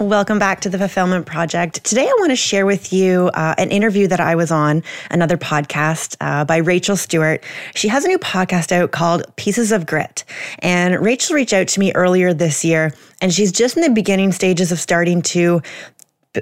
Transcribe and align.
Welcome 0.00 0.38
back 0.38 0.62
to 0.62 0.70
the 0.70 0.78
Fulfillment 0.78 1.26
Project. 1.26 1.84
Today, 1.84 2.08
I 2.08 2.14
want 2.20 2.30
to 2.30 2.36
share 2.36 2.64
with 2.64 2.90
you 2.90 3.30
uh, 3.34 3.54
an 3.58 3.70
interview 3.70 4.06
that 4.06 4.18
I 4.18 4.34
was 4.34 4.50
on, 4.50 4.82
another 5.10 5.36
podcast 5.36 6.16
uh, 6.22 6.46
by 6.46 6.56
Rachel 6.56 6.96
Stewart. 6.96 7.44
She 7.74 7.88
has 7.88 8.06
a 8.06 8.08
new 8.08 8.18
podcast 8.18 8.72
out 8.72 8.92
called 8.92 9.24
Pieces 9.36 9.72
of 9.72 9.84
Grit. 9.84 10.24
And 10.60 10.98
Rachel 11.04 11.36
reached 11.36 11.52
out 11.52 11.68
to 11.68 11.80
me 11.80 11.92
earlier 11.92 12.32
this 12.32 12.64
year, 12.64 12.94
and 13.20 13.30
she's 13.30 13.52
just 13.52 13.76
in 13.76 13.82
the 13.82 13.90
beginning 13.90 14.32
stages 14.32 14.72
of 14.72 14.80
starting 14.80 15.20
to 15.20 15.60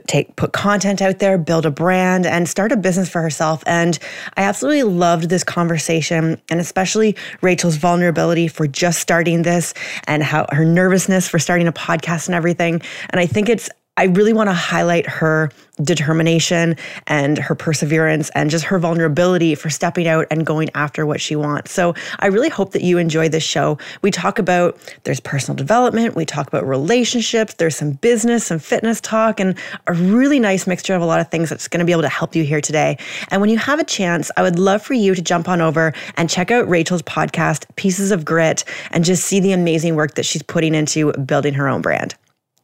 take 0.06 0.36
put 0.36 0.52
content 0.52 1.00
out 1.00 1.18
there, 1.18 1.38
build 1.38 1.64
a 1.64 1.70
brand 1.70 2.26
and 2.26 2.48
start 2.48 2.72
a 2.72 2.76
business 2.76 3.08
for 3.08 3.22
herself. 3.22 3.62
And 3.66 3.98
I 4.36 4.42
absolutely 4.42 4.82
loved 4.82 5.30
this 5.30 5.44
conversation 5.44 6.40
and 6.50 6.60
especially 6.60 7.16
Rachel's 7.40 7.76
vulnerability 7.76 8.48
for 8.48 8.66
just 8.66 9.00
starting 9.00 9.42
this 9.42 9.72
and 10.06 10.22
how 10.22 10.46
her 10.50 10.64
nervousness 10.64 11.28
for 11.28 11.38
starting 11.38 11.66
a 11.66 11.72
podcast 11.72 12.26
and 12.26 12.34
everything. 12.34 12.82
And 13.10 13.20
I 13.20 13.26
think 13.26 13.48
it's 13.48 13.70
I 13.96 14.04
really 14.04 14.32
want 14.32 14.48
to 14.48 14.54
highlight 14.54 15.08
her 15.08 15.50
determination 15.82 16.76
and 17.06 17.38
her 17.38 17.54
perseverance 17.54 18.30
and 18.34 18.50
just 18.50 18.64
her 18.64 18.78
vulnerability 18.78 19.54
for 19.54 19.70
stepping 19.70 20.06
out 20.06 20.26
and 20.30 20.44
going 20.46 20.70
after 20.74 21.06
what 21.06 21.20
she 21.20 21.36
wants. 21.36 21.72
So 21.72 21.94
I 22.18 22.26
really 22.26 22.48
hope 22.48 22.72
that 22.72 22.82
you 22.82 22.98
enjoy 22.98 23.28
this 23.28 23.42
show. 23.42 23.78
We 24.02 24.10
talk 24.10 24.38
about 24.38 24.78
there's 25.04 25.20
personal 25.20 25.56
development, 25.56 26.16
we 26.16 26.24
talk 26.24 26.48
about 26.48 26.66
relationships, 26.66 27.54
there's 27.54 27.76
some 27.76 27.92
business, 27.92 28.46
some 28.46 28.58
fitness 28.58 29.00
talk, 29.00 29.40
and 29.40 29.56
a 29.86 29.92
really 29.92 30.40
nice 30.40 30.66
mixture 30.66 30.94
of 30.94 31.02
a 31.02 31.06
lot 31.06 31.20
of 31.20 31.30
things 31.30 31.50
that's 31.50 31.68
going 31.68 31.80
to 31.80 31.86
be 31.86 31.92
able 31.92 32.02
to 32.02 32.08
help 32.08 32.34
you 32.34 32.44
here 32.44 32.60
today. 32.60 32.98
And 33.30 33.40
when 33.40 33.50
you 33.50 33.58
have 33.58 33.78
a 33.78 33.84
chance, 33.84 34.30
I 34.36 34.42
would 34.42 34.58
love 34.58 34.82
for 34.82 34.94
you 34.94 35.14
to 35.14 35.22
jump 35.22 35.48
on 35.48 35.60
over 35.60 35.92
and 36.16 36.28
check 36.28 36.50
out 36.50 36.68
Rachel's 36.68 37.02
podcast, 37.02 37.64
Pieces 37.76 38.10
of 38.10 38.24
Grit, 38.24 38.64
and 38.90 39.04
just 39.04 39.24
see 39.24 39.40
the 39.40 39.52
amazing 39.52 39.94
work 39.94 40.14
that 40.14 40.24
she's 40.24 40.42
putting 40.42 40.74
into 40.74 41.12
building 41.12 41.54
her 41.54 41.68
own 41.68 41.82
brand. 41.82 42.14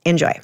Enjoy. 0.04 0.38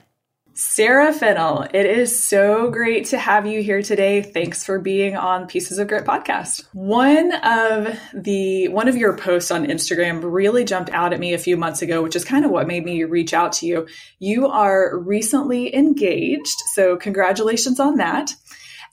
Sara 0.61 1.11
Fennell, 1.11 1.63
it 1.73 1.87
is 1.87 2.23
so 2.23 2.71
great 2.71 3.07
to 3.07 3.19
have 3.19 3.47
you 3.47 3.63
here 3.63 3.81
today. 3.81 4.21
Thanks 4.21 4.63
for 4.63 4.79
being 4.79 5.17
on 5.17 5.47
Pieces 5.47 5.79
of 5.79 5.89
Grit 5.89 6.05
podcast. 6.05 6.67
One 6.75 7.33
of 7.33 7.99
the 8.13 8.69
one 8.69 8.87
of 8.87 8.95
your 8.95 9.17
posts 9.17 9.51
on 9.51 9.67
Instagram 9.67 10.21
really 10.23 10.67
jumped 10.67 10.91
out 10.91 11.15
at 11.15 11.19
me 11.19 11.33
a 11.33 11.39
few 11.39 11.57
months 11.57 11.81
ago, 11.81 12.03
which 12.03 12.15
is 12.15 12.27
kind 12.27 12.45
of 12.45 12.51
what 12.51 12.67
made 12.67 12.85
me 12.85 13.05
reach 13.05 13.33
out 13.33 13.55
to 13.55 13.67
you. 13.67 13.89
You 14.19 14.49
are 14.49 14.99
recently 14.99 15.75
engaged, 15.75 16.59
so 16.75 16.99
congratulations 16.99 17.81
on 17.81 17.97
that. 17.97 18.35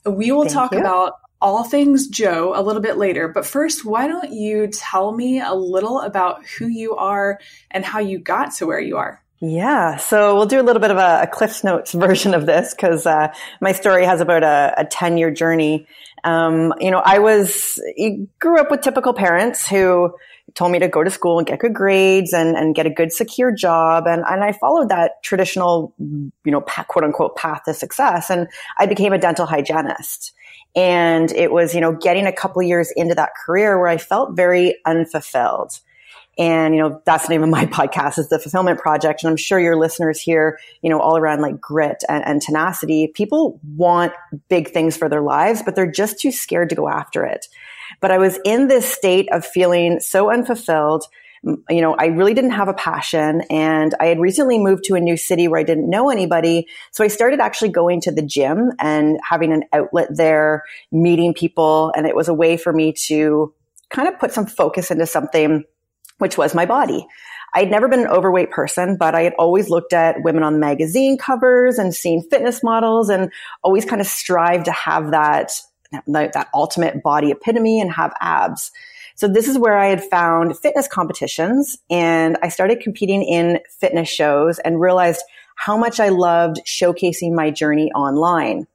We 0.06 0.32
will 0.32 0.44
Thank 0.44 0.54
talk 0.54 0.72
you. 0.72 0.78
about 0.78 1.16
all 1.38 1.64
things 1.64 2.08
Joe 2.08 2.54
a 2.56 2.62
little 2.62 2.80
bit 2.80 2.96
later, 2.96 3.28
but 3.28 3.44
first, 3.44 3.84
why 3.84 4.08
don't 4.08 4.32
you 4.32 4.68
tell 4.68 5.12
me 5.12 5.38
a 5.38 5.52
little 5.52 6.00
about 6.00 6.46
who 6.46 6.66
you 6.66 6.96
are 6.96 7.38
and 7.70 7.84
how 7.84 7.98
you 7.98 8.18
got 8.18 8.54
to 8.54 8.66
where 8.66 8.80
you 8.80 8.96
are? 8.96 9.22
Yeah, 9.40 9.98
so 9.98 10.34
we'll 10.34 10.46
do 10.46 10.60
a 10.60 10.64
little 10.64 10.80
bit 10.80 10.90
of 10.90 10.96
a, 10.96 11.20
a 11.22 11.26
Cliff's 11.28 11.62
Notes 11.62 11.92
version 11.94 12.34
of 12.34 12.46
this 12.46 12.74
because 12.74 13.06
uh, 13.06 13.32
my 13.60 13.72
story 13.72 14.04
has 14.04 14.20
about 14.20 14.42
a, 14.42 14.74
a 14.78 14.84
10 14.84 15.16
year 15.16 15.30
journey. 15.30 15.86
Um, 16.24 16.74
you 16.80 16.90
know, 16.90 17.00
I 17.04 17.20
was, 17.20 17.80
grew 18.40 18.58
up 18.58 18.70
with 18.70 18.80
typical 18.80 19.12
parents 19.12 19.68
who 19.68 20.12
told 20.54 20.72
me 20.72 20.80
to 20.80 20.88
go 20.88 21.04
to 21.04 21.10
school 21.10 21.38
and 21.38 21.46
get 21.46 21.60
good 21.60 21.74
grades 21.74 22.32
and, 22.32 22.56
and 22.56 22.74
get 22.74 22.86
a 22.86 22.90
good 22.90 23.12
secure 23.12 23.52
job. 23.52 24.06
And, 24.08 24.24
and 24.28 24.42
I 24.42 24.52
followed 24.52 24.88
that 24.88 25.22
traditional, 25.22 25.94
you 25.98 26.32
know, 26.44 26.60
quote 26.60 27.04
unquote 27.04 27.36
path 27.36 27.62
to 27.66 27.74
success. 27.74 28.30
And 28.30 28.48
I 28.78 28.86
became 28.86 29.12
a 29.12 29.18
dental 29.18 29.46
hygienist. 29.46 30.32
And 30.74 31.30
it 31.32 31.52
was, 31.52 31.74
you 31.74 31.80
know, 31.80 31.92
getting 31.92 32.26
a 32.26 32.32
couple 32.32 32.60
years 32.62 32.92
into 32.96 33.14
that 33.14 33.30
career 33.46 33.78
where 33.78 33.88
I 33.88 33.98
felt 33.98 34.36
very 34.36 34.76
unfulfilled. 34.84 35.78
And, 36.38 36.74
you 36.74 36.80
know, 36.80 37.02
that's 37.04 37.26
the 37.26 37.30
name 37.30 37.42
of 37.42 37.48
my 37.48 37.66
podcast 37.66 38.18
is 38.18 38.28
the 38.28 38.38
fulfillment 38.38 38.78
project. 38.78 39.22
And 39.22 39.30
I'm 39.30 39.36
sure 39.36 39.58
your 39.58 39.76
listeners 39.76 40.20
here, 40.20 40.58
you 40.82 40.88
know, 40.88 41.00
all 41.00 41.16
around 41.16 41.42
like 41.42 41.60
grit 41.60 42.04
and, 42.08 42.24
and 42.24 42.40
tenacity, 42.40 43.08
people 43.08 43.60
want 43.76 44.12
big 44.48 44.70
things 44.70 44.96
for 44.96 45.08
their 45.08 45.22
lives, 45.22 45.62
but 45.62 45.74
they're 45.74 45.90
just 45.90 46.20
too 46.20 46.30
scared 46.30 46.70
to 46.70 46.76
go 46.76 46.88
after 46.88 47.24
it. 47.24 47.46
But 48.00 48.12
I 48.12 48.18
was 48.18 48.38
in 48.44 48.68
this 48.68 48.90
state 48.90 49.28
of 49.32 49.44
feeling 49.44 49.98
so 50.00 50.30
unfulfilled. 50.30 51.04
You 51.42 51.80
know, 51.80 51.94
I 51.94 52.06
really 52.06 52.34
didn't 52.34 52.50
have 52.50 52.68
a 52.68 52.74
passion 52.74 53.42
and 53.48 53.94
I 54.00 54.06
had 54.06 54.18
recently 54.18 54.58
moved 54.58 54.84
to 54.84 54.96
a 54.96 55.00
new 55.00 55.16
city 55.16 55.46
where 55.46 55.60
I 55.60 55.62
didn't 55.62 55.88
know 55.88 56.10
anybody. 56.10 56.66
So 56.90 57.04
I 57.04 57.08
started 57.08 57.40
actually 57.40 57.70
going 57.70 58.00
to 58.02 58.12
the 58.12 58.22
gym 58.22 58.72
and 58.80 59.18
having 59.22 59.52
an 59.52 59.62
outlet 59.72 60.08
there, 60.10 60.64
meeting 60.90 61.34
people. 61.34 61.92
And 61.96 62.06
it 62.06 62.16
was 62.16 62.28
a 62.28 62.34
way 62.34 62.56
for 62.56 62.72
me 62.72 62.92
to 63.06 63.54
kind 63.90 64.08
of 64.08 64.18
put 64.18 64.32
some 64.32 64.46
focus 64.46 64.90
into 64.90 65.06
something 65.06 65.64
which 66.18 66.38
was 66.38 66.54
my 66.54 66.66
body. 66.66 67.06
I'd 67.54 67.70
never 67.70 67.88
been 67.88 68.00
an 68.00 68.08
overweight 68.08 68.50
person, 68.50 68.96
but 68.96 69.14
I 69.14 69.22
had 69.22 69.34
always 69.38 69.70
looked 69.70 69.92
at 69.92 70.22
women 70.22 70.42
on 70.42 70.60
magazine 70.60 71.16
covers 71.16 71.78
and 71.78 71.94
seen 71.94 72.28
fitness 72.28 72.62
models 72.62 73.08
and 73.08 73.32
always 73.62 73.84
kind 73.84 74.00
of 74.00 74.06
strived 74.06 74.66
to 74.66 74.72
have 74.72 75.12
that, 75.12 75.52
that 76.06 76.48
ultimate 76.52 77.02
body 77.02 77.30
epitome 77.30 77.80
and 77.80 77.90
have 77.90 78.12
abs. 78.20 78.70
So 79.14 79.26
this 79.26 79.48
is 79.48 79.58
where 79.58 79.76
I 79.76 79.86
had 79.86 80.04
found 80.04 80.56
fitness 80.58 80.86
competitions 80.86 81.76
and 81.90 82.36
I 82.42 82.50
started 82.50 82.80
competing 82.80 83.22
in 83.22 83.58
fitness 83.80 84.08
shows 84.08 84.58
and 84.60 84.80
realized 84.80 85.22
how 85.56 85.76
much 85.76 85.98
I 85.98 86.10
loved 86.10 86.60
showcasing 86.64 87.34
my 87.34 87.50
journey 87.50 87.90
online. 87.92 88.68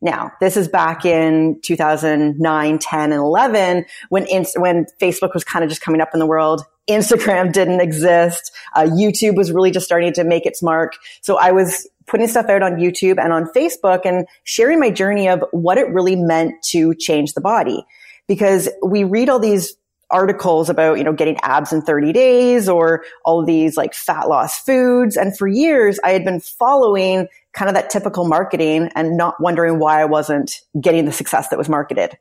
Now, 0.00 0.32
this 0.40 0.56
is 0.56 0.68
back 0.68 1.04
in 1.04 1.60
2009, 1.62 2.78
10, 2.78 3.12
and 3.12 3.20
11 3.20 3.84
when, 4.08 4.26
when 4.56 4.86
Facebook 4.98 5.34
was 5.34 5.44
kind 5.44 5.62
of 5.62 5.68
just 5.68 5.82
coming 5.82 6.00
up 6.00 6.10
in 6.14 6.20
the 6.20 6.26
world. 6.26 6.64
Instagram 6.90 7.52
didn't 7.52 7.80
exist. 7.80 8.52
Uh, 8.74 8.82
YouTube 8.82 9.36
was 9.36 9.52
really 9.52 9.70
just 9.70 9.86
starting 9.86 10.12
to 10.14 10.24
make 10.24 10.46
its 10.46 10.62
mark. 10.62 10.94
So 11.22 11.38
I 11.38 11.52
was 11.52 11.88
putting 12.06 12.28
stuff 12.28 12.46
out 12.46 12.62
on 12.62 12.72
YouTube 12.72 13.22
and 13.22 13.32
on 13.32 13.46
Facebook 13.54 14.00
and 14.04 14.26
sharing 14.44 14.80
my 14.80 14.90
journey 14.90 15.28
of 15.28 15.44
what 15.52 15.78
it 15.78 15.88
really 15.88 16.16
meant 16.16 16.54
to 16.70 16.94
change 16.94 17.34
the 17.34 17.40
body. 17.40 17.84
Because 18.26 18.68
we 18.84 19.04
read 19.04 19.28
all 19.28 19.38
these 19.38 19.74
articles 20.10 20.68
about, 20.68 20.98
you 20.98 21.04
know, 21.04 21.12
getting 21.12 21.38
abs 21.42 21.72
in 21.72 21.82
30 21.82 22.12
days 22.12 22.68
or 22.68 23.04
all 23.24 23.44
these 23.44 23.76
like 23.76 23.94
fat 23.94 24.28
loss 24.28 24.58
foods. 24.60 25.16
And 25.16 25.36
for 25.36 25.46
years, 25.46 25.98
I 26.04 26.10
had 26.10 26.24
been 26.24 26.40
following 26.40 27.28
kind 27.52 27.68
of 27.68 27.74
that 27.74 27.90
typical 27.90 28.26
marketing 28.26 28.90
and 28.94 29.16
not 29.16 29.40
wondering 29.40 29.78
why 29.78 30.00
I 30.00 30.04
wasn't 30.04 30.60
getting 30.80 31.04
the 31.04 31.12
success 31.12 31.48
that 31.48 31.58
was 31.58 31.68
marketed. 31.68 32.18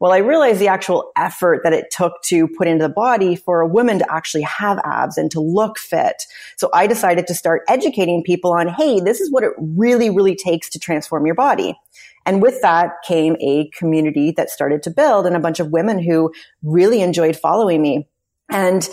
Well, 0.00 0.12
I 0.12 0.18
realized 0.18 0.60
the 0.60 0.68
actual 0.68 1.12
effort 1.14 1.60
that 1.62 1.74
it 1.74 1.90
took 1.90 2.22
to 2.24 2.48
put 2.48 2.66
into 2.66 2.88
the 2.88 2.92
body 2.92 3.36
for 3.36 3.60
a 3.60 3.68
woman 3.68 3.98
to 3.98 4.12
actually 4.12 4.42
have 4.42 4.80
abs 4.82 5.18
and 5.18 5.30
to 5.30 5.40
look 5.40 5.78
fit. 5.78 6.24
So 6.56 6.70
I 6.72 6.86
decided 6.86 7.26
to 7.26 7.34
start 7.34 7.62
educating 7.68 8.24
people 8.24 8.52
on, 8.52 8.66
hey, 8.66 9.00
this 9.00 9.20
is 9.20 9.30
what 9.30 9.44
it 9.44 9.52
really, 9.58 10.08
really 10.08 10.34
takes 10.34 10.70
to 10.70 10.78
transform 10.78 11.26
your 11.26 11.34
body. 11.34 11.78
And 12.24 12.40
with 12.40 12.62
that 12.62 13.02
came 13.06 13.36
a 13.40 13.68
community 13.76 14.32
that 14.32 14.48
started 14.48 14.82
to 14.84 14.90
build 14.90 15.26
and 15.26 15.36
a 15.36 15.40
bunch 15.40 15.60
of 15.60 15.70
women 15.70 15.98
who 15.98 16.32
really 16.62 17.02
enjoyed 17.02 17.36
following 17.36 17.82
me. 17.82 18.08
And 18.48 18.88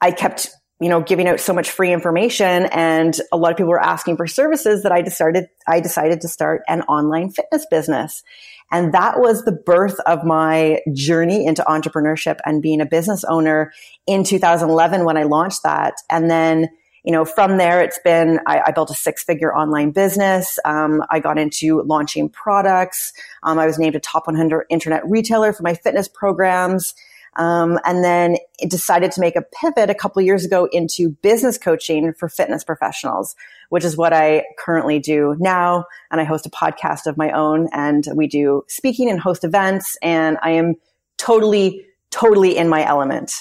I 0.00 0.10
kept 0.10 0.50
you 0.80 0.88
know, 0.88 1.00
giving 1.00 1.26
out 1.26 1.40
so 1.40 1.52
much 1.52 1.70
free 1.70 1.92
information 1.92 2.66
and 2.66 3.20
a 3.32 3.36
lot 3.36 3.50
of 3.50 3.56
people 3.56 3.70
were 3.70 3.82
asking 3.82 4.16
for 4.16 4.28
services 4.28 4.84
that 4.84 4.92
I 4.92 5.02
decided, 5.02 5.48
I 5.66 5.80
decided 5.80 6.20
to 6.20 6.28
start 6.28 6.62
an 6.68 6.82
online 6.82 7.30
fitness 7.30 7.66
business. 7.68 8.22
And 8.70 8.92
that 8.92 9.18
was 9.18 9.44
the 9.44 9.52
birth 9.52 9.98
of 10.00 10.24
my 10.24 10.80
journey 10.92 11.46
into 11.46 11.62
entrepreneurship 11.62 12.38
and 12.44 12.60
being 12.62 12.80
a 12.80 12.86
business 12.86 13.24
owner 13.24 13.72
in 14.06 14.24
2011 14.24 15.04
when 15.04 15.16
I 15.16 15.22
launched 15.22 15.62
that. 15.62 15.94
And 16.10 16.30
then, 16.30 16.68
you 17.02 17.12
know, 17.12 17.24
from 17.24 17.56
there, 17.56 17.82
it's 17.82 17.98
been, 18.04 18.40
I, 18.46 18.60
I 18.66 18.70
built 18.72 18.90
a 18.90 18.94
six 18.94 19.24
figure 19.24 19.54
online 19.54 19.92
business. 19.92 20.58
Um, 20.64 21.02
I 21.10 21.20
got 21.20 21.38
into 21.38 21.82
launching 21.82 22.28
products. 22.28 23.12
Um, 23.42 23.58
I 23.58 23.66
was 23.66 23.78
named 23.78 23.96
a 23.96 24.00
top 24.00 24.26
100 24.26 24.66
internet 24.68 25.02
retailer 25.08 25.52
for 25.52 25.62
my 25.62 25.74
fitness 25.74 26.08
programs. 26.08 26.94
Um, 27.36 27.78
and 27.84 28.02
then 28.02 28.36
decided 28.68 29.12
to 29.12 29.20
make 29.20 29.36
a 29.36 29.42
pivot 29.42 29.90
a 29.90 29.94
couple 29.94 30.20
years 30.22 30.44
ago 30.44 30.68
into 30.72 31.10
business 31.22 31.56
coaching 31.56 32.12
for 32.12 32.28
fitness 32.28 32.64
professionals, 32.64 33.36
which 33.68 33.84
is 33.84 33.96
what 33.96 34.12
I 34.12 34.44
currently 34.58 34.98
do 34.98 35.36
now. 35.38 35.84
And 36.10 36.20
I 36.20 36.24
host 36.24 36.46
a 36.46 36.50
podcast 36.50 37.06
of 37.06 37.16
my 37.16 37.30
own 37.30 37.68
and 37.72 38.04
we 38.14 38.26
do 38.26 38.64
speaking 38.68 39.08
and 39.08 39.20
host 39.20 39.44
events. 39.44 39.96
And 40.02 40.38
I 40.42 40.50
am 40.50 40.74
totally, 41.16 41.86
totally 42.10 42.56
in 42.56 42.68
my 42.68 42.84
element. 42.84 43.32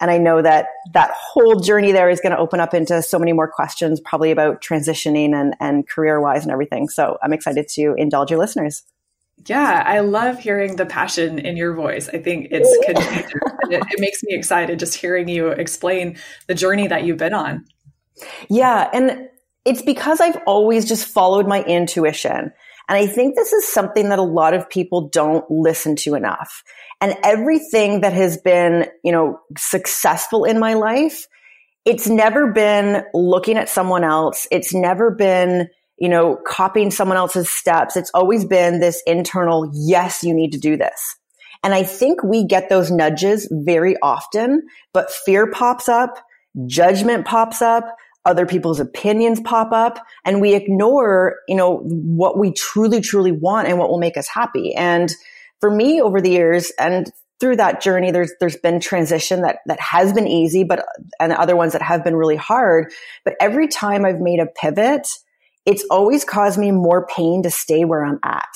And 0.00 0.10
I 0.10 0.16
know 0.16 0.40
that 0.40 0.68
that 0.94 1.10
whole 1.14 1.60
journey 1.60 1.92
there 1.92 2.08
is 2.08 2.20
going 2.20 2.32
to 2.32 2.38
open 2.38 2.58
up 2.58 2.72
into 2.72 3.02
so 3.02 3.18
many 3.18 3.32
more 3.32 3.48
questions, 3.48 4.00
probably 4.00 4.30
about 4.30 4.62
transitioning 4.62 5.34
and, 5.34 5.54
and 5.60 5.86
career 5.86 6.20
wise 6.20 6.42
and 6.42 6.50
everything. 6.50 6.88
So 6.88 7.18
I'm 7.22 7.34
excited 7.34 7.68
to 7.74 7.94
indulge 7.98 8.30
your 8.30 8.38
listeners. 8.38 8.82
Yeah, 9.46 9.82
I 9.86 10.00
love 10.00 10.38
hearing 10.38 10.76
the 10.76 10.86
passion 10.86 11.38
in 11.38 11.56
your 11.56 11.74
voice. 11.74 12.08
I 12.08 12.18
think 12.18 12.48
it's 12.50 12.68
it, 12.88 13.82
it 13.90 14.00
makes 14.00 14.22
me 14.22 14.34
excited 14.34 14.78
just 14.78 14.94
hearing 14.94 15.28
you 15.28 15.48
explain 15.48 16.18
the 16.46 16.54
journey 16.54 16.88
that 16.88 17.04
you've 17.04 17.18
been 17.18 17.34
on. 17.34 17.64
Yeah, 18.48 18.90
and 18.92 19.28
it's 19.64 19.82
because 19.82 20.20
I've 20.20 20.38
always 20.46 20.86
just 20.86 21.06
followed 21.06 21.46
my 21.46 21.62
intuition. 21.64 22.52
And 22.88 22.98
I 22.98 23.06
think 23.06 23.36
this 23.36 23.52
is 23.52 23.68
something 23.68 24.08
that 24.08 24.18
a 24.18 24.22
lot 24.22 24.52
of 24.52 24.68
people 24.68 25.08
don't 25.08 25.48
listen 25.48 25.94
to 25.96 26.14
enough. 26.14 26.64
And 27.00 27.16
everything 27.22 28.00
that 28.00 28.12
has 28.12 28.36
been, 28.36 28.88
you 29.04 29.12
know, 29.12 29.38
successful 29.56 30.44
in 30.44 30.58
my 30.58 30.74
life, 30.74 31.26
it's 31.84 32.08
never 32.08 32.52
been 32.52 33.04
looking 33.14 33.56
at 33.56 33.68
someone 33.68 34.02
else. 34.02 34.48
It's 34.50 34.74
never 34.74 35.10
been, 35.10 35.68
you 36.00 36.08
know, 36.08 36.36
copying 36.46 36.90
someone 36.90 37.18
else's 37.18 37.48
steps. 37.48 37.96
It's 37.96 38.10
always 38.14 38.44
been 38.44 38.80
this 38.80 39.02
internal, 39.06 39.70
yes, 39.72 40.24
you 40.24 40.34
need 40.34 40.52
to 40.52 40.58
do 40.58 40.76
this. 40.76 41.16
And 41.62 41.74
I 41.74 41.82
think 41.82 42.22
we 42.24 42.46
get 42.46 42.70
those 42.70 42.90
nudges 42.90 43.46
very 43.52 43.96
often, 44.02 44.62
but 44.94 45.10
fear 45.10 45.50
pops 45.50 45.90
up, 45.90 46.18
judgment 46.66 47.26
pops 47.26 47.60
up, 47.60 47.84
other 48.24 48.46
people's 48.46 48.80
opinions 48.80 49.40
pop 49.40 49.72
up 49.72 49.98
and 50.24 50.40
we 50.40 50.54
ignore, 50.54 51.36
you 51.46 51.54
know, 51.54 51.78
what 51.84 52.38
we 52.38 52.52
truly, 52.52 53.02
truly 53.02 53.32
want 53.32 53.68
and 53.68 53.78
what 53.78 53.90
will 53.90 53.98
make 53.98 54.16
us 54.16 54.28
happy. 54.28 54.74
And 54.74 55.14
for 55.60 55.70
me 55.70 56.00
over 56.00 56.20
the 56.20 56.30
years 56.30 56.72
and 56.78 57.10
through 57.40 57.56
that 57.56 57.82
journey, 57.82 58.10
there's, 58.10 58.32
there's 58.40 58.56
been 58.56 58.80
transition 58.80 59.42
that, 59.42 59.58
that 59.66 59.80
has 59.80 60.12
been 60.12 60.28
easy, 60.28 60.64
but, 60.64 60.84
and 61.18 61.32
other 61.32 61.56
ones 61.56 61.72
that 61.72 61.82
have 61.82 62.04
been 62.04 62.16
really 62.16 62.36
hard. 62.36 62.92
But 63.24 63.34
every 63.40 63.68
time 63.68 64.04
I've 64.04 64.20
made 64.20 64.40
a 64.40 64.46
pivot, 64.46 65.08
it's 65.66 65.84
always 65.90 66.24
caused 66.24 66.58
me 66.58 66.70
more 66.70 67.06
pain 67.06 67.42
to 67.42 67.50
stay 67.50 67.84
where 67.84 68.04
I'm 68.04 68.18
at. 68.24 68.48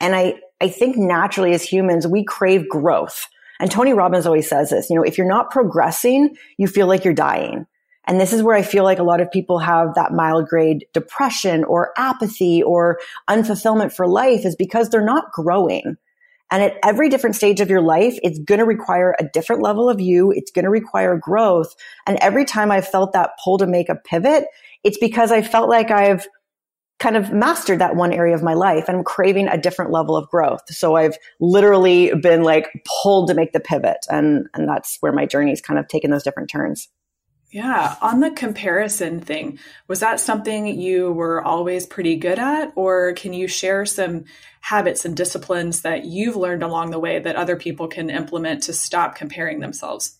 And 0.00 0.14
I, 0.14 0.34
I 0.60 0.68
think 0.68 0.96
naturally 0.96 1.52
as 1.52 1.62
humans, 1.62 2.06
we 2.06 2.24
crave 2.24 2.68
growth. 2.68 3.26
And 3.60 3.70
Tony 3.70 3.92
Robbins 3.92 4.26
always 4.26 4.48
says 4.48 4.70
this, 4.70 4.90
you 4.90 4.96
know, 4.96 5.02
if 5.02 5.16
you're 5.16 5.26
not 5.26 5.50
progressing, 5.50 6.36
you 6.58 6.66
feel 6.66 6.86
like 6.86 7.04
you're 7.04 7.14
dying. 7.14 7.66
And 8.06 8.20
this 8.20 8.32
is 8.32 8.42
where 8.42 8.56
I 8.56 8.62
feel 8.62 8.82
like 8.82 8.98
a 8.98 9.04
lot 9.04 9.20
of 9.20 9.30
people 9.30 9.60
have 9.60 9.94
that 9.94 10.12
mild 10.12 10.48
grade 10.48 10.86
depression 10.92 11.62
or 11.64 11.92
apathy 11.96 12.62
or 12.62 12.98
unfulfillment 13.30 13.92
for 13.92 14.08
life 14.08 14.44
is 14.44 14.56
because 14.56 14.88
they're 14.88 15.04
not 15.04 15.30
growing. 15.32 15.96
And 16.50 16.62
at 16.62 16.76
every 16.84 17.08
different 17.08 17.36
stage 17.36 17.60
of 17.60 17.70
your 17.70 17.80
life, 17.80 18.18
it's 18.22 18.38
going 18.40 18.58
to 18.58 18.66
require 18.66 19.14
a 19.18 19.24
different 19.32 19.62
level 19.62 19.88
of 19.88 20.00
you. 20.00 20.32
It's 20.32 20.50
going 20.50 20.64
to 20.64 20.70
require 20.70 21.16
growth. 21.16 21.74
And 22.06 22.18
every 22.18 22.44
time 22.44 22.70
I've 22.70 22.86
felt 22.86 23.12
that 23.12 23.30
pull 23.42 23.56
to 23.58 23.66
make 23.66 23.88
a 23.88 23.94
pivot, 23.94 24.44
it's 24.84 24.98
because 24.98 25.32
I 25.32 25.42
felt 25.42 25.68
like 25.68 25.90
I've 25.90 26.26
kind 27.02 27.16
of 27.16 27.32
mastered 27.32 27.80
that 27.80 27.96
one 27.96 28.12
area 28.12 28.34
of 28.34 28.44
my 28.44 28.54
life 28.54 28.84
and 28.86 28.96
I'm 28.96 29.04
craving 29.04 29.48
a 29.48 29.58
different 29.58 29.90
level 29.90 30.16
of 30.16 30.28
growth. 30.28 30.62
So 30.68 30.94
I've 30.94 31.16
literally 31.40 32.14
been 32.14 32.44
like 32.44 32.68
pulled 33.02 33.28
to 33.28 33.34
make 33.34 33.52
the 33.52 33.60
pivot. 33.60 34.06
And, 34.08 34.46
and 34.54 34.68
that's 34.68 34.98
where 35.00 35.12
my 35.12 35.26
journey's 35.26 35.60
kind 35.60 35.80
of 35.80 35.88
taken 35.88 36.12
those 36.12 36.22
different 36.22 36.48
turns. 36.48 36.88
Yeah. 37.50 37.96
On 38.00 38.20
the 38.20 38.30
comparison 38.30 39.20
thing, 39.20 39.58
was 39.86 40.00
that 40.00 40.20
something 40.20 40.66
you 40.66 41.12
were 41.12 41.44
always 41.44 41.86
pretty 41.86 42.16
good 42.16 42.38
at? 42.38 42.72
Or 42.76 43.12
can 43.12 43.34
you 43.34 43.46
share 43.46 43.84
some 43.84 44.24
habits 44.62 45.04
and 45.04 45.16
disciplines 45.16 45.82
that 45.82 46.04
you've 46.04 46.36
learned 46.36 46.62
along 46.62 46.92
the 46.92 47.00
way 47.00 47.18
that 47.18 47.36
other 47.36 47.56
people 47.56 47.88
can 47.88 48.10
implement 48.10 48.62
to 48.62 48.72
stop 48.72 49.16
comparing 49.16 49.60
themselves? 49.60 50.18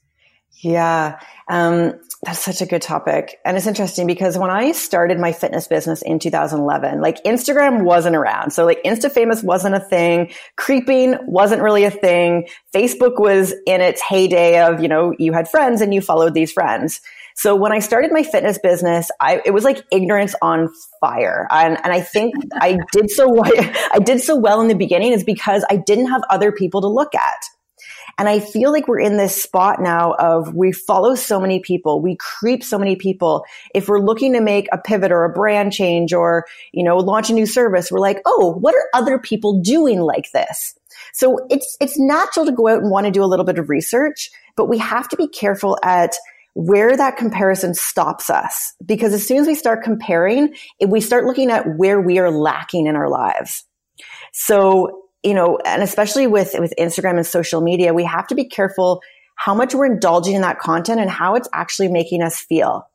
Yeah, 0.62 1.18
um, 1.48 1.94
that's 2.22 2.38
such 2.38 2.60
a 2.60 2.66
good 2.66 2.82
topic. 2.82 3.36
And 3.44 3.56
it's 3.56 3.66
interesting 3.66 4.06
because 4.06 4.38
when 4.38 4.50
I 4.50 4.70
started 4.70 5.18
my 5.18 5.32
fitness 5.32 5.66
business 5.66 6.02
in 6.02 6.20
2011, 6.20 7.00
like 7.00 7.22
Instagram 7.24 7.82
wasn't 7.82 8.14
around. 8.14 8.52
So 8.52 8.64
like 8.64 8.80
Insta 8.84 9.10
famous 9.10 9.42
wasn't 9.42 9.74
a 9.74 9.80
thing. 9.80 10.30
Creeping 10.56 11.16
wasn't 11.26 11.62
really 11.62 11.82
a 11.82 11.90
thing. 11.90 12.46
Facebook 12.72 13.18
was 13.18 13.52
in 13.66 13.80
its 13.80 14.00
heyday 14.00 14.62
of, 14.62 14.80
you 14.80 14.86
know, 14.86 15.12
you 15.18 15.32
had 15.32 15.48
friends 15.48 15.80
and 15.80 15.92
you 15.92 16.00
followed 16.00 16.32
these 16.32 16.52
friends. 16.52 17.00
So 17.34 17.56
when 17.56 17.72
I 17.72 17.80
started 17.80 18.12
my 18.12 18.22
fitness 18.22 18.58
business, 18.62 19.10
I, 19.20 19.42
it 19.44 19.50
was 19.50 19.64
like 19.64 19.82
ignorance 19.90 20.36
on 20.42 20.68
fire. 21.00 21.48
And, 21.50 21.76
and 21.82 21.92
I 21.92 22.02
think 22.02 22.34
I 22.54 22.78
did 22.92 23.10
so, 23.10 23.42
I 23.44 23.98
did 23.98 24.20
so 24.20 24.36
well 24.36 24.60
in 24.60 24.68
the 24.68 24.76
beginning 24.76 25.12
is 25.12 25.24
because 25.24 25.64
I 25.68 25.76
didn't 25.76 26.10
have 26.10 26.22
other 26.30 26.52
people 26.52 26.82
to 26.82 26.88
look 26.88 27.16
at. 27.16 27.42
And 28.22 28.28
I 28.28 28.38
feel 28.38 28.70
like 28.70 28.86
we're 28.86 29.00
in 29.00 29.16
this 29.16 29.42
spot 29.42 29.82
now 29.82 30.12
of 30.12 30.54
we 30.54 30.70
follow 30.70 31.16
so 31.16 31.40
many 31.40 31.58
people, 31.58 32.00
we 32.00 32.16
creep 32.20 32.62
so 32.62 32.78
many 32.78 32.94
people. 32.94 33.44
If 33.74 33.88
we're 33.88 33.98
looking 33.98 34.32
to 34.34 34.40
make 34.40 34.68
a 34.70 34.78
pivot 34.78 35.10
or 35.10 35.24
a 35.24 35.32
brand 35.32 35.72
change 35.72 36.12
or, 36.12 36.46
you 36.70 36.84
know, 36.84 36.98
launch 36.98 37.30
a 37.30 37.32
new 37.32 37.46
service, 37.46 37.90
we're 37.90 37.98
like, 37.98 38.20
oh, 38.24 38.54
what 38.60 38.76
are 38.76 38.86
other 38.94 39.18
people 39.18 39.60
doing 39.60 40.02
like 40.02 40.30
this? 40.30 40.78
So 41.12 41.36
it's, 41.50 41.76
it's 41.80 41.98
natural 41.98 42.46
to 42.46 42.52
go 42.52 42.68
out 42.68 42.82
and 42.82 42.92
want 42.92 43.06
to 43.06 43.10
do 43.10 43.24
a 43.24 43.26
little 43.26 43.44
bit 43.44 43.58
of 43.58 43.68
research, 43.68 44.30
but 44.54 44.68
we 44.68 44.78
have 44.78 45.08
to 45.08 45.16
be 45.16 45.26
careful 45.26 45.76
at 45.82 46.14
where 46.54 46.96
that 46.96 47.16
comparison 47.16 47.74
stops 47.74 48.30
us. 48.30 48.72
Because 48.86 49.14
as 49.14 49.26
soon 49.26 49.38
as 49.38 49.48
we 49.48 49.56
start 49.56 49.82
comparing, 49.82 50.54
we 50.86 51.00
start 51.00 51.24
looking 51.24 51.50
at 51.50 51.76
where 51.76 52.00
we 52.00 52.20
are 52.20 52.30
lacking 52.30 52.86
in 52.86 52.94
our 52.94 53.08
lives. 53.08 53.64
So, 54.32 55.01
you 55.22 55.34
know, 55.34 55.58
and 55.64 55.82
especially 55.82 56.26
with, 56.26 56.54
with 56.58 56.74
Instagram 56.78 57.16
and 57.16 57.26
social 57.26 57.60
media, 57.60 57.94
we 57.94 58.04
have 58.04 58.26
to 58.28 58.34
be 58.34 58.44
careful 58.44 59.00
how 59.36 59.54
much 59.54 59.74
we're 59.74 59.86
indulging 59.86 60.34
in 60.34 60.42
that 60.42 60.58
content 60.58 61.00
and 61.00 61.10
how 61.10 61.34
it's 61.34 61.48
actually 61.52 61.88
making 61.88 62.22
us 62.22 62.40
feel. 62.40 62.88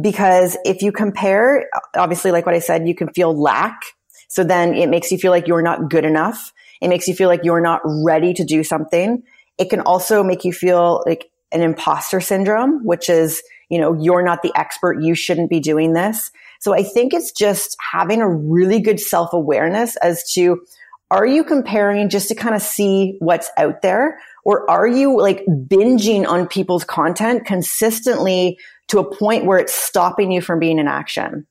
Because 0.00 0.56
if 0.64 0.82
you 0.82 0.92
compare, 0.92 1.68
obviously, 1.96 2.30
like 2.30 2.46
what 2.46 2.54
I 2.54 2.60
said, 2.60 2.86
you 2.86 2.94
can 2.94 3.08
feel 3.08 3.40
lack. 3.40 3.80
So 4.28 4.44
then 4.44 4.74
it 4.74 4.88
makes 4.88 5.10
you 5.10 5.18
feel 5.18 5.32
like 5.32 5.48
you're 5.48 5.62
not 5.62 5.90
good 5.90 6.04
enough. 6.04 6.52
It 6.80 6.88
makes 6.88 7.08
you 7.08 7.14
feel 7.14 7.28
like 7.28 7.40
you're 7.42 7.60
not 7.60 7.80
ready 7.84 8.32
to 8.34 8.44
do 8.44 8.62
something. 8.62 9.22
It 9.58 9.70
can 9.70 9.80
also 9.80 10.22
make 10.22 10.44
you 10.44 10.52
feel 10.52 11.02
like 11.06 11.30
an 11.52 11.60
imposter 11.60 12.20
syndrome, 12.20 12.84
which 12.84 13.08
is, 13.08 13.42
you 13.68 13.80
know, 13.80 13.92
you're 14.00 14.22
not 14.22 14.42
the 14.42 14.52
expert. 14.54 15.02
You 15.02 15.14
shouldn't 15.14 15.50
be 15.50 15.58
doing 15.58 15.92
this. 15.92 16.30
So 16.60 16.72
I 16.72 16.82
think 16.84 17.12
it's 17.12 17.32
just 17.32 17.76
having 17.92 18.20
a 18.20 18.28
really 18.28 18.80
good 18.80 19.00
self 19.00 19.32
awareness 19.32 19.96
as 19.96 20.30
to, 20.34 20.60
are 21.10 21.26
you 21.26 21.42
comparing 21.42 22.08
just 22.08 22.28
to 22.28 22.34
kind 22.34 22.54
of 22.54 22.62
see 22.62 23.16
what's 23.18 23.50
out 23.56 23.82
there? 23.82 24.20
Or 24.44 24.68
are 24.70 24.86
you 24.86 25.20
like 25.20 25.44
binging 25.46 26.26
on 26.26 26.46
people's 26.46 26.84
content 26.84 27.44
consistently 27.44 28.58
to 28.88 28.98
a 29.00 29.16
point 29.16 29.44
where 29.44 29.58
it's 29.58 29.74
stopping 29.74 30.30
you 30.30 30.40
from 30.40 30.60
being 30.60 30.78
in 30.78 30.86
action? 30.86 31.46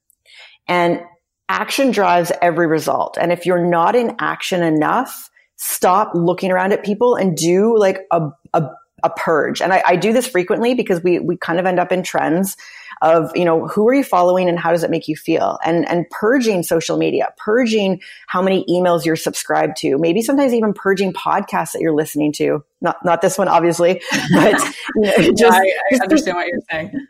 And 0.67 1.01
action 1.49 1.91
drives 1.91 2.31
every 2.41 2.67
result. 2.67 3.17
And 3.19 3.31
if 3.31 3.45
you're 3.45 3.65
not 3.65 3.95
in 3.95 4.15
action 4.19 4.63
enough, 4.63 5.29
stop 5.57 6.11
looking 6.13 6.51
around 6.51 6.71
at 6.71 6.85
people 6.85 7.15
and 7.15 7.35
do 7.35 7.77
like 7.77 7.99
a, 8.11 8.29
a 8.53 8.69
a 9.03 9.09
purge. 9.09 9.61
And 9.61 9.73
I, 9.73 9.81
I, 9.85 9.95
do 9.95 10.11
this 10.11 10.27
frequently 10.27 10.73
because 10.73 11.01
we, 11.01 11.19
we 11.19 11.37
kind 11.37 11.57
of 11.57 11.65
end 11.65 11.79
up 11.79 11.91
in 11.91 12.03
trends 12.03 12.57
of, 13.01 13.35
you 13.35 13.45
know, 13.45 13.67
who 13.67 13.87
are 13.87 13.93
you 13.93 14.03
following 14.03 14.49
and 14.49 14.59
how 14.59 14.71
does 14.71 14.83
it 14.83 14.89
make 14.89 15.07
you 15.07 15.15
feel? 15.15 15.57
And, 15.65 15.87
and 15.89 16.09
purging 16.09 16.63
social 16.63 16.97
media, 16.97 17.33
purging 17.37 18.01
how 18.27 18.41
many 18.41 18.65
emails 18.69 19.05
you're 19.05 19.15
subscribed 19.15 19.77
to, 19.77 19.97
maybe 19.97 20.21
sometimes 20.21 20.53
even 20.53 20.73
purging 20.73 21.13
podcasts 21.13 21.71
that 21.73 21.81
you're 21.81 21.95
listening 21.95 22.31
to. 22.33 22.63
Not, 22.81 23.03
not 23.03 23.21
this 23.21 23.37
one, 23.37 23.47
obviously, 23.47 24.01
but 24.33 24.59
you 24.95 25.01
know, 25.01 25.33
just, 25.33 25.41
yeah, 25.41 25.49
I, 25.51 25.95
I 25.95 25.99
understand 26.01 26.37
what 26.37 26.47
you're 26.47 26.59
saying. 26.69 27.07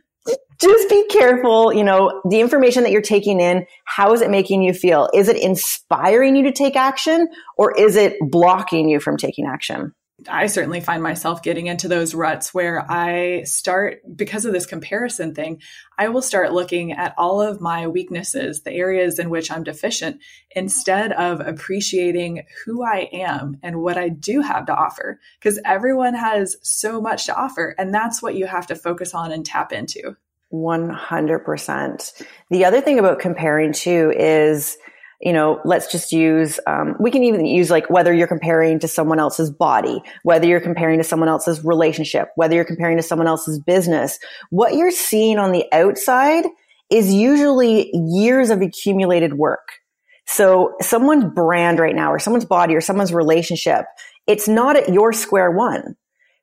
Just 0.59 0.89
be 0.89 1.07
careful, 1.07 1.71
you 1.71 1.85
know, 1.85 2.21
the 2.29 2.41
information 2.41 2.83
that 2.83 2.91
you're 2.91 3.01
taking 3.01 3.39
in, 3.39 3.65
how 3.85 4.13
is 4.13 4.21
it 4.21 4.29
making 4.29 4.61
you 4.61 4.73
feel? 4.73 5.09
Is 5.13 5.29
it 5.29 5.37
inspiring 5.37 6.35
you 6.35 6.43
to 6.43 6.51
take 6.51 6.75
action 6.75 7.29
or 7.57 7.73
is 7.77 7.95
it 7.95 8.17
blocking 8.19 8.89
you 8.89 8.99
from 8.99 9.15
taking 9.15 9.45
action? 9.45 9.93
I 10.27 10.47
certainly 10.47 10.81
find 10.81 11.01
myself 11.01 11.41
getting 11.41 11.67
into 11.67 11.87
those 11.87 12.13
ruts 12.13 12.53
where 12.53 12.85
I 12.91 13.43
start, 13.43 14.01
because 14.15 14.45
of 14.45 14.53
this 14.53 14.65
comparison 14.65 15.33
thing, 15.33 15.61
I 15.97 16.09
will 16.09 16.21
start 16.21 16.51
looking 16.51 16.91
at 16.91 17.13
all 17.17 17.41
of 17.41 17.61
my 17.61 17.87
weaknesses, 17.87 18.63
the 18.63 18.73
areas 18.73 19.19
in 19.19 19.29
which 19.29 19.51
I'm 19.51 19.63
deficient, 19.63 20.21
instead 20.51 21.11
of 21.13 21.39
appreciating 21.39 22.43
who 22.65 22.83
I 22.83 23.09
am 23.13 23.57
and 23.63 23.81
what 23.81 23.97
I 23.97 24.09
do 24.09 24.41
have 24.41 24.65
to 24.65 24.75
offer. 24.75 25.19
Because 25.39 25.59
everyone 25.63 26.15
has 26.15 26.57
so 26.61 26.99
much 26.99 27.25
to 27.27 27.35
offer, 27.35 27.75
and 27.77 27.93
that's 27.93 28.21
what 28.21 28.35
you 28.35 28.47
have 28.47 28.67
to 28.67 28.75
focus 28.75 29.13
on 29.13 29.31
and 29.31 29.45
tap 29.45 29.71
into. 29.71 30.15
100%. 30.51 32.23
The 32.49 32.65
other 32.65 32.81
thing 32.81 32.97
about 32.97 33.19
comparing 33.19 33.71
too 33.71 34.11
is, 34.17 34.77
you 35.21 35.33
know, 35.33 35.59
let's 35.65 35.91
just 35.91 36.11
use, 36.11 36.59
um, 36.65 36.95
we 36.99 37.11
can 37.11 37.23
even 37.23 37.45
use 37.45 37.69
like 37.69 37.89
whether 37.89 38.13
you're 38.13 38.27
comparing 38.27 38.79
to 38.79 38.87
someone 38.87 39.19
else's 39.19 39.51
body, 39.51 40.01
whether 40.23 40.47
you're 40.47 40.61
comparing 40.61 40.97
to 40.97 41.03
someone 41.03 41.27
else's 41.27 41.63
relationship, 41.63 42.29
whether 42.35 42.55
you're 42.55 42.63
comparing 42.63 42.97
to 42.97 43.03
someone 43.03 43.27
else's 43.27 43.59
business. 43.59 44.17
What 44.49 44.75
you're 44.75 44.91
seeing 44.91 45.37
on 45.37 45.51
the 45.51 45.65
outside 45.73 46.45
is 46.89 47.13
usually 47.13 47.91
years 47.93 48.49
of 48.49 48.61
accumulated 48.61 49.33
work. 49.33 49.67
So 50.25 50.75
someone's 50.81 51.25
brand 51.25 51.79
right 51.79 51.95
now 51.95 52.13
or 52.13 52.19
someone's 52.19 52.45
body 52.45 52.75
or 52.75 52.81
someone's 52.81 53.13
relationship, 53.13 53.85
it's 54.25 54.47
not 54.47 54.77
at 54.77 54.89
your 54.89 55.11
square 55.11 55.51
one. 55.51 55.95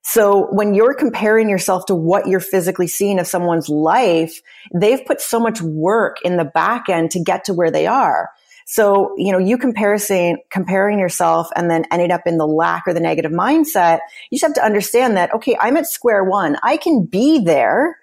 So 0.02 0.48
when 0.52 0.74
you're 0.74 0.94
comparing 0.94 1.48
yourself 1.48 1.86
to 1.86 1.94
what 1.94 2.28
you're 2.28 2.40
physically 2.40 2.86
seeing 2.86 3.18
of 3.18 3.26
someone's 3.26 3.68
life, 3.68 4.40
they've 4.72 5.04
put 5.04 5.20
so 5.20 5.40
much 5.40 5.60
work 5.62 6.18
in 6.22 6.36
the 6.36 6.44
back 6.44 6.88
end 6.88 7.10
to 7.12 7.22
get 7.22 7.44
to 7.44 7.54
where 7.54 7.70
they 7.70 7.86
are. 7.86 8.30
So, 8.68 9.14
you 9.16 9.30
know, 9.30 9.38
you 9.38 9.58
comparing, 9.58 10.38
comparing 10.50 10.98
yourself 10.98 11.48
and 11.54 11.70
then 11.70 11.86
ending 11.92 12.10
up 12.10 12.22
in 12.26 12.36
the 12.36 12.46
lack 12.46 12.82
or 12.88 12.92
the 12.92 13.00
negative 13.00 13.30
mindset, 13.30 14.00
you 14.30 14.38
just 14.38 14.44
have 14.44 14.54
to 14.54 14.64
understand 14.64 15.16
that, 15.16 15.32
okay, 15.34 15.56
I'm 15.60 15.76
at 15.76 15.86
square 15.86 16.24
one. 16.24 16.56
I 16.64 16.76
can 16.76 17.04
be 17.04 17.38
there 17.38 17.96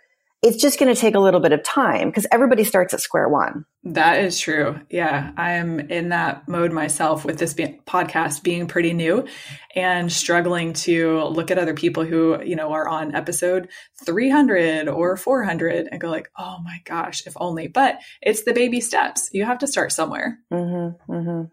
it's 0.44 0.62
just 0.62 0.78
going 0.78 0.94
to 0.94 1.00
take 1.00 1.16
a 1.16 1.20
little 1.20 1.40
bit 1.40 1.54
of 1.54 1.64
time 1.64 2.10
because 2.10 2.28
everybody 2.30 2.66
starts 2.66 2.94
at 2.94 3.00
square 3.00 3.30
one. 3.30 3.66
That 3.86 4.20
is 4.20 4.38
true. 4.38 4.80
Yeah, 4.90 5.32
I 5.38 5.54
am 5.54 5.80
in 5.80 6.10
that 6.10 6.50
mode 6.50 6.74
myself 6.74 7.24
with 7.24 7.40
this 7.40 7.54
be- 7.54 7.80
podcast 7.88 8.44
being 8.44 8.68
pretty 8.68 8.92
new 8.92 9.26
and 9.74 10.12
struggling 10.12 10.74
to 10.74 11.24
look 11.24 11.50
at 11.50 11.58
other 11.58 11.74
people 11.74 12.04
who, 12.04 12.44
you 12.44 12.58
know, 12.58 12.74
are 12.74 12.90
on 12.90 13.16
episode 13.16 13.70
300 14.06 14.90
or 14.90 15.16
400 15.16 15.88
and 15.90 16.02
go 16.02 16.10
like, 16.10 16.30
"Oh 16.38 16.58
my 16.62 16.80
gosh, 16.84 17.26
if 17.26 17.34
only." 17.38 17.68
But 17.68 18.00
it's 18.22 18.44
the 18.44 18.54
baby 18.54 18.82
steps. 18.82 19.30
You 19.32 19.46
have 19.46 19.60
to 19.60 19.68
start 19.68 19.94
somewhere. 19.94 20.40
Mm-hmm, 20.52 21.12
mm-hmm. 21.12 21.44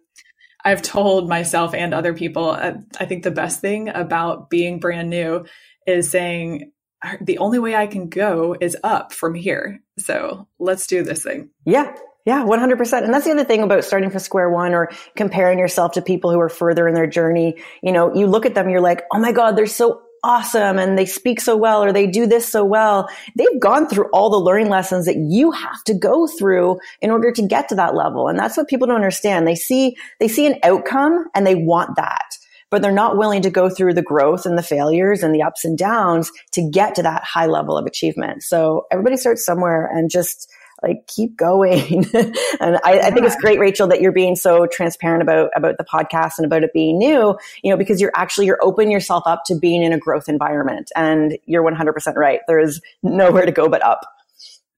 I've 0.65 0.83
told 0.83 1.29
myself 1.29 1.75
and 1.75 1.95
other 1.95 2.13
people, 2.13 2.51
uh, 2.51 2.75
I 2.99 3.07
think 3.07 3.23
the 3.23 3.31
best 3.31 3.61
thing 3.61 3.89
about 3.89 4.51
being 4.51 4.81
brand 4.81 5.09
new 5.09 5.47
is 5.87 6.11
saying 6.11 6.73
the 7.21 7.39
only 7.39 7.59
way 7.59 7.75
I 7.75 7.87
can 7.87 8.09
go 8.09 8.57
is 8.61 8.77
up 8.83 9.13
from 9.13 9.35
here. 9.35 9.81
So 9.99 10.49
let's 10.59 10.87
do 10.87 11.03
this 11.03 11.23
thing. 11.23 11.51
Yeah. 11.65 11.95
Yeah, 12.27 12.45
100%. 12.45 13.03
And 13.03 13.15
that's 13.15 13.25
the 13.25 13.33
other 13.33 13.45
thing 13.45 13.63
about 13.63 13.83
starting 13.83 14.11
from 14.11 14.19
square 14.21 14.51
one 14.51 14.75
or 14.75 14.91
comparing 15.17 15.59
yourself 15.59 15.93
to 15.93 16.03
people 16.03 16.31
who 16.31 16.39
are 16.39 16.51
further 16.51 16.87
in 16.87 16.95
their 16.95 17.07
journey. 17.07 17.57
You 17.83 17.93
know, 17.93 18.15
you 18.15 18.27
look 18.27 18.45
at 18.45 18.55
them, 18.55 18.69
you're 18.69 18.83
like, 18.83 19.05
oh 19.11 19.19
my 19.19 19.33
God, 19.33 19.57
they're 19.57 19.67
so 19.67 20.03
awesome 20.23 20.79
and 20.79 20.99
they 20.99 21.07
speak 21.07 21.41
so 21.41 21.57
well 21.57 21.83
or 21.83 21.93
they 21.93 22.07
do 22.07 22.27
this 22.27 22.47
so 22.47 22.63
well. 22.63 23.09
They've 23.37 23.59
gone 23.59 23.89
through 23.89 24.11
all 24.13 24.29
the 24.29 24.37
learning 24.37 24.69
lessons 24.69 25.07
that 25.07 25.17
you 25.17 25.51
have 25.51 25.83
to 25.85 25.95
go 25.95 26.27
through 26.27 26.79
in 27.01 27.11
order 27.11 27.33
to 27.33 27.47
get 27.47 27.71
to 27.71 27.75
that 27.77 27.95
level. 27.95 28.29
And 28.29 28.39
that's 28.39 28.57
what 28.57 28.69
people 28.69 28.87
don't 28.87 28.97
understand. 28.97 29.47
They 29.47 29.55
see, 29.55 29.97
they 30.19 30.29
see 30.29 30.47
an 30.47 30.59
outcome 30.63 31.25
and 31.35 31.47
they 31.47 31.55
want 31.55 31.97
that 31.97 32.37
but 32.71 32.83
they're 32.83 32.93
not 32.93 33.17
willing 33.17 33.43
to 33.43 33.51
go 33.51 33.69
through 33.69 33.95
the 33.95 34.03
growth 34.03 34.47
and 34.47 34.57
the 34.57 34.63
failures 34.63 35.23
and 35.23 35.35
the 35.35 35.43
ups 35.43 35.65
and 35.65 35.77
downs 35.77 36.31
to 36.53 36.69
get 36.69 36.95
to 36.95 37.03
that 37.03 37.23
high 37.25 37.47
level 37.47 37.77
of 37.77 37.87
achievement. 37.87 38.43
So 38.43 38.87
everybody 38.91 39.17
starts 39.17 39.45
somewhere 39.45 39.87
and 39.93 40.11
just 40.11 40.51
like 40.83 41.07
keep 41.07 41.37
going. 41.37 42.05
and 42.15 42.79
I, 42.85 43.01
I, 43.01 43.11
think 43.11 43.27
it's 43.27 43.37
great, 43.37 43.59
Rachel, 43.59 43.87
that 43.89 44.01
you're 44.01 44.13
being 44.13 44.37
so 44.37 44.67
transparent 44.67 45.23
about, 45.23 45.51
about 45.55 45.77
the 45.79 45.85
podcast 45.85 46.39
and 46.39 46.47
about 46.47 46.65
it 46.65 46.73
being 46.73 46.99
new, 46.99 47.37
you 47.63 47.71
know, 47.71 47.77
because 47.77 48.01
you're 48.01 48.13
actually, 48.15 48.47
you're 48.47 48.63
opening 48.63 48.91
yourself 48.91 49.25
up 49.27 49.45
to 49.47 49.55
being 49.55 49.83
in 49.83 49.93
a 49.93 49.99
growth 49.99 50.29
environment 50.29 50.91
and 50.97 51.37
you're 51.47 51.63
100% 51.63 52.15
right. 52.17 52.41
There 52.47 52.59
is 52.59 52.81
nowhere 53.03 53.45
to 53.45 53.53
go 53.53 53.69
but 53.69 53.85
up. 53.85 54.01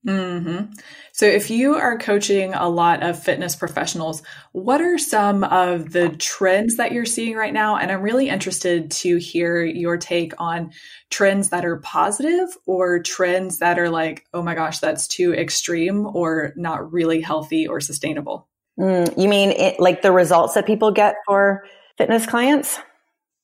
Mm-hmm. 0.07 0.73
So, 1.13 1.27
if 1.27 1.49
you 1.49 1.75
are 1.75 1.97
coaching 1.97 2.55
a 2.55 2.69
lot 2.69 3.05
of 3.05 3.23
fitness 3.23 3.55
professionals, 3.55 4.23
what 4.51 4.81
are 4.81 4.99
some 4.99 5.45
of 5.45 5.93
the 5.93 6.09
trends 6.19 6.77
that 6.77 6.91
you're 6.91 7.05
seeing 7.05 7.37
right 7.37 7.53
now? 7.53 7.77
And 7.77 7.93
I'm 7.93 8.03
really 8.03 8.29
interested 8.29 8.91
to 8.91 9.19
hear 9.19 9.65
your 9.65 9.97
take 9.97 10.33
on 10.41 10.73
trends 11.11 11.51
that 11.51 11.65
are 11.65 11.77
positive 11.77 12.49
or 12.67 13.01
trends 13.01 13.59
that 13.59 13.79
are 13.79 13.91
like, 13.91 14.27
oh 14.35 14.43
my 14.43 14.57
gosh, 14.57 14.81
that's 14.81 15.07
too 15.07 15.35
extreme 15.35 16.05
or 16.07 16.53
not 16.57 16.93
really 16.93 17.21
healthy 17.21 17.69
or 17.69 17.81
sustainable. 17.81 18.49
Mm, 18.81 19.17
you 19.17 19.29
mean 19.29 19.51
it, 19.51 19.79
like 19.79 20.03
the 20.03 20.11
results 20.11 20.55
that 20.55 20.67
people 20.67 20.91
get 20.91 21.15
for 21.27 21.65
fitness 21.97 22.27
clients? 22.27 22.79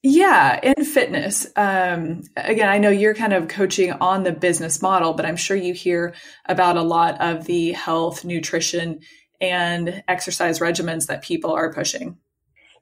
Yeah, 0.02 0.60
in 0.62 0.84
fitness. 0.84 1.46
Um, 1.56 2.22
again, 2.36 2.68
I 2.68 2.78
know 2.78 2.90
you're 2.90 3.14
kind 3.14 3.32
of 3.32 3.48
coaching 3.48 3.92
on 3.92 4.22
the 4.22 4.32
business 4.32 4.80
model, 4.80 5.12
but 5.12 5.26
I'm 5.26 5.36
sure 5.36 5.56
you 5.56 5.74
hear 5.74 6.14
about 6.46 6.76
a 6.76 6.82
lot 6.82 7.20
of 7.20 7.46
the 7.46 7.72
health, 7.72 8.24
nutrition, 8.24 9.00
and 9.40 10.02
exercise 10.06 10.60
regimens 10.60 11.06
that 11.06 11.22
people 11.22 11.52
are 11.52 11.72
pushing. 11.72 12.16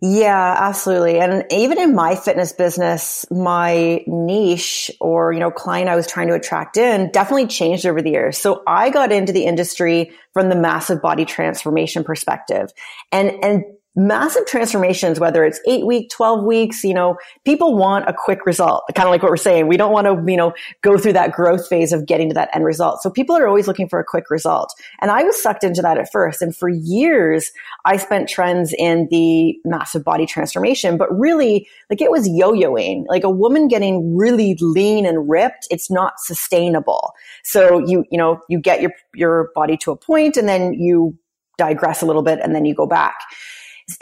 Yeah, 0.03 0.57
absolutely. 0.59 1.19
And 1.21 1.45
even 1.51 1.79
in 1.79 1.95
my 1.95 2.17
fitness 2.17 2.53
business, 2.53 3.25
my 3.31 4.05
niche 4.07 4.91
or, 5.01 5.33
you 5.33 5.41
know, 5.41 5.51
client 5.51 5.89
I 5.89 5.97
was 5.97 6.07
trying 6.07 6.29
to 6.29 6.35
attract 6.35 6.77
in 6.77 7.11
definitely 7.13 7.47
changed 7.47 7.87
over 7.87 8.03
the 8.03 8.11
years. 8.11 8.37
So 8.37 8.63
I 8.67 8.91
got 8.91 9.11
into 9.11 9.33
the 9.33 9.47
industry 9.47 10.13
from 10.35 10.51
the 10.51 10.55
massive 10.55 11.01
body 11.01 11.25
transformation 11.25 12.05
perspective. 12.05 12.73
And, 13.11 13.43
and 13.43 13.65
massive 13.97 14.45
transformations, 14.47 15.19
whether 15.19 15.43
it's 15.43 15.59
eight 15.67 15.87
week, 15.87 16.11
12 16.11 16.45
weeks, 16.45 16.85
you 16.85 16.93
know, 16.93 17.17
people 17.45 17.77
want 17.77 18.07
a 18.07 18.13
quick 18.13 18.45
result, 18.45 18.85
kind 18.95 19.09
of 19.09 19.11
like 19.11 19.23
what 19.23 19.31
we're 19.31 19.39
saying. 19.39 19.67
We 19.69 19.79
don't 19.79 19.93
want 19.93 20.07
to, 20.07 20.31
you 20.31 20.37
know, 20.37 20.53
go 20.83 20.99
through 20.99 21.15
that 21.15 21.33
growth 21.33 21.67
phase 21.67 21.95
of 21.95 22.07
getting 22.07 22.29
to 22.29 22.35
that 22.35 22.51
end 22.55 22.65
result. 22.65 23.01
So 23.03 23.09
people 23.09 23.35
are 23.37 23.49
always 23.49 23.67
looking 23.67 23.89
for 23.89 23.99
a 23.99 24.05
quick 24.05 24.31
result. 24.31 24.75
And 25.01 25.11
I 25.11 25.23
was 25.23 25.43
sucked 25.43 25.65
into 25.65 25.81
that 25.81 25.97
at 25.97 26.13
first. 26.13 26.43
And 26.43 26.55
for 26.55 26.69
years, 26.69 27.51
I 27.87 27.97
spent 27.97 28.29
trends 28.29 28.75
in 28.79 29.09
the 29.11 29.57
massive 29.65 30.05
body 30.05 30.27
transformation, 30.27 30.99
but 30.99 31.11
really 31.17 31.67
like 31.89 32.03
it 32.03 32.11
was 32.11 32.29
yo-yoing, 32.29 33.05
like 33.09 33.25
a 33.25 33.31
woman 33.31 33.67
getting 33.67 34.15
really 34.15 34.57
lean 34.61 35.07
and 35.07 35.29
ripped. 35.29 35.67
It's 35.71 35.91
not 35.91 36.21
sustainable. 36.21 37.13
So 37.45 37.79
you, 37.79 38.05
you 38.11 38.19
know, 38.19 38.41
you 38.51 38.61
get 38.61 38.83
your, 38.83 38.93
your 39.15 39.51
body 39.55 39.79
to 39.79 39.91
a 39.91 39.97
point 39.97 40.37
and 40.37 40.47
then 40.47 40.75
you 40.75 41.17
digress 41.57 42.03
a 42.03 42.07
little 42.07 42.23
bit 42.23 42.41
and 42.43 42.55
then 42.55 42.67
you 42.67 42.75
go 42.75 42.87
back. 42.87 43.15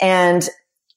And 0.01 0.47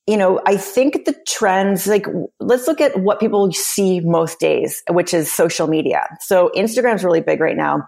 you 0.07 0.17
know, 0.17 0.41
I 0.47 0.57
think 0.57 1.05
the 1.05 1.15
trends, 1.29 1.87
like, 1.87 2.07
let's 2.41 2.67
look 2.67 2.81
at 2.81 2.99
what 2.99 3.21
people 3.21 3.53
see 3.53 4.01
most 4.01 4.41
days, 4.41 4.83
which 4.89 5.13
is 5.13 5.31
social 5.31 5.67
media. 5.67 6.09
So 6.23 6.51
Instagram's 6.57 7.05
really 7.05 7.21
big 7.21 7.41
right 7.41 7.57
now. 7.57 7.87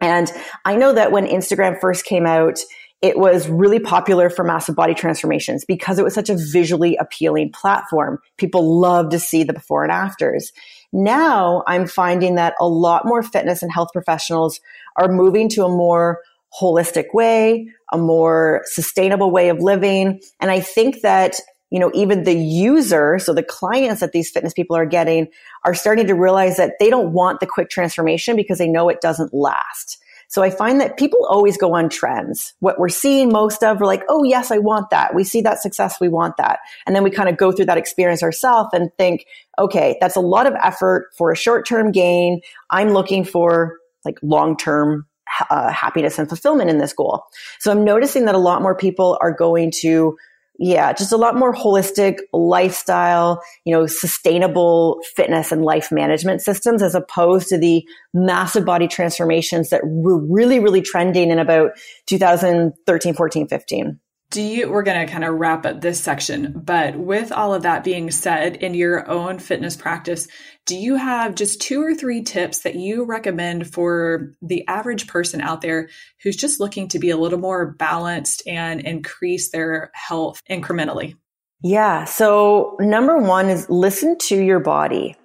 And 0.00 0.32
I 0.64 0.74
know 0.74 0.92
that 0.92 1.12
when 1.12 1.26
Instagram 1.26 1.80
first 1.80 2.06
came 2.06 2.26
out, 2.26 2.58
it 3.02 3.18
was 3.18 3.48
really 3.48 3.78
popular 3.78 4.30
for 4.30 4.44
massive 4.44 4.74
body 4.74 4.94
transformations 4.94 5.64
because 5.64 6.00
it 6.00 6.04
was 6.04 6.14
such 6.14 6.28
a 6.28 6.36
visually 6.36 6.96
appealing 6.96 7.52
platform. 7.52 8.18
People 8.36 8.80
love 8.80 9.10
to 9.10 9.20
see 9.20 9.44
the 9.44 9.52
before 9.52 9.84
and 9.84 9.92
afters. 9.92 10.50
Now 10.92 11.62
I'm 11.68 11.86
finding 11.86 12.34
that 12.34 12.54
a 12.58 12.66
lot 12.66 13.06
more 13.06 13.22
fitness 13.22 13.62
and 13.62 13.72
health 13.72 13.90
professionals 13.92 14.58
are 14.96 15.08
moving 15.08 15.48
to 15.50 15.64
a 15.64 15.68
more 15.68 16.20
holistic 16.60 17.06
way, 17.12 17.68
a 17.92 17.98
more 17.98 18.62
sustainable 18.66 19.30
way 19.30 19.48
of 19.48 19.58
living. 19.58 20.20
And 20.40 20.50
I 20.50 20.60
think 20.60 21.00
that, 21.02 21.36
you 21.70 21.78
know, 21.78 21.90
even 21.94 22.24
the 22.24 22.34
user, 22.34 23.18
so 23.18 23.34
the 23.34 23.42
clients 23.42 24.00
that 24.00 24.12
these 24.12 24.30
fitness 24.30 24.52
people 24.52 24.76
are 24.76 24.86
getting 24.86 25.28
are 25.64 25.74
starting 25.74 26.06
to 26.06 26.14
realize 26.14 26.56
that 26.56 26.74
they 26.78 26.90
don't 26.90 27.12
want 27.12 27.40
the 27.40 27.46
quick 27.46 27.70
transformation 27.70 28.36
because 28.36 28.58
they 28.58 28.68
know 28.68 28.88
it 28.88 29.00
doesn't 29.00 29.34
last. 29.34 29.98
So 30.28 30.42
I 30.42 30.50
find 30.50 30.80
that 30.80 30.96
people 30.96 31.24
always 31.26 31.56
go 31.56 31.74
on 31.74 31.88
trends. 31.88 32.54
What 32.60 32.78
we're 32.78 32.88
seeing 32.88 33.30
most 33.30 33.62
of, 33.62 33.78
we're 33.78 33.86
like, 33.86 34.02
oh, 34.08 34.24
yes, 34.24 34.50
I 34.50 34.58
want 34.58 34.90
that. 34.90 35.14
We 35.14 35.22
see 35.22 35.42
that 35.42 35.60
success. 35.60 36.00
We 36.00 36.08
want 36.08 36.38
that. 36.38 36.60
And 36.86 36.96
then 36.96 37.04
we 37.04 37.10
kind 37.10 37.28
of 37.28 37.36
go 37.36 37.52
through 37.52 37.66
that 37.66 37.78
experience 37.78 38.22
ourselves 38.22 38.70
and 38.72 38.90
think, 38.96 39.26
okay, 39.58 39.96
that's 40.00 40.16
a 40.16 40.20
lot 40.20 40.46
of 40.46 40.54
effort 40.62 41.10
for 41.16 41.30
a 41.30 41.36
short 41.36 41.66
term 41.66 41.92
gain. 41.92 42.40
I'm 42.70 42.90
looking 42.90 43.24
for 43.24 43.78
like 44.04 44.18
long 44.22 44.56
term 44.56 45.06
uh, 45.50 45.70
happiness 45.70 46.18
and 46.18 46.28
fulfillment 46.28 46.70
in 46.70 46.78
this 46.78 46.92
goal. 46.92 47.24
So 47.60 47.70
I'm 47.70 47.84
noticing 47.84 48.24
that 48.26 48.34
a 48.34 48.38
lot 48.38 48.62
more 48.62 48.76
people 48.76 49.18
are 49.20 49.32
going 49.32 49.72
to 49.80 50.16
yeah, 50.58 50.92
just 50.92 51.10
a 51.10 51.16
lot 51.16 51.34
more 51.36 51.52
holistic 51.52 52.18
lifestyle, 52.32 53.42
you 53.64 53.74
know, 53.74 53.86
sustainable 53.86 55.00
fitness 55.16 55.50
and 55.50 55.64
life 55.64 55.90
management 55.90 56.42
systems 56.42 56.80
as 56.80 56.94
opposed 56.94 57.48
to 57.48 57.58
the 57.58 57.84
massive 58.12 58.64
body 58.64 58.86
transformations 58.86 59.70
that 59.70 59.80
were 59.84 60.18
really, 60.18 60.60
really 60.60 60.80
trending 60.80 61.30
in 61.30 61.40
about 61.40 61.72
2013, 62.06 63.14
14, 63.14 63.48
15 63.48 63.98
do 64.34 64.42
you 64.42 64.68
we're 64.68 64.82
going 64.82 65.06
to 65.06 65.12
kind 65.12 65.22
of 65.24 65.32
wrap 65.36 65.64
up 65.64 65.80
this 65.80 66.00
section 66.00 66.52
but 66.56 66.96
with 66.96 67.30
all 67.30 67.54
of 67.54 67.62
that 67.62 67.84
being 67.84 68.10
said 68.10 68.56
in 68.56 68.74
your 68.74 69.08
own 69.08 69.38
fitness 69.38 69.76
practice 69.76 70.26
do 70.66 70.76
you 70.76 70.96
have 70.96 71.36
just 71.36 71.60
two 71.60 71.80
or 71.80 71.94
three 71.94 72.20
tips 72.20 72.62
that 72.62 72.74
you 72.74 73.04
recommend 73.04 73.72
for 73.72 74.32
the 74.42 74.66
average 74.66 75.06
person 75.06 75.40
out 75.40 75.60
there 75.60 75.88
who's 76.20 76.34
just 76.34 76.58
looking 76.58 76.88
to 76.88 76.98
be 76.98 77.10
a 77.10 77.16
little 77.16 77.38
more 77.38 77.74
balanced 77.74 78.42
and 78.44 78.80
increase 78.80 79.50
their 79.50 79.92
health 79.94 80.42
incrementally 80.50 81.14
yeah 81.62 82.04
so 82.04 82.76
number 82.80 83.16
one 83.16 83.48
is 83.48 83.70
listen 83.70 84.18
to 84.18 84.36
your 84.36 84.58
body 84.58 85.16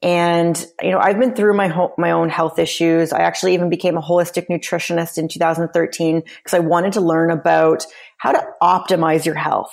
and, 0.00 0.64
you 0.80 0.92
know, 0.92 1.00
I've 1.00 1.18
been 1.18 1.34
through 1.34 1.56
my, 1.56 1.66
ho- 1.66 1.94
my 1.98 2.12
own 2.12 2.28
health 2.28 2.60
issues. 2.60 3.12
I 3.12 3.20
actually 3.22 3.54
even 3.54 3.68
became 3.68 3.96
a 3.96 4.02
holistic 4.02 4.46
nutritionist 4.48 5.18
in 5.18 5.26
2013 5.26 6.20
because 6.20 6.54
I 6.54 6.60
wanted 6.60 6.92
to 6.92 7.00
learn 7.00 7.32
about 7.32 7.84
how 8.18 8.32
to 8.32 8.44
optimize 8.62 9.24
your 9.24 9.34
health. 9.34 9.72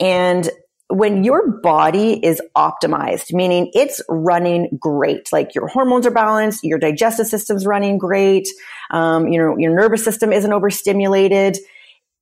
And 0.00 0.48
when 0.90 1.22
your 1.22 1.60
body 1.60 2.24
is 2.24 2.40
optimized, 2.56 3.32
meaning 3.32 3.70
it's 3.74 4.00
running 4.08 4.78
great, 4.80 5.28
like 5.32 5.54
your 5.54 5.66
hormones 5.68 6.06
are 6.06 6.10
balanced, 6.10 6.64
your 6.64 6.78
digestive 6.78 7.26
system's 7.26 7.66
running 7.66 7.98
great, 7.98 8.48
um, 8.90 9.28
you 9.28 9.38
know, 9.38 9.56
your 9.58 9.74
nervous 9.74 10.02
system 10.02 10.32
isn't 10.32 10.52
overstimulated, 10.52 11.58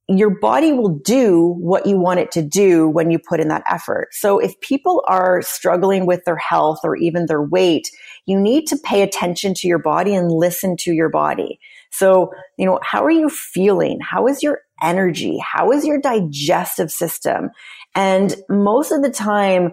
your 0.08 0.38
body 0.38 0.72
will 0.72 1.00
do 1.00 1.54
what 1.58 1.86
you 1.86 1.96
want 1.98 2.20
it 2.20 2.30
to 2.30 2.42
do 2.42 2.88
when 2.88 3.10
you 3.10 3.18
put 3.18 3.40
in 3.40 3.48
that 3.48 3.64
effort. 3.68 4.08
So 4.12 4.38
if 4.38 4.58
people 4.60 5.04
are 5.08 5.42
struggling 5.42 6.06
with 6.06 6.24
their 6.24 6.36
health 6.36 6.80
or 6.84 6.96
even 6.96 7.26
their 7.26 7.42
weight, 7.42 7.88
you 8.24 8.40
need 8.40 8.66
to 8.68 8.76
pay 8.76 9.02
attention 9.02 9.54
to 9.54 9.68
your 9.68 9.80
body 9.80 10.14
and 10.14 10.30
listen 10.30 10.76
to 10.78 10.92
your 10.92 11.08
body. 11.08 11.58
So, 11.90 12.32
you 12.56 12.66
know, 12.66 12.78
how 12.82 13.04
are 13.04 13.10
you 13.10 13.28
feeling? 13.28 13.98
How 14.00 14.28
is 14.28 14.42
your 14.42 14.60
energy? 14.82 15.38
How 15.38 15.72
is 15.72 15.84
your 15.84 16.00
digestive 16.00 16.90
system? 16.90 17.50
And 17.94 18.34
most 18.48 18.92
of 18.92 19.02
the 19.02 19.10
time, 19.10 19.72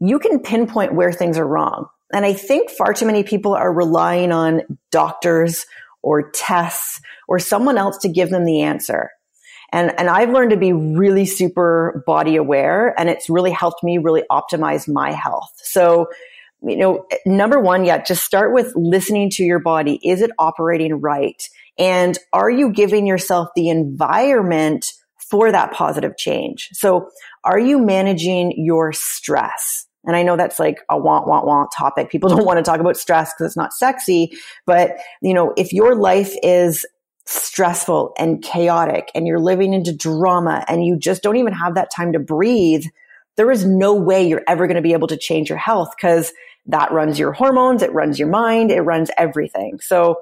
you 0.00 0.18
can 0.18 0.40
pinpoint 0.40 0.94
where 0.94 1.12
things 1.12 1.38
are 1.38 1.46
wrong. 1.46 1.86
And 2.12 2.24
I 2.24 2.32
think 2.32 2.70
far 2.70 2.92
too 2.92 3.06
many 3.06 3.24
people 3.24 3.54
are 3.54 3.72
relying 3.72 4.32
on 4.32 4.62
doctors 4.90 5.66
or 6.02 6.30
tests 6.30 7.00
or 7.26 7.38
someone 7.38 7.78
else 7.78 7.98
to 7.98 8.08
give 8.08 8.30
them 8.30 8.44
the 8.44 8.60
answer. 8.60 9.10
And, 9.72 9.98
and 9.98 10.08
I've 10.08 10.30
learned 10.30 10.50
to 10.50 10.56
be 10.56 10.72
really 10.72 11.26
super 11.26 12.04
body 12.06 12.36
aware 12.36 12.94
and 12.98 13.08
it's 13.08 13.28
really 13.28 13.50
helped 13.50 13.82
me 13.82 13.98
really 13.98 14.22
optimize 14.30 14.86
my 14.86 15.10
health. 15.10 15.50
So, 15.56 16.06
you 16.62 16.76
know, 16.76 17.06
number 17.26 17.58
one, 17.58 17.84
yeah, 17.84 18.02
just 18.02 18.24
start 18.24 18.54
with 18.54 18.72
listening 18.76 19.30
to 19.30 19.42
your 19.42 19.58
body. 19.58 19.98
Is 20.04 20.20
it 20.20 20.30
operating 20.38 21.00
right? 21.00 21.42
And 21.78 22.18
are 22.32 22.50
you 22.50 22.70
giving 22.72 23.06
yourself 23.06 23.48
the 23.56 23.68
environment 23.68 24.86
for 25.18 25.50
that 25.50 25.72
positive 25.72 26.16
change? 26.16 26.68
So 26.72 27.08
are 27.42 27.58
you 27.58 27.78
managing 27.78 28.52
your 28.56 28.92
stress? 28.92 29.86
And 30.04 30.16
I 30.16 30.22
know 30.22 30.36
that's 30.36 30.58
like 30.58 30.82
a 30.90 30.98
want, 30.98 31.26
want, 31.26 31.46
want 31.46 31.70
topic. 31.76 32.10
People 32.10 32.28
don't 32.34 32.44
want 32.44 32.58
to 32.58 32.62
talk 32.62 32.80
about 32.80 32.96
stress 32.96 33.32
because 33.32 33.46
it's 33.46 33.56
not 33.56 33.72
sexy. 33.72 34.32
But, 34.66 34.96
you 35.22 35.34
know, 35.34 35.52
if 35.56 35.72
your 35.72 35.94
life 35.94 36.34
is 36.42 36.86
stressful 37.26 38.12
and 38.18 38.42
chaotic 38.42 39.10
and 39.14 39.26
you're 39.26 39.40
living 39.40 39.72
into 39.72 39.96
drama 39.96 40.64
and 40.68 40.84
you 40.84 40.98
just 40.98 41.22
don't 41.22 41.36
even 41.36 41.54
have 41.54 41.74
that 41.74 41.90
time 41.94 42.12
to 42.12 42.18
breathe, 42.18 42.84
there 43.36 43.50
is 43.50 43.64
no 43.64 43.94
way 43.94 44.26
you're 44.26 44.44
ever 44.46 44.66
going 44.66 44.76
to 44.76 44.82
be 44.82 44.92
able 44.92 45.08
to 45.08 45.16
change 45.16 45.48
your 45.48 45.58
health 45.58 45.92
because 45.96 46.32
that 46.66 46.92
runs 46.92 47.18
your 47.18 47.32
hormones, 47.32 47.82
it 47.82 47.92
runs 47.92 48.18
your 48.18 48.28
mind, 48.28 48.70
it 48.70 48.82
runs 48.82 49.10
everything. 49.18 49.78
So 49.80 50.16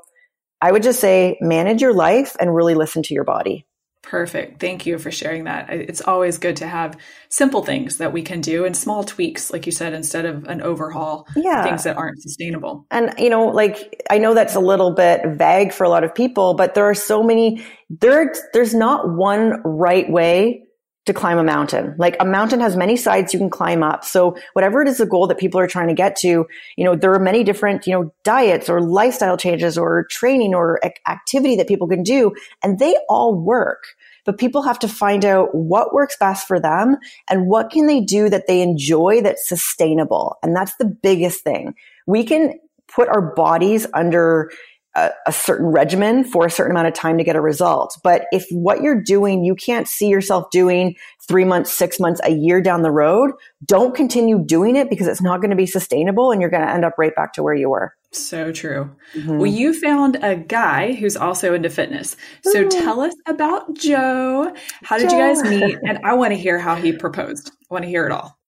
I 0.63 0.71
would 0.71 0.85
just 0.85 1.01
say 1.01 1.37
manage 1.41 1.83
your 1.83 1.93
life 1.93 2.37
and 2.39 2.55
really 2.55 2.75
listen 2.75 3.03
to 3.03 3.15
your 3.15 3.25
body. 3.25 3.67
Perfect. 4.03 4.61
Thank 4.61 4.85
you 4.85 4.99
for 4.99 5.11
sharing 5.11 5.45
that. 5.45 5.71
It's 5.71 6.01
always 6.01 6.39
good 6.39 6.57
to 6.57 6.67
have 6.67 6.99
simple 7.29 7.63
things 7.63 7.99
that 7.99 8.13
we 8.13 8.23
can 8.23 8.41
do 8.41 8.65
and 8.65 8.77
small 8.77 9.05
tweaks, 9.05 9.53
like 9.53 9.65
you 9.65 9.73
said, 9.73 9.93
instead 9.93 10.25
of 10.25 10.45
an 10.45 10.61
overhaul, 10.61 11.27
yeah. 11.37 11.65
things 11.65 11.85
that 11.85 11.97
aren't 11.97 12.21
sustainable. 12.21 12.85
And, 12.91 13.15
you 13.19 13.31
know, 13.31 13.47
like 13.47 14.05
I 14.11 14.19
know 14.19 14.35
that's 14.35 14.55
a 14.57 14.61
little 14.61 14.95
bit 14.95 15.23
vague 15.27 15.73
for 15.73 15.85
a 15.85 15.89
lot 15.89 16.05
of 16.05 16.15
people, 16.15 16.55
but 16.55 16.75
there 16.75 16.85
are 16.85 16.95
so 16.95 17.23
many, 17.23 17.65
there, 17.91 18.33
there's 18.53 18.75
not 18.75 19.09
one 19.09 19.63
right 19.65 20.11
way 20.11 20.62
to 21.07 21.13
climb 21.13 21.39
a 21.39 21.45
mountain. 21.45 21.95
Like 21.99 22.17
a 22.21 22.25
mountain 22.25 22.61
has 22.61 22.77
many 22.77 22.97
sides 22.97 23.33
you 23.33 23.39
can 23.39 23.51
climb 23.51 23.83
up. 23.83 24.05
So 24.05 24.37
whatever 24.53 24.83
it 24.83 24.89
is 24.89 24.99
the 24.99 25.07
goal 25.07 25.27
that 25.27 25.39
people 25.39 25.59
are 25.59 25.67
trying 25.67 25.89
to 25.89 25.95
get 25.95 26.17
to, 26.17 26.47
you 26.77 26.85
know, 26.85 26.95
there 26.95 27.13
are 27.13 27.19
many 27.19 27.43
different, 27.43 27.87
you 27.87 27.93
know, 27.93 28.15
diets 28.23 28.69
or 28.69 28.81
lifestyle 28.81 29.37
changes 29.37 29.77
or 29.77 30.05
training 30.11 30.55
or 30.55 30.81
activity 31.09 31.57
that 31.57 31.67
people 31.67 31.89
can 31.89 32.03
do 32.03 32.33
and 32.63 32.79
they 32.79 32.97
all 33.09 33.35
work. 33.35 33.85
But 34.25 34.39
people 34.39 34.63
have 34.63 34.79
to 34.81 34.89
find 34.89 35.25
out 35.25 35.53
what 35.53 35.93
works 35.93 36.17
best 36.19 36.47
for 36.47 36.61
them 36.61 36.97
and 37.29 37.49
what 37.49 37.71
can 37.71 37.87
they 37.87 38.01
do 38.01 38.29
that 38.31 38.47
they 38.47 38.63
enjoy 38.63 39.21
that's 39.23 39.49
sustainable. 39.49 40.37
And 40.45 40.55
that's 40.55 40.77
the 40.77 40.85
biggest 40.85 41.43
thing. 41.43 41.75
We 42.07 42.23
can 42.23 42.61
put 42.95 43.09
our 43.09 43.35
bodies 43.35 43.87
under 43.95 44.51
a, 44.95 45.11
a, 45.27 45.33
certain 45.33 45.67
regimen 45.67 46.25
for 46.25 46.45
a 46.45 46.51
certain 46.51 46.73
amount 46.73 46.87
of 46.87 46.95
time 46.95 47.17
to 47.19 47.25
get 47.25 47.37
a 47.37 47.41
result. 47.41 47.99
But 48.03 48.27
if 48.33 48.47
what 48.51 48.83
you're 48.83 49.01
doing, 49.01 49.45
you 49.45 49.55
can't 49.55 49.89
see 49.89 50.09
yourself 50.09 50.51
doing 50.51 50.97
three 51.27 51.45
months, 51.45 51.73
six 51.73 51.99
months, 51.99 52.21
a 52.25 52.33
year 52.33 52.61
down 52.61 52.83
the 52.83 52.91
road, 52.91 53.33
don't 53.65 53.95
continue 53.95 54.39
doing 54.45 54.77
it 54.77 54.91
because 54.91 55.07
it's 55.07 55.23
not 55.23 55.41
going 55.41 55.51
to 55.51 55.57
be 55.57 55.67
sustainable 55.67 56.31
and 56.31 56.41
you're 56.41 56.51
going 56.51 56.67
to 56.67 56.71
end 56.71 56.85
up 56.85 56.95
right 56.99 57.15
back 57.15 57.33
to 57.35 57.43
where 57.43 57.55
you 57.55 57.71
were. 57.71 57.95
So 58.13 58.53
true. 58.53 58.91
Mm-hmm. 59.15 59.39
Well, 59.39 59.51
you 59.51 59.79
found 59.79 60.19
a 60.23 60.37
guy 60.37 60.93
who's 60.93 61.17
also 61.17 61.55
into 61.55 61.71
fitness. 61.71 62.17
So 62.43 62.61
Ooh. 62.61 62.71
tell 62.71 63.01
us 63.01 63.15
about 63.27 63.75
Joe. 63.75 64.55
How 64.83 64.99
did 64.99 65.09
Joe. 65.09 65.17
you 65.17 65.23
guys 65.23 65.43
meet? 65.43 65.79
And 65.87 65.99
I 66.05 66.13
want 66.15 66.33
to 66.33 66.39
hear 66.39 66.59
how 66.59 66.75
he 66.75 66.93
proposed. 66.93 67.51
I 67.71 67.75
want 67.75 67.85
to 67.85 67.89
hear 67.89 68.05
it 68.05 68.13
all. 68.13 68.39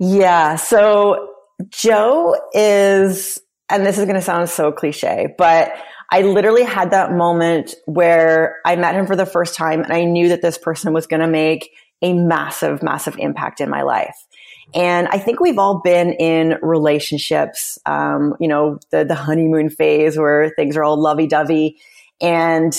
Yeah. 0.00 0.56
So 0.56 1.32
Joe 1.70 2.36
is 2.52 3.40
and 3.70 3.84
this 3.84 3.98
is 3.98 4.04
going 4.04 4.16
to 4.16 4.22
sound 4.22 4.48
so 4.48 4.72
cliche, 4.72 5.34
but 5.36 5.72
I 6.10 6.22
literally 6.22 6.64
had 6.64 6.90
that 6.92 7.12
moment 7.12 7.74
where 7.84 8.56
I 8.64 8.76
met 8.76 8.94
him 8.94 9.06
for 9.06 9.16
the 9.16 9.26
first 9.26 9.54
time 9.54 9.82
and 9.82 9.92
I 9.92 10.04
knew 10.04 10.28
that 10.30 10.40
this 10.40 10.56
person 10.56 10.92
was 10.92 11.06
going 11.06 11.20
to 11.20 11.26
make 11.26 11.70
a 12.00 12.14
massive, 12.14 12.82
massive 12.82 13.16
impact 13.18 13.60
in 13.60 13.68
my 13.68 13.82
life. 13.82 14.16
And 14.74 15.08
I 15.08 15.18
think 15.18 15.40
we've 15.40 15.58
all 15.58 15.80
been 15.80 16.12
in 16.12 16.58
relationships, 16.62 17.78
um, 17.86 18.34
you 18.38 18.48
know, 18.48 18.78
the, 18.90 19.04
the 19.04 19.14
honeymoon 19.14 19.70
phase 19.70 20.16
where 20.16 20.50
things 20.56 20.76
are 20.76 20.84
all 20.84 21.00
lovey 21.00 21.26
dovey. 21.26 21.78
And 22.20 22.74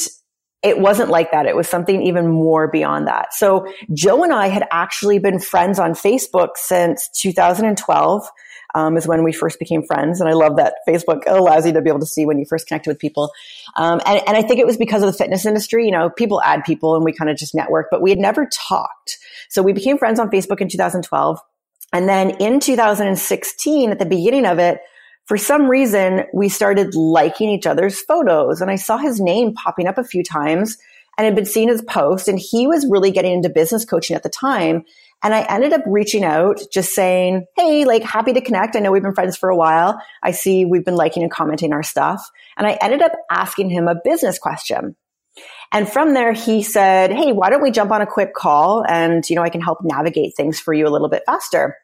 it 0.62 0.80
wasn't 0.80 1.10
like 1.10 1.32
that. 1.32 1.45
It 1.45 1.56
was 1.56 1.67
something 1.67 2.04
even 2.04 2.28
more 2.28 2.67
beyond 2.67 3.08
that. 3.08 3.34
So 3.34 3.71
Joe 3.93 4.23
and 4.23 4.34
I 4.34 4.47
had 4.47 4.67
actually 4.71 5.17
been 5.19 5.39
friends 5.39 5.80
on 5.80 5.93
Facebook 5.93 6.49
since 6.56 7.10
2012 7.21 8.28
um, 8.75 8.97
is 8.97 9.08
when 9.08 9.23
we 9.23 9.32
first 9.32 9.60
became 9.60 9.84
friends. 9.84 10.19
And 10.21 10.29
I 10.29 10.34
love 10.34 10.58
that 10.58 10.75
Facebook 10.88 11.23
allows 11.27 11.65
you 11.65 11.73
to 11.73 11.82
be 11.82 11.89
able 11.89 11.99
to 11.99 12.05
see 12.05 12.25
when 12.25 12.38
you 12.38 12.45
first 12.45 12.67
connected 12.67 12.89
with 12.89 12.99
people. 12.99 13.32
Um, 13.75 14.01
and, 14.05 14.21
and 14.27 14.38
I 14.38 14.41
think 14.41 14.60
it 14.60 14.65
was 14.65 14.77
because 14.77 15.01
of 15.01 15.08
the 15.08 15.17
fitness 15.17 15.45
industry. 15.45 15.86
You 15.86 15.91
know, 15.91 16.10
people 16.10 16.41
add 16.41 16.63
people 16.63 16.95
and 16.95 17.03
we 17.03 17.13
kind 17.13 17.29
of 17.29 17.38
just 17.38 17.55
network, 17.55 17.88
but 17.91 18.01
we 18.01 18.10
had 18.10 18.19
never 18.19 18.47
talked. 18.51 19.17
So 19.49 19.62
we 19.62 19.73
became 19.73 19.97
friends 19.97 20.19
on 20.19 20.29
Facebook 20.29 20.62
in 20.62 20.69
2012. 20.69 21.39
And 21.91 22.08
then 22.08 22.32
in 22.38 22.60
2016, 22.60 23.91
at 23.91 23.99
the 23.99 24.05
beginning 24.05 24.45
of 24.45 24.60
it, 24.60 24.79
for 25.25 25.38
some 25.38 25.69
reason, 25.69 26.23
we 26.34 26.49
started 26.49 26.95
liking 26.95 27.49
each 27.49 27.67
other's 27.67 28.01
photos. 28.01 28.62
And 28.62 28.71
I 28.71 28.75
saw 28.75 28.97
his 28.97 29.19
name 29.19 29.53
popping 29.53 29.88
up 29.88 29.97
a 29.97 30.03
few 30.03 30.23
times 30.23 30.77
and 31.17 31.25
had 31.25 31.36
been 31.36 31.45
seeing 31.45 31.67
his 31.67 31.82
post. 31.84 32.27
And 32.27 32.39
he 32.39 32.65
was 32.65 32.88
really 32.89 33.12
getting 33.12 33.34
into 33.34 33.49
business 33.49 33.86
coaching 33.86 34.15
at 34.15 34.23
the 34.23 34.29
time. 34.29 34.86
And 35.21 35.34
I 35.34 35.41
ended 35.41 35.73
up 35.73 35.82
reaching 35.86 36.23
out, 36.23 36.62
just 36.71 36.93
saying, 36.93 37.45
Hey, 37.58 37.86
like 37.86 38.03
happy 38.03 38.34
to 38.34 38.41
connect. 38.41 38.75
I 38.75 38.79
know 38.79 38.91
we've 38.91 39.03
been 39.03 39.13
friends 39.13 39.36
for 39.38 39.49
a 39.49 39.55
while. 39.55 40.01
I 40.23 40.32
see 40.32 40.65
we've 40.65 40.86
been 40.86 40.95
liking 40.95 41.23
and 41.23 41.32
commenting 41.32 41.73
our 41.73 41.84
stuff. 41.84 42.29
And 42.58 42.65
I 42.65 42.77
ended 42.82 43.01
up 43.01 43.12
asking 43.29 43.69
him 43.69 43.88
a 43.88 43.95
business 44.03 44.39
question. 44.39 44.95
And 45.71 45.88
from 45.88 46.13
there, 46.13 46.34
he 46.34 46.63
said, 46.63 47.12
Hey, 47.12 47.32
why 47.32 47.49
don't 47.49 47.62
we 47.62 47.71
jump 47.71 47.91
on 47.91 48.01
a 48.01 48.08
quick 48.08 48.34
call? 48.34 48.84
And, 48.88 49.27
you 49.29 49.36
know, 49.36 49.43
I 49.43 49.49
can 49.49 49.62
help 49.62 49.79
navigate 49.84 50.36
things 50.36 50.60
for 50.60 50.73
you 50.73 50.88
a 50.88 50.89
little 50.89 51.10
bit 51.10 51.23
faster. 51.25 51.75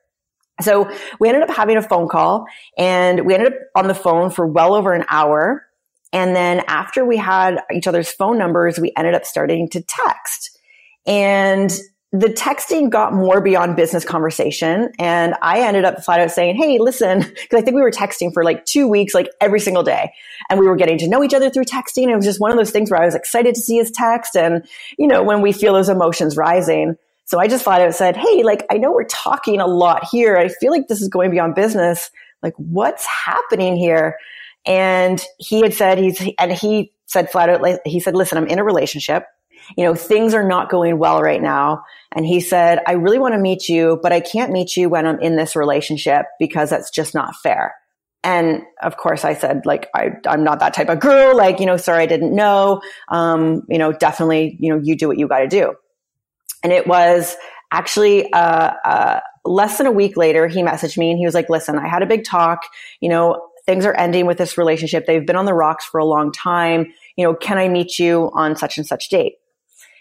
So 0.62 0.89
we 1.19 1.28
ended 1.28 1.43
up 1.43 1.56
having 1.56 1.76
a 1.78 1.82
phone 1.82 2.08
call 2.08 2.45
and 2.78 3.26
we 3.26 3.34
ended 3.34 3.54
up 3.54 3.60
on 3.76 3.88
the 3.88 3.93
phone 3.95 4.30
for 4.30 4.48
well 4.48 4.74
over 4.74 4.93
an 4.93 5.04
hour. 5.10 5.65
And 6.13 6.34
then 6.34 6.63
after 6.67 7.04
we 7.04 7.17
had 7.17 7.60
each 7.74 7.88
other's 7.88 8.10
phone 8.10 8.38
numbers, 8.38 8.80
we 8.80 8.93
ended 8.95 9.15
up 9.15 9.26
starting 9.26 9.67
to 9.69 9.82
text. 9.82 10.58
And 11.06 11.78
the 12.12 12.28
texting 12.28 12.89
got 12.89 13.13
more 13.13 13.41
beyond 13.41 13.76
business 13.76 14.06
conversation. 14.06 14.91
And 15.00 15.36
I 15.41 15.62
ended 15.62 15.86
up 15.86 16.04
flat 16.04 16.22
out 16.22 16.32
saying, 16.32 16.56
Hey, 16.56 16.80
listen, 16.80 17.20
because 17.41 17.60
I 17.60 17.62
think 17.62 17.76
we 17.76 17.82
were 17.82 17.91
texting 17.91 18.34
for 18.34 18.44
like 18.44 18.65
two 18.65 18.88
weeks, 18.88 19.13
like 19.13 19.30
every 19.41 19.60
single 19.60 19.84
day. 19.84 20.13
And 20.50 20.60
we 20.60 20.68
were 20.68 20.76
getting 20.76 20.98
to 21.00 21.08
know 21.08 21.24
each 21.24 21.34
other 21.34 21.50
through 21.50 21.65
texting. 21.65 22.10
It 22.10 22.15
was 22.15 22.26
just 22.26 22.39
one 22.39 22.52
of 22.52 22.58
those 22.58 22.72
things 22.72 22.89
where 22.89 23.02
I 23.02 23.06
was 23.06 23.15
excited 23.15 23.56
to 23.56 23.62
see 23.62 23.78
his 23.78 23.91
text. 23.91 24.38
And, 24.38 24.65
you 24.98 25.08
know, 25.08 25.24
when 25.24 25.41
we 25.41 25.52
feel 25.52 25.74
those 25.74 25.89
emotions 25.89 26.38
rising. 26.38 26.96
So 27.26 27.39
I 27.39 27.48
just 27.48 27.63
flat 27.63 27.82
out 27.82 27.96
said, 27.96 28.15
Hey, 28.15 28.44
like, 28.44 28.65
I 28.70 28.78
know 28.78 28.91
we're 28.91 29.06
talking 29.06 29.60
a 29.60 29.68
lot 29.68 30.06
here. 30.10 30.38
I 30.38 30.48
feel 30.48 30.72
like 30.72 30.88
this 30.88 31.02
is 31.02 31.10
going 31.10 31.32
beyond 31.32 31.56
business. 31.56 32.12
Like, 32.41 32.54
what's 32.58 33.06
happening 33.06 33.76
here? 33.76 34.18
And 34.65 35.24
he 35.38 35.62
had 35.62 35.74
said 35.74 35.98
he's, 35.98 36.22
and 36.39 36.52
he 36.52 36.91
said 37.08 37.30
flat 37.30 37.50
out, 37.50 37.62
like, 37.62 37.82
he 37.86 38.00
said, 38.00 38.15
listen, 38.15 38.38
I'm 38.38 38.48
in 38.48 38.60
a 38.60 38.63
relationship 38.63 39.26
you 39.78 39.84
know, 39.84 39.95
things 39.95 40.34
are 40.34 40.47
not 40.47 40.69
going 40.69 40.97
well 40.97 41.21
right 41.21 41.41
now. 41.41 41.84
And 42.12 42.25
he 42.25 42.39
said, 42.39 42.80
I 42.88 42.93
really 42.93 43.19
want 43.19 43.34
to 43.34 43.39
meet 43.39 43.67
you, 43.67 43.99
but 44.01 44.12
I 44.12 44.19
can't 44.19 44.51
meet 44.51 44.78
you 44.78 44.89
when 44.89 45.06
I'm 45.06 45.19
in 45.19 45.36
this 45.36 45.56
relationship 45.56 46.25
because 46.39 46.69
that's 46.69 46.91
just 46.91 47.13
not 47.13 47.36
fair. 47.36 47.75
And 48.23 48.63
of 48.82 48.97
course 48.97 49.23
I 49.23 49.36
said, 49.36 49.65
like, 49.65 49.88
I, 49.93 50.12
I'm 50.28 50.43
not 50.43 50.60
that 50.60 50.73
type 50.73 50.89
of 50.89 50.99
girl. 50.99 51.38
Like, 51.38 51.60
you 51.60 51.65
know, 51.65 51.78
sorry, 51.78 52.04
I 52.04 52.08
didn't 52.08 52.36
know. 52.36 52.82
Um, 53.10 53.63
you 53.69 53.78
know, 53.78 53.91
definitely, 53.91 54.58
you 54.60 54.73
know, 54.73 54.82
you 54.84 54.95
do 54.95 55.08
what 55.08 55.19
you 55.19 55.28
got 55.28 55.39
to 55.39 55.47
do. 55.47 55.75
And 56.63 56.73
it 56.73 56.88
was 56.88 57.36
actually, 57.71 58.32
uh, 58.34 58.73
uh, 58.84 59.19
less 59.45 59.78
than 59.78 59.86
a 59.86 59.91
week 59.91 60.17
later, 60.17 60.47
he 60.47 60.63
messaged 60.63 60.97
me 60.97 61.12
and 61.12 61.19
he 61.19 61.25
was 61.25 61.36
like, 61.36 61.49
listen, 61.49 61.78
I 61.78 61.88
had 61.88 62.01
a 62.01 62.08
big 62.08 62.23
talk, 62.23 62.62
you 62.99 63.10
know, 63.10 63.49
things 63.65 63.86
are 63.86 63.93
ending 63.93 64.25
with 64.25 64.38
this 64.38 64.58
relationship. 64.58 65.06
They've 65.06 65.25
been 65.25 65.36
on 65.36 65.45
the 65.45 65.54
rocks 65.54 65.86
for 65.86 65.99
a 65.99 66.06
long 66.06 66.32
time. 66.32 66.93
You 67.15 67.25
know, 67.25 67.36
can 67.36 67.58
I 67.58 67.67
meet 67.67 67.99
you 67.99 68.32
on 68.34 68.56
such 68.56 68.78
and 68.78 68.86
such 68.86 69.10
date? 69.10 69.34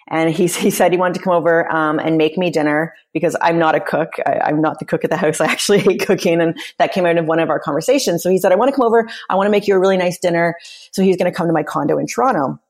And 0.09 0.31
he, 0.31 0.47
he 0.49 0.71
said 0.71 0.93
he 0.93 0.99
wanted 0.99 1.14
to 1.14 1.21
come 1.21 1.33
over 1.33 1.71
um, 1.75 1.99
and 1.99 2.17
make 2.17 2.37
me 2.37 2.51
dinner 2.51 2.95
because 3.12 3.37
I'm 3.40 3.59
not 3.59 3.75
a 3.75 3.81
cook. 3.81 4.14
I, 4.27 4.51
am 4.51 4.61
not 4.61 4.79
the 4.79 4.85
cook 4.85 5.05
at 5.05 5.11
the 5.11 5.17
house. 5.17 5.40
I 5.40 5.47
actually 5.47 5.81
hate 5.81 6.05
cooking. 6.07 6.40
And 6.40 6.59
that 6.79 6.93
came 6.93 7.07
out 7.07 7.17
of 7.19 7.27
one 7.27 7.38
of 7.38 7.51
our 7.51 7.61
conversations. 7.61 8.23
So 8.23 8.31
he 8.31 8.38
said, 8.38 8.53
I 8.53 8.57
want 8.57 8.71
to 8.71 8.77
come 8.77 8.87
over. 8.87 9.09
I 9.31 9.35
want 9.35 9.47
to 9.47 9.51
make 9.51 9.67
you 9.67 9.75
a 9.75 9.79
really 9.79 9.97
nice 9.97 10.19
dinner. 10.19 10.57
So 10.93 11.03
he's 11.03 11.17
going 11.17 11.31
to 11.31 11.37
come 11.37 11.47
to 11.47 11.53
my 11.53 11.62
condo 11.62 11.99
in 11.99 12.07
Toronto. 12.07 12.61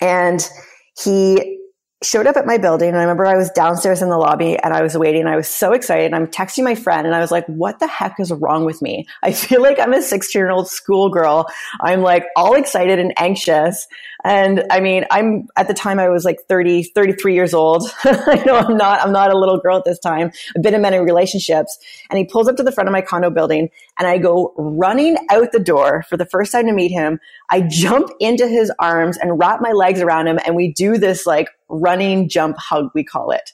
And 0.00 0.48
he 1.02 1.58
showed 2.00 2.28
up 2.28 2.36
at 2.36 2.46
my 2.46 2.58
building 2.58 2.90
and 2.90 2.96
I 2.96 3.00
remember 3.00 3.26
I 3.26 3.36
was 3.36 3.50
downstairs 3.50 4.02
in 4.02 4.08
the 4.08 4.16
lobby 4.16 4.56
and 4.56 4.72
I 4.72 4.82
was 4.82 4.96
waiting. 4.96 5.26
I 5.26 5.34
was 5.34 5.48
so 5.48 5.72
excited. 5.72 6.14
I'm 6.14 6.28
texting 6.28 6.62
my 6.62 6.76
friend 6.76 7.04
and 7.06 7.14
I 7.14 7.18
was 7.18 7.32
like, 7.32 7.44
what 7.46 7.80
the 7.80 7.88
heck 7.88 8.20
is 8.20 8.30
wrong 8.30 8.64
with 8.64 8.80
me? 8.80 9.04
I 9.24 9.32
feel 9.32 9.62
like 9.62 9.80
I'm 9.80 9.92
a 9.92 10.00
16 10.00 10.38
year 10.38 10.50
old 10.50 10.68
schoolgirl. 10.68 11.46
I'm 11.80 12.02
like 12.02 12.24
all 12.36 12.54
excited 12.54 13.00
and 13.00 13.12
anxious. 13.18 13.88
And 14.24 14.64
I 14.70 14.78
mean, 14.78 15.06
I'm 15.10 15.48
at 15.56 15.66
the 15.66 15.74
time 15.74 15.98
I 15.98 16.08
was 16.08 16.24
like 16.24 16.38
30, 16.48 16.84
33 16.84 17.34
years 17.34 17.52
old. 17.52 17.90
I 18.04 18.42
know 18.46 18.56
I'm 18.56 18.76
not, 18.76 19.00
I'm 19.00 19.12
not 19.12 19.32
a 19.32 19.38
little 19.38 19.58
girl 19.58 19.78
at 19.78 19.84
this 19.84 19.98
time. 19.98 20.30
I've 20.56 20.62
been 20.62 20.74
in 20.74 20.82
many 20.82 20.98
relationships 20.98 21.78
and 22.10 22.18
he 22.18 22.24
pulls 22.24 22.48
up 22.48 22.56
to 22.56 22.62
the 22.62 22.72
front 22.72 22.88
of 22.88 22.92
my 22.92 23.00
condo 23.00 23.30
building 23.30 23.70
and 23.98 24.06
I 24.06 24.18
go 24.18 24.54
running 24.56 25.16
out 25.30 25.50
the 25.50 25.58
door 25.58 26.04
for 26.08 26.16
the 26.16 26.26
first 26.26 26.52
time 26.52 26.66
to 26.66 26.72
meet 26.72 26.92
him. 26.92 27.18
I 27.50 27.62
jump 27.62 28.10
into 28.20 28.46
his 28.46 28.70
arms 28.78 29.16
and 29.16 29.38
wrap 29.38 29.60
my 29.60 29.72
legs 29.72 30.00
around 30.00 30.28
him 30.28 30.38
and 30.46 30.54
we 30.54 30.72
do 30.72 30.96
this 30.96 31.26
like 31.26 31.48
running 31.68 32.28
jump 32.28 32.56
hug, 32.58 32.90
we 32.94 33.04
call 33.04 33.30
it. 33.30 33.52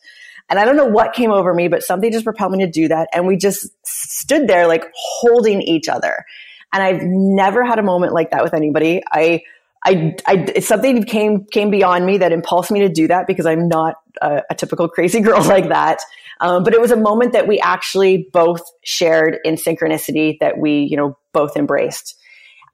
And 0.50 0.58
I 0.58 0.64
don't 0.64 0.76
know 0.76 0.86
what 0.86 1.14
came 1.14 1.30
over 1.30 1.54
me, 1.54 1.68
but 1.68 1.82
something 1.82 2.12
just 2.12 2.24
propelled 2.24 2.52
me 2.52 2.64
to 2.64 2.70
do 2.70 2.88
that. 2.88 3.08
And 3.14 3.26
we 3.26 3.36
just 3.36 3.68
stood 3.86 4.46
there 4.46 4.66
like 4.66 4.84
holding 4.94 5.62
each 5.62 5.88
other. 5.88 6.24
And 6.72 6.82
I've 6.82 7.02
never 7.02 7.64
had 7.64 7.78
a 7.78 7.82
moment 7.82 8.12
like 8.12 8.30
that 8.30 8.42
with 8.42 8.52
anybody. 8.52 9.02
I, 9.10 9.42
I, 9.86 10.14
I, 10.26 10.60
something 10.60 11.02
came 11.04 11.44
came 11.46 11.70
beyond 11.70 12.06
me 12.06 12.18
that 12.18 12.32
impulsed 12.32 12.70
me 12.70 12.80
to 12.80 12.88
do 12.88 13.06
that 13.08 13.26
because 13.26 13.46
I'm 13.46 13.68
not 13.68 13.96
a, 14.20 14.42
a 14.50 14.54
typical 14.54 14.88
crazy 14.88 15.20
girl 15.22 15.42
like 15.44 15.68
that. 15.68 16.00
Um, 16.40 16.64
but 16.64 16.74
it 16.74 16.80
was 16.80 16.90
a 16.90 16.96
moment 16.96 17.32
that 17.32 17.46
we 17.46 17.60
actually 17.60 18.28
both 18.32 18.62
shared 18.82 19.38
in 19.44 19.54
synchronicity 19.54 20.38
that 20.40 20.58
we, 20.58 20.80
you 20.90 20.96
know, 20.96 21.16
both 21.32 21.56
embraced. 21.56 22.16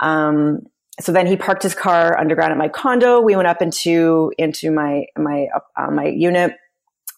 Um, 0.00 0.62
so 1.02 1.12
then 1.12 1.26
he 1.26 1.36
parked 1.36 1.62
his 1.62 1.74
car 1.74 2.18
underground 2.18 2.52
at 2.52 2.58
my 2.58 2.68
condo. 2.68 3.20
We 3.20 3.36
went 3.36 3.48
up 3.48 3.62
into 3.62 4.32
into 4.38 4.70
my 4.70 5.06
my 5.16 5.46
uh, 5.76 5.90
my 5.90 6.06
unit, 6.06 6.52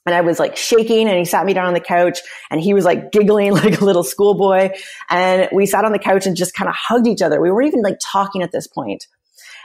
and 0.07 0.15
I 0.15 0.21
was 0.21 0.39
like 0.39 0.57
shaking. 0.57 1.09
And 1.09 1.19
he 1.19 1.25
sat 1.25 1.47
me 1.47 1.55
down 1.55 1.67
on 1.67 1.75
the 1.75 1.81
couch, 1.81 2.21
and 2.51 2.61
he 2.61 2.75
was 2.75 2.85
like 2.85 3.13
giggling 3.13 3.53
like 3.55 3.81
a 3.81 3.85
little 3.85 4.05
schoolboy. 4.05 4.71
And 5.11 5.49
we 5.53 5.67
sat 5.67 5.85
on 5.85 5.93
the 5.93 5.99
couch 5.99 6.27
and 6.27 6.37
just 6.37 6.55
kind 6.55 6.69
of 6.69 6.75
hugged 6.77 7.07
each 7.07 7.23
other. 7.23 7.41
We 7.41 7.51
weren't 7.51 7.69
even 7.69 7.83
like 7.83 7.99
talking 8.01 8.43
at 8.43 8.53
this 8.53 8.67
point. 8.67 9.07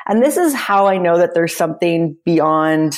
And 0.07 0.23
this 0.23 0.37
is 0.37 0.53
how 0.53 0.87
I 0.87 0.97
know 0.97 1.17
that 1.17 1.33
there's 1.33 1.55
something 1.55 2.15
beyond, 2.23 2.97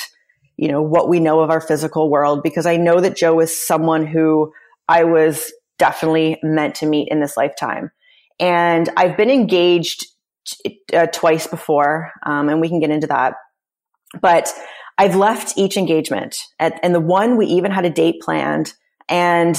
you 0.58 0.68
know, 0.68 0.82
what 0.82 1.10
we 1.10 1.20
know 1.20 1.40
of 1.40 1.50
our 1.50 1.60
physical 1.60 2.10
world, 2.10 2.44
because 2.44 2.68
I 2.68 2.78
know 2.78 3.02
that 3.02 3.18
Joe 3.18 3.40
is 3.40 3.66
someone 3.66 4.06
who 4.06 4.54
I 4.88 5.06
was 5.06 5.52
definitely 5.80 6.38
meant 6.44 6.76
to 6.76 6.86
meet 6.86 7.08
in 7.10 7.20
this 7.20 7.36
lifetime. 7.36 7.90
And 8.40 8.90
I've 8.96 9.18
been 9.18 9.32
engaged 9.32 10.06
uh, 10.94 11.08
twice 11.08 11.48
before, 11.48 12.12
um, 12.26 12.50
and 12.50 12.62
we 12.62 12.70
can 12.70 12.80
get 12.80 12.92
into 12.92 13.08
that. 13.08 13.36
But 14.22 14.54
I've 14.98 15.16
left 15.16 15.58
each 15.58 15.78
engagement, 15.78 16.38
at, 16.60 16.80
and 16.84 16.94
the 16.94 17.00
one 17.00 17.38
we 17.38 17.46
even 17.48 17.72
had 17.72 17.86
a 17.86 17.90
date 17.90 18.22
planned, 18.22 18.74
and 19.08 19.56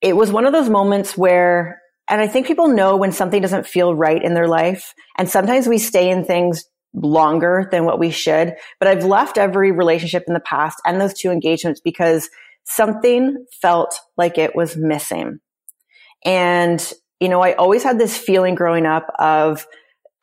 it 0.00 0.16
was 0.16 0.32
one 0.32 0.46
of 0.46 0.52
those 0.52 0.68
moments 0.68 1.16
where, 1.16 1.80
and 2.08 2.20
I 2.20 2.26
think 2.26 2.46
people 2.46 2.68
know 2.68 2.96
when 2.96 3.12
something 3.12 3.40
doesn't 3.40 3.66
feel 3.66 3.94
right 3.94 4.22
in 4.22 4.34
their 4.34 4.48
life, 4.48 4.94
and 5.16 5.28
sometimes 5.30 5.68
we 5.68 5.78
stay 5.78 6.10
in 6.10 6.24
things 6.24 6.64
longer 6.94 7.68
than 7.70 7.84
what 7.84 7.98
we 7.98 8.10
should. 8.10 8.54
But 8.78 8.88
I've 8.88 9.04
left 9.04 9.38
every 9.38 9.72
relationship 9.72 10.24
in 10.26 10.34
the 10.34 10.40
past 10.40 10.78
and 10.84 11.00
those 11.00 11.14
two 11.14 11.30
engagements 11.30 11.80
because 11.80 12.28
something 12.64 13.44
felt 13.60 13.98
like 14.16 14.38
it 14.38 14.54
was 14.54 14.76
missing. 14.76 15.40
And, 16.24 16.92
you 17.18 17.28
know, 17.28 17.40
I 17.40 17.54
always 17.54 17.82
had 17.82 17.98
this 17.98 18.16
feeling 18.16 18.54
growing 18.54 18.86
up 18.86 19.12
of 19.18 19.66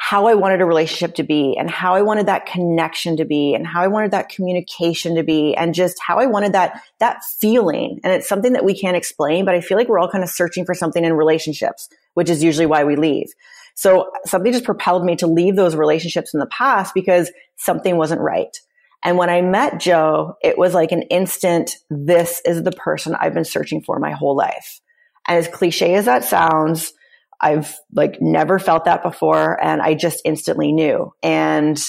how 0.02 0.28
I 0.28 0.34
wanted 0.34 0.62
a 0.62 0.66
relationship 0.66 1.16
to 1.16 1.24
be 1.24 1.58
and 1.60 1.70
how 1.70 1.94
I 1.94 2.02
wanted 2.04 2.26
that 2.28 2.46
connection 2.46 3.18
to 3.18 3.26
be 3.26 3.54
and 3.54 3.68
how 3.68 3.82
I 3.82 3.88
wanted 3.88 4.12
that 4.12 4.30
communication 4.30 5.16
to 5.16 5.24
be 5.24 5.54
and 5.56 5.74
just 5.74 6.00
how 6.00 6.20
I 6.20 6.26
wanted 6.26 6.54
that, 6.54 6.82
that 7.00 7.22
feeling. 7.42 8.00
And 8.02 8.14
it's 8.14 8.28
something 8.28 8.54
that 8.54 8.64
we 8.64 8.80
can't 8.80 8.96
explain, 8.96 9.44
but 9.44 9.56
I 9.56 9.62
feel 9.62 9.78
like 9.78 9.90
we're 9.90 10.00
all 10.00 10.10
kind 10.10 10.24
of 10.24 10.30
searching 10.30 10.66
for 10.66 10.74
something 10.74 11.04
in 11.04 11.14
relationships, 11.14 11.90
which 12.14 12.30
is 12.30 12.42
usually 12.42 12.66
why 12.66 12.86
we 12.86 12.96
leave. 12.96 13.34
So 13.76 14.10
something 14.26 14.54
just 14.54 14.64
propelled 14.64 15.04
me 15.04 15.18
to 15.18 15.28
leave 15.28 15.58
those 15.58 15.76
relationships 15.76 16.34
in 16.34 16.40
the 16.40 16.48
past 16.48 16.94
because 16.94 17.30
something 17.58 17.98
wasn't 17.98 18.22
right. 18.22 18.58
And 19.04 19.18
when 19.18 19.30
I 19.30 19.42
met 19.42 19.82
Joe, 19.82 20.38
it 20.42 20.58
was 20.58 20.74
like 20.74 20.94
an 20.94 21.04
instant, 21.04 21.76
this 21.90 22.42
is 22.46 22.64
the 22.64 22.72
person 22.72 23.16
I've 23.20 23.34
been 23.34 23.44
searching 23.44 23.82
for 23.82 24.00
my 24.00 24.12
whole 24.12 24.36
life. 24.36 24.80
And 25.28 25.38
as 25.38 25.50
cliche 25.50 25.96
as 25.96 26.06
that 26.06 26.24
sounds, 26.24 26.94
I've 27.42 27.76
like 27.94 28.22
never 28.22 28.60
felt 28.60 28.86
that 28.86 29.04
before. 29.04 29.62
And 29.64 29.82
I 29.82 29.94
just 29.94 30.22
instantly 30.26 30.72
knew. 30.72 31.14
And, 31.24 31.80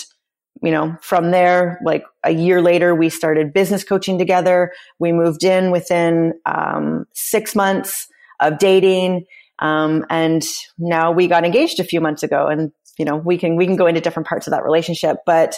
you 0.62 0.70
know, 0.70 0.96
from 1.02 1.30
there, 1.30 1.80
like 1.84 2.04
a 2.22 2.30
year 2.30 2.62
later, 2.62 2.94
we 2.94 3.08
started 3.08 3.52
business 3.52 3.84
coaching 3.84 4.18
together. 4.18 4.72
We 4.98 5.12
moved 5.12 5.44
in 5.44 5.70
within 5.70 6.34
um, 6.46 7.06
six 7.14 7.54
months 7.54 8.06
of 8.40 8.58
dating 8.58 9.26
um, 9.60 10.06
and 10.08 10.42
now 10.78 11.12
we 11.12 11.28
got 11.28 11.44
engaged 11.44 11.80
a 11.80 11.84
few 11.84 12.00
months 12.00 12.22
ago 12.22 12.46
and, 12.48 12.72
you 12.98 13.04
know, 13.04 13.16
we 13.16 13.38
can, 13.38 13.56
we 13.56 13.66
can 13.66 13.76
go 13.76 13.86
into 13.86 14.00
different 14.00 14.26
parts 14.26 14.46
of 14.46 14.52
that 14.52 14.64
relationship, 14.64 15.18
but, 15.26 15.56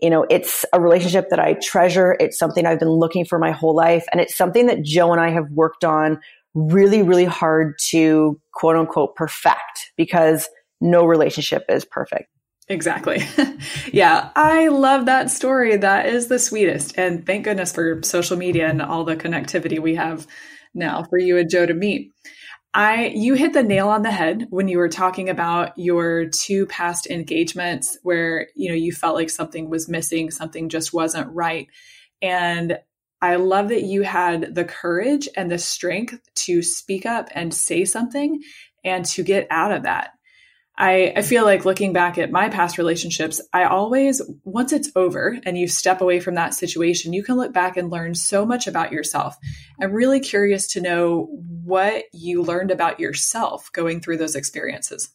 you 0.00 0.10
know, 0.10 0.26
it's 0.30 0.64
a 0.72 0.80
relationship 0.80 1.30
that 1.30 1.40
I 1.40 1.54
treasure. 1.54 2.16
It's 2.20 2.38
something 2.38 2.66
I've 2.66 2.78
been 2.78 2.90
looking 2.90 3.24
for 3.24 3.38
my 3.38 3.50
whole 3.50 3.74
life. 3.74 4.04
And 4.12 4.20
it's 4.20 4.36
something 4.36 4.66
that 4.66 4.82
Joe 4.82 5.12
and 5.12 5.20
I 5.20 5.30
have 5.30 5.50
worked 5.50 5.84
on 5.84 6.20
really, 6.54 7.02
really 7.02 7.24
hard 7.24 7.74
to 7.90 8.40
quote 8.52 8.76
unquote 8.76 9.14
perfect 9.16 9.92
because 9.96 10.48
no 10.80 11.04
relationship 11.04 11.64
is 11.68 11.84
perfect. 11.84 12.28
Exactly. 12.68 13.22
yeah, 13.92 14.30
I 14.36 14.68
love 14.68 15.06
that 15.06 15.30
story. 15.30 15.76
That 15.76 16.06
is 16.06 16.28
the 16.28 16.38
sweetest. 16.38 16.98
And 16.98 17.24
thank 17.24 17.44
goodness 17.44 17.72
for 17.72 18.02
social 18.02 18.36
media 18.36 18.68
and 18.68 18.82
all 18.82 19.04
the 19.04 19.16
connectivity 19.16 19.78
we 19.78 19.94
have 19.94 20.26
now 20.74 21.02
for 21.04 21.18
you 21.18 21.38
and 21.38 21.48
Joe 21.48 21.64
to 21.64 21.74
meet. 21.74 22.12
I 22.74 23.06
you 23.14 23.34
hit 23.34 23.54
the 23.54 23.62
nail 23.62 23.88
on 23.88 24.02
the 24.02 24.10
head 24.10 24.46
when 24.50 24.68
you 24.68 24.76
were 24.76 24.90
talking 24.90 25.30
about 25.30 25.72
your 25.78 26.26
two 26.26 26.66
past 26.66 27.06
engagements 27.06 27.98
where 28.02 28.48
you 28.54 28.68
know 28.68 28.74
you 28.74 28.92
felt 28.92 29.14
like 29.14 29.30
something 29.30 29.70
was 29.70 29.88
missing, 29.88 30.30
something 30.30 30.68
just 30.68 30.92
wasn't 30.92 31.34
right. 31.34 31.68
And 32.20 32.78
I 33.20 33.36
love 33.36 33.68
that 33.70 33.82
you 33.82 34.02
had 34.02 34.54
the 34.54 34.64
courage 34.64 35.28
and 35.36 35.50
the 35.50 35.58
strength 35.58 36.20
to 36.34 36.62
speak 36.62 37.04
up 37.06 37.28
and 37.32 37.52
say 37.52 37.84
something 37.84 38.42
and 38.84 39.04
to 39.06 39.22
get 39.22 39.46
out 39.50 39.72
of 39.72 39.82
that. 39.82 40.10
I, 40.80 41.12
I 41.16 41.22
feel 41.22 41.44
like 41.44 41.64
looking 41.64 41.92
back 41.92 42.18
at 42.18 42.30
my 42.30 42.48
past 42.48 42.78
relationships, 42.78 43.40
I 43.52 43.64
always, 43.64 44.22
once 44.44 44.72
it's 44.72 44.92
over 44.94 45.36
and 45.44 45.58
you 45.58 45.66
step 45.66 46.00
away 46.00 46.20
from 46.20 46.36
that 46.36 46.54
situation, 46.54 47.12
you 47.12 47.24
can 47.24 47.36
look 47.36 47.52
back 47.52 47.76
and 47.76 47.90
learn 47.90 48.14
so 48.14 48.46
much 48.46 48.68
about 48.68 48.92
yourself. 48.92 49.36
I'm 49.82 49.90
really 49.90 50.20
curious 50.20 50.68
to 50.74 50.80
know 50.80 51.26
what 51.64 52.04
you 52.12 52.42
learned 52.42 52.70
about 52.70 53.00
yourself 53.00 53.72
going 53.72 54.00
through 54.00 54.18
those 54.18 54.36
experiences. 54.36 55.10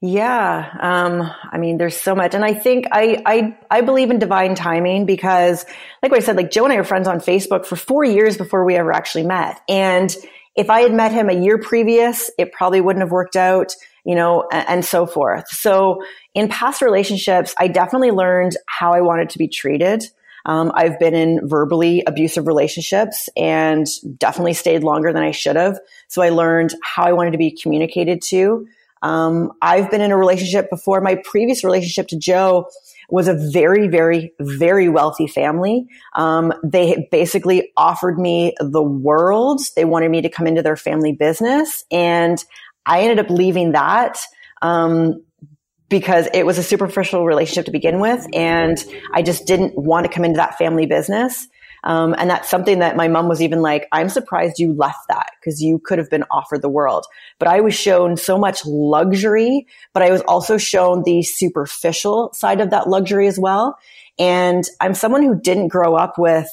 Yeah. 0.00 0.76
Um, 0.80 1.30
I 1.50 1.56
mean, 1.56 1.78
there's 1.78 1.96
so 1.96 2.14
much. 2.14 2.34
And 2.34 2.44
I 2.44 2.52
think 2.52 2.86
I, 2.92 3.22
I, 3.24 3.58
I 3.70 3.80
believe 3.80 4.10
in 4.10 4.18
divine 4.18 4.54
timing 4.54 5.06
because 5.06 5.64
like 6.02 6.12
I 6.12 6.18
said, 6.18 6.36
like 6.36 6.50
Joe 6.50 6.64
and 6.64 6.72
I 6.72 6.76
are 6.76 6.84
friends 6.84 7.08
on 7.08 7.20
Facebook 7.20 7.64
for 7.64 7.76
four 7.76 8.04
years 8.04 8.36
before 8.36 8.64
we 8.64 8.74
ever 8.76 8.92
actually 8.92 9.24
met. 9.24 9.60
And 9.66 10.14
if 10.56 10.68
I 10.68 10.80
had 10.80 10.92
met 10.92 11.12
him 11.12 11.30
a 11.30 11.34
year 11.34 11.58
previous, 11.58 12.30
it 12.38 12.52
probably 12.52 12.82
wouldn't 12.82 13.02
have 13.02 13.10
worked 13.12 13.36
out 13.36 13.74
you 14.04 14.14
know, 14.14 14.46
and, 14.52 14.68
and 14.68 14.84
so 14.84 15.06
forth. 15.06 15.48
So 15.48 16.02
in 16.34 16.48
past 16.48 16.82
relationships, 16.82 17.54
I 17.58 17.68
definitely 17.68 18.10
learned 18.10 18.56
how 18.66 18.92
I 18.92 19.00
wanted 19.00 19.30
to 19.30 19.38
be 19.38 19.48
treated. 19.48 20.04
Um, 20.46 20.72
I've 20.74 20.98
been 20.98 21.14
in 21.14 21.48
verbally 21.48 22.02
abusive 22.06 22.46
relationships 22.46 23.30
and 23.34 23.86
definitely 24.18 24.52
stayed 24.52 24.84
longer 24.84 25.12
than 25.12 25.22
I 25.22 25.30
should 25.30 25.56
have. 25.56 25.80
So 26.08 26.20
I 26.20 26.28
learned 26.28 26.74
how 26.82 27.04
I 27.04 27.12
wanted 27.12 27.30
to 27.30 27.38
be 27.38 27.50
communicated 27.50 28.20
to. 28.24 28.66
Um, 29.04 29.52
I've 29.60 29.90
been 29.90 30.00
in 30.00 30.10
a 30.10 30.16
relationship 30.16 30.70
before. 30.70 31.00
My 31.00 31.20
previous 31.24 31.62
relationship 31.62 32.08
to 32.08 32.18
Joe 32.18 32.68
was 33.10 33.28
a 33.28 33.34
very, 33.52 33.86
very, 33.86 34.32
very 34.40 34.88
wealthy 34.88 35.26
family. 35.26 35.86
Um, 36.14 36.54
they 36.64 37.06
basically 37.12 37.70
offered 37.76 38.18
me 38.18 38.54
the 38.58 38.82
world. 38.82 39.60
They 39.76 39.84
wanted 39.84 40.10
me 40.10 40.22
to 40.22 40.30
come 40.30 40.46
into 40.46 40.62
their 40.62 40.76
family 40.76 41.12
business. 41.12 41.84
And 41.90 42.42
I 42.86 43.02
ended 43.02 43.18
up 43.18 43.30
leaving 43.30 43.72
that 43.72 44.18
um, 44.62 45.22
because 45.90 46.26
it 46.32 46.46
was 46.46 46.56
a 46.56 46.62
superficial 46.62 47.26
relationship 47.26 47.66
to 47.66 47.70
begin 47.70 48.00
with, 48.00 48.26
and 48.32 48.82
I 49.12 49.22
just 49.22 49.46
didn't 49.46 49.76
want 49.76 50.06
to 50.06 50.12
come 50.12 50.24
into 50.24 50.38
that 50.38 50.56
family 50.56 50.86
business. 50.86 51.46
Um, 51.84 52.14
and 52.18 52.28
that's 52.28 52.50
something 52.50 52.78
that 52.80 52.96
my 52.96 53.08
mom 53.08 53.28
was 53.28 53.40
even 53.40 53.62
like, 53.62 53.86
I'm 53.92 54.08
surprised 54.08 54.58
you 54.58 54.72
left 54.72 55.06
that 55.08 55.30
because 55.40 55.62
you 55.62 55.78
could 55.78 55.98
have 55.98 56.10
been 56.10 56.24
offered 56.30 56.62
the 56.62 56.68
world. 56.68 57.04
But 57.38 57.48
I 57.48 57.60
was 57.60 57.74
shown 57.74 58.16
so 58.16 58.38
much 58.38 58.64
luxury, 58.66 59.66
but 59.92 60.02
I 60.02 60.10
was 60.10 60.22
also 60.22 60.56
shown 60.56 61.02
the 61.04 61.22
superficial 61.22 62.32
side 62.32 62.60
of 62.60 62.70
that 62.70 62.88
luxury 62.88 63.26
as 63.28 63.38
well. 63.38 63.78
And 64.18 64.64
I'm 64.80 64.94
someone 64.94 65.22
who 65.22 65.38
didn't 65.38 65.68
grow 65.68 65.94
up 65.94 66.18
with 66.18 66.48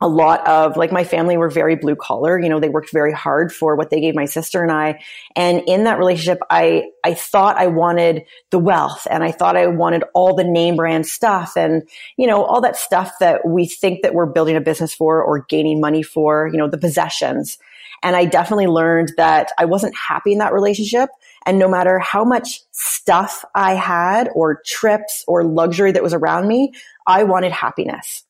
a 0.00 0.08
lot 0.08 0.46
of 0.46 0.76
like 0.76 0.92
my 0.92 1.04
family 1.04 1.36
were 1.36 1.50
very 1.50 1.76
blue 1.76 1.94
collar 1.94 2.38
you 2.38 2.48
know 2.48 2.58
they 2.58 2.68
worked 2.68 2.92
very 2.92 3.12
hard 3.12 3.52
for 3.52 3.76
what 3.76 3.90
they 3.90 4.00
gave 4.00 4.14
my 4.14 4.24
sister 4.24 4.62
and 4.62 4.72
i. 4.72 4.98
And 5.36 5.62
in 5.66 5.84
that 5.84 5.98
relationship 5.98 6.38
i 6.50 6.84
i 7.04 7.14
thought 7.14 7.56
i 7.56 7.66
wanted 7.66 8.24
the 8.50 8.58
wealth 8.58 9.06
and 9.10 9.22
i 9.22 9.30
thought 9.30 9.56
i 9.56 9.66
wanted 9.66 10.04
all 10.14 10.34
the 10.34 10.44
name 10.44 10.76
brand 10.76 11.06
stuff 11.06 11.56
and 11.56 11.82
you 12.16 12.26
know 12.26 12.44
all 12.44 12.60
that 12.60 12.76
stuff 12.76 13.12
that 13.20 13.46
we 13.46 13.66
think 13.66 14.02
that 14.02 14.14
we're 14.14 14.26
building 14.26 14.56
a 14.56 14.60
business 14.60 14.94
for 14.94 15.22
or 15.22 15.44
gaining 15.48 15.80
money 15.80 16.02
for 16.02 16.48
you 16.48 16.58
know 16.58 16.68
the 16.68 16.78
possessions. 16.78 17.58
And 18.02 18.16
i 18.16 18.24
definitely 18.24 18.68
learned 18.68 19.12
that 19.16 19.50
i 19.58 19.64
wasn't 19.64 19.94
happy 19.96 20.32
in 20.32 20.38
that 20.38 20.52
relationship. 20.52 21.10
And 21.46 21.58
no 21.58 21.68
matter 21.68 21.98
how 21.98 22.24
much 22.24 22.60
stuff 22.70 23.44
i 23.54 23.74
had 23.74 24.30
or 24.34 24.62
trips 24.64 25.24
or 25.28 25.44
luxury 25.44 25.92
that 25.92 26.02
was 26.02 26.14
around 26.14 26.48
me 26.48 26.72
i 27.06 27.22
wanted 27.22 27.52
happiness 27.52 28.24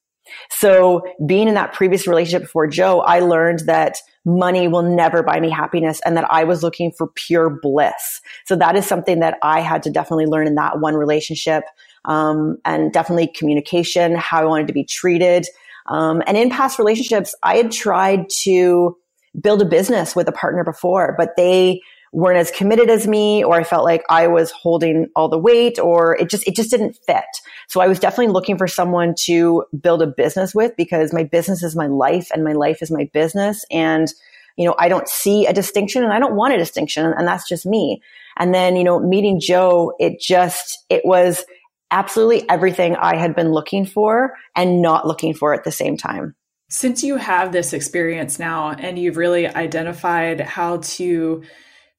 so 0.50 1.02
being 1.26 1.48
in 1.48 1.54
that 1.54 1.72
previous 1.72 2.06
relationship 2.06 2.42
before 2.42 2.66
Joe, 2.66 3.00
I 3.00 3.20
learned 3.20 3.60
that 3.66 3.96
money 4.24 4.68
will 4.68 4.82
never 4.82 5.22
buy 5.22 5.40
me 5.40 5.50
happiness 5.50 6.00
and 6.04 6.16
that 6.16 6.30
I 6.30 6.44
was 6.44 6.62
looking 6.62 6.92
for 6.92 7.08
pure 7.08 7.50
bliss. 7.50 8.20
So 8.46 8.56
that 8.56 8.76
is 8.76 8.86
something 8.86 9.20
that 9.20 9.38
I 9.42 9.60
had 9.60 9.82
to 9.84 9.90
definitely 9.90 10.26
learn 10.26 10.46
in 10.46 10.54
that 10.56 10.80
one 10.80 10.94
relationship. 10.94 11.64
Um, 12.04 12.56
and 12.64 12.92
definitely 12.92 13.26
communication, 13.28 14.14
how 14.14 14.40
I 14.40 14.44
wanted 14.44 14.66
to 14.68 14.72
be 14.72 14.84
treated. 14.84 15.46
Um, 15.86 16.22
and 16.26 16.36
in 16.36 16.48
past 16.48 16.78
relationships, 16.78 17.34
I 17.42 17.56
had 17.56 17.72
tried 17.72 18.30
to 18.42 18.96
build 19.40 19.62
a 19.62 19.66
business 19.66 20.16
with 20.16 20.28
a 20.28 20.32
partner 20.32 20.64
before, 20.64 21.14
but 21.18 21.36
they 21.36 21.80
weren't 22.12 22.38
as 22.38 22.50
committed 22.50 22.90
as 22.90 23.06
me 23.06 23.44
or 23.44 23.54
I 23.54 23.64
felt 23.64 23.84
like 23.84 24.02
I 24.10 24.26
was 24.26 24.50
holding 24.50 25.08
all 25.14 25.28
the 25.28 25.38
weight 25.38 25.78
or 25.78 26.16
it 26.16 26.28
just, 26.28 26.46
it 26.46 26.56
just 26.56 26.70
didn't 26.70 26.98
fit. 27.06 27.24
So 27.68 27.80
I 27.80 27.86
was 27.86 28.00
definitely 28.00 28.32
looking 28.32 28.58
for 28.58 28.66
someone 28.66 29.14
to 29.26 29.64
build 29.80 30.02
a 30.02 30.08
business 30.08 30.54
with 30.54 30.76
because 30.76 31.12
my 31.12 31.22
business 31.22 31.62
is 31.62 31.76
my 31.76 31.86
life 31.86 32.28
and 32.32 32.42
my 32.42 32.52
life 32.52 32.82
is 32.82 32.90
my 32.90 33.08
business. 33.12 33.64
And, 33.70 34.08
you 34.56 34.64
know, 34.64 34.74
I 34.78 34.88
don't 34.88 35.08
see 35.08 35.46
a 35.46 35.52
distinction 35.52 36.02
and 36.02 36.12
I 36.12 36.18
don't 36.18 36.34
want 36.34 36.52
a 36.52 36.58
distinction 36.58 37.06
and 37.16 37.28
that's 37.28 37.48
just 37.48 37.64
me. 37.64 38.02
And 38.36 38.52
then, 38.52 38.74
you 38.74 38.82
know, 38.82 38.98
meeting 38.98 39.38
Joe, 39.40 39.92
it 40.00 40.20
just, 40.20 40.84
it 40.88 41.02
was 41.04 41.44
absolutely 41.92 42.48
everything 42.48 42.96
I 42.96 43.16
had 43.16 43.36
been 43.36 43.52
looking 43.52 43.84
for 43.84 44.34
and 44.56 44.82
not 44.82 45.06
looking 45.06 45.34
for 45.34 45.54
at 45.54 45.62
the 45.62 45.72
same 45.72 45.96
time. 45.96 46.34
Since 46.68 47.02
you 47.02 47.16
have 47.16 47.52
this 47.52 47.72
experience 47.72 48.38
now 48.38 48.70
and 48.70 48.98
you've 48.98 49.16
really 49.16 49.46
identified 49.46 50.40
how 50.40 50.78
to 50.78 51.42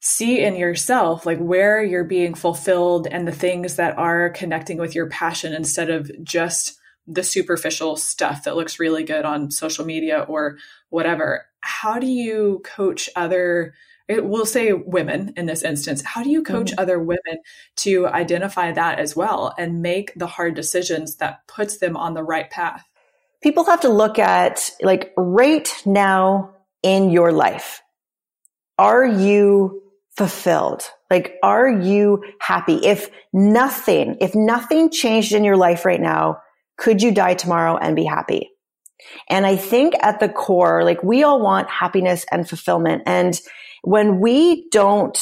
see 0.01 0.41
in 0.41 0.55
yourself 0.55 1.25
like 1.27 1.37
where 1.37 1.83
you're 1.83 2.03
being 2.03 2.33
fulfilled 2.33 3.07
and 3.09 3.27
the 3.27 3.31
things 3.31 3.75
that 3.75 3.97
are 3.97 4.31
connecting 4.31 4.77
with 4.77 4.95
your 4.95 5.07
passion 5.07 5.53
instead 5.53 5.91
of 5.91 6.11
just 6.23 6.79
the 7.05 7.23
superficial 7.23 7.95
stuff 7.95 8.43
that 8.43 8.55
looks 8.55 8.79
really 8.79 9.03
good 9.03 9.25
on 9.25 9.51
social 9.51 9.85
media 9.85 10.25
or 10.27 10.57
whatever 10.89 11.45
how 11.61 11.99
do 11.99 12.07
you 12.07 12.61
coach 12.65 13.09
other 13.15 13.75
we'll 14.09 14.45
say 14.45 14.73
women 14.73 15.33
in 15.37 15.45
this 15.45 15.61
instance 15.61 16.01
how 16.03 16.23
do 16.23 16.31
you 16.31 16.41
coach 16.41 16.71
mm-hmm. 16.71 16.79
other 16.79 16.99
women 16.99 17.39
to 17.75 18.07
identify 18.07 18.71
that 18.71 18.97
as 18.97 19.15
well 19.15 19.53
and 19.59 19.83
make 19.83 20.11
the 20.15 20.27
hard 20.27 20.55
decisions 20.55 21.17
that 21.17 21.45
puts 21.47 21.77
them 21.77 21.95
on 21.95 22.15
the 22.15 22.23
right 22.23 22.49
path 22.49 22.87
people 23.43 23.63
have 23.65 23.81
to 23.81 23.89
look 23.89 24.17
at 24.17 24.71
like 24.81 25.13
right 25.15 25.71
now 25.85 26.55
in 26.81 27.11
your 27.11 27.31
life 27.31 27.83
are 28.79 29.05
you 29.05 29.80
fulfilled? 30.17 30.83
Like, 31.09 31.35
are 31.43 31.69
you 31.69 32.23
happy? 32.39 32.75
If 32.85 33.09
nothing, 33.33 34.17
if 34.21 34.35
nothing 34.35 34.89
changed 34.89 35.33
in 35.33 35.43
your 35.43 35.57
life 35.57 35.85
right 35.85 36.01
now, 36.01 36.37
could 36.77 37.01
you 37.01 37.11
die 37.11 37.33
tomorrow 37.33 37.77
and 37.77 37.95
be 37.95 38.05
happy? 38.05 38.49
And 39.29 39.45
I 39.45 39.55
think 39.55 39.93
at 40.01 40.19
the 40.19 40.29
core, 40.29 40.83
like 40.83 41.03
we 41.03 41.23
all 41.23 41.41
want 41.41 41.69
happiness 41.69 42.25
and 42.31 42.47
fulfillment. 42.47 43.03
And 43.05 43.39
when 43.83 44.19
we 44.19 44.69
don't 44.69 45.17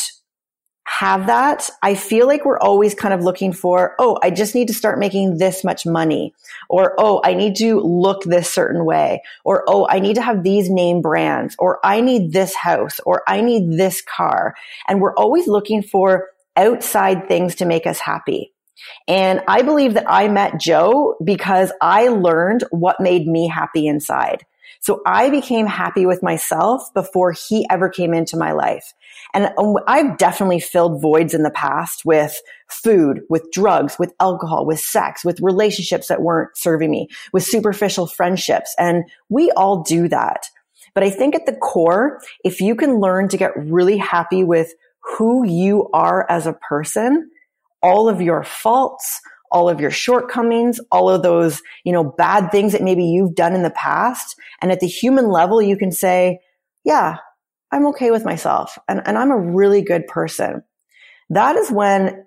have 0.90 1.28
that, 1.28 1.70
I 1.84 1.94
feel 1.94 2.26
like 2.26 2.46
we're 2.46 2.60
always 2.60 2.96
kind 2.96 3.14
of 3.14 3.22
looking 3.22 3.54
for, 3.54 3.96
oh, 4.00 4.18
I 4.24 4.32
just 4.32 4.56
need 4.56 4.68
to 4.70 4.74
start 4.74 4.98
making 4.98 5.38
this 5.38 5.64
much 5.64 5.86
money. 5.86 6.34
Or, 6.68 6.96
oh, 6.98 7.22
I 7.24 7.36
need 7.36 7.56
to 7.58 7.80
look 7.80 8.24
this 8.24 8.50
certain 8.50 8.86
way. 8.86 9.22
Or, 9.46 9.64
oh, 9.68 9.88
I 9.90 10.00
need 10.00 10.16
to 10.16 10.22
have 10.22 10.44
these 10.44 10.70
name 10.70 11.02
brands. 11.02 11.56
Or 11.60 11.80
I 11.86 12.02
need 12.02 12.34
this 12.34 12.56
house. 12.56 13.00
Or 13.06 13.22
I 13.28 13.42
need 13.42 13.78
this 13.78 14.02
car. 14.02 14.56
And 14.88 15.00
we're 15.00 15.16
always 15.16 15.48
looking 15.48 15.84
for 15.84 16.28
outside 16.58 17.28
things 17.28 17.56
to 17.56 17.66
make 17.66 17.86
us 17.86 18.00
happy. 18.00 18.52
And 19.08 19.42
I 19.48 19.62
believe 19.62 19.94
that 19.94 20.10
I 20.10 20.28
met 20.28 20.60
Joe 20.60 21.16
because 21.24 21.72
I 21.82 22.08
learned 22.08 22.64
what 22.72 23.00
made 23.00 23.28
me 23.28 23.48
happy 23.48 23.86
inside. 23.88 24.46
So 24.80 25.02
I 25.06 25.30
became 25.30 25.66
happy 25.66 26.06
with 26.06 26.24
myself 26.24 26.94
before 26.94 27.32
he 27.32 27.66
ever 27.70 27.90
came 27.90 28.14
into 28.14 28.38
my 28.38 28.52
life. 28.52 28.94
And 29.34 29.52
um, 29.58 29.76
I've 29.88 30.18
definitely 30.18 30.60
filled 30.60 31.02
voids 31.02 31.34
in 31.34 31.44
the 31.44 31.52
past 31.52 32.06
with 32.06 32.40
food, 32.68 33.22
with 33.30 33.52
drugs, 33.52 33.98
with 34.00 34.14
alcohol, 34.20 34.66
with 34.66 34.80
sex, 34.80 35.26
with 35.26 35.40
relationships 35.42 36.08
that 36.08 36.22
weren't 36.22 36.56
serving 36.58 36.92
me, 36.92 37.08
with 37.34 37.44
superficial 37.44 38.08
friendships. 38.08 38.74
And 38.78 39.04
we 39.30 39.52
all 39.52 39.84
do 39.84 40.08
that. 40.08 40.46
But 40.94 41.04
I 41.04 41.10
think 41.10 41.36
at 41.36 41.46
the 41.46 41.56
core, 41.56 42.20
if 42.44 42.62
you 42.62 42.76
can 42.76 43.00
learn 43.00 43.28
to 43.30 43.38
get 43.38 43.52
really 43.56 43.98
happy 43.98 44.44
with 44.44 44.74
who 45.18 45.46
you 45.46 45.90
are 45.94 46.26
as 46.30 46.48
a 46.48 46.54
person, 46.54 47.30
all 47.82 48.10
of 48.10 48.22
your 48.22 48.44
faults, 48.44 49.22
all 49.52 49.70
of 49.70 49.80
your 49.80 49.92
shortcomings, 49.92 50.80
all 50.92 51.10
of 51.10 51.24
those, 51.24 51.62
you 51.84 51.92
know, 51.92 52.04
bad 52.04 52.52
things 52.52 52.74
that 52.74 52.82
maybe 52.82 53.04
you've 53.04 53.36
done 53.36 53.54
in 53.54 53.64
the 53.64 53.72
past. 53.72 54.36
And 54.62 54.72
at 54.72 54.80
the 54.80 54.88
human 54.88 55.30
level, 55.30 55.62
you 55.62 55.78
can 55.78 55.92
say, 55.92 56.40
yeah, 56.84 57.18
I'm 57.72 57.88
okay 57.88 58.12
with 58.12 58.26
myself 58.26 58.78
and, 58.88 59.02
and 59.06 59.18
I'm 59.18 59.32
a 59.32 59.38
really 59.38 59.82
good 59.82 60.08
person. 60.08 60.64
That 61.30 61.56
is 61.56 61.70
when 61.70 62.26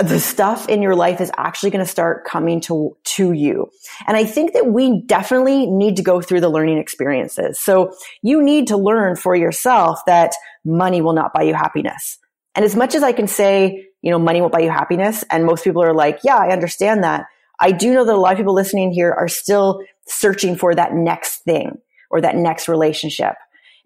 the 0.00 0.20
stuff 0.20 0.68
in 0.68 0.82
your 0.82 0.94
life 0.94 1.20
is 1.20 1.32
actually 1.36 1.70
going 1.70 1.84
to 1.84 1.90
start 1.90 2.24
coming 2.24 2.60
to, 2.62 2.96
to 3.04 3.32
you. 3.32 3.70
And 4.06 4.16
I 4.16 4.24
think 4.24 4.52
that 4.52 4.66
we 4.66 5.02
definitely 5.02 5.66
need 5.66 5.96
to 5.96 6.02
go 6.02 6.20
through 6.20 6.40
the 6.40 6.48
learning 6.48 6.78
experiences. 6.78 7.58
So 7.58 7.92
you 8.22 8.42
need 8.42 8.68
to 8.68 8.76
learn 8.76 9.16
for 9.16 9.34
yourself 9.34 10.00
that 10.06 10.32
money 10.64 11.02
will 11.02 11.12
not 11.12 11.34
buy 11.34 11.42
you 11.42 11.54
happiness. 11.54 12.18
And 12.54 12.64
as 12.64 12.76
much 12.76 12.94
as 12.94 13.02
I 13.02 13.12
can 13.12 13.26
say, 13.26 13.86
you 14.02 14.10
know, 14.10 14.18
money 14.18 14.40
won't 14.40 14.52
buy 14.52 14.60
you 14.60 14.70
happiness. 14.70 15.24
And 15.30 15.44
most 15.44 15.64
people 15.64 15.82
are 15.82 15.94
like, 15.94 16.20
yeah, 16.24 16.36
I 16.36 16.52
understand 16.52 17.04
that. 17.04 17.26
I 17.60 17.72
do 17.72 17.92
know 17.92 18.04
that 18.04 18.14
a 18.14 18.18
lot 18.18 18.32
of 18.32 18.38
people 18.38 18.54
listening 18.54 18.92
here 18.92 19.12
are 19.12 19.28
still 19.28 19.82
searching 20.06 20.56
for 20.56 20.74
that 20.74 20.94
next 20.94 21.44
thing 21.44 21.78
or 22.10 22.20
that 22.20 22.36
next 22.36 22.68
relationship. 22.68 23.34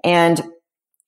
And 0.05 0.41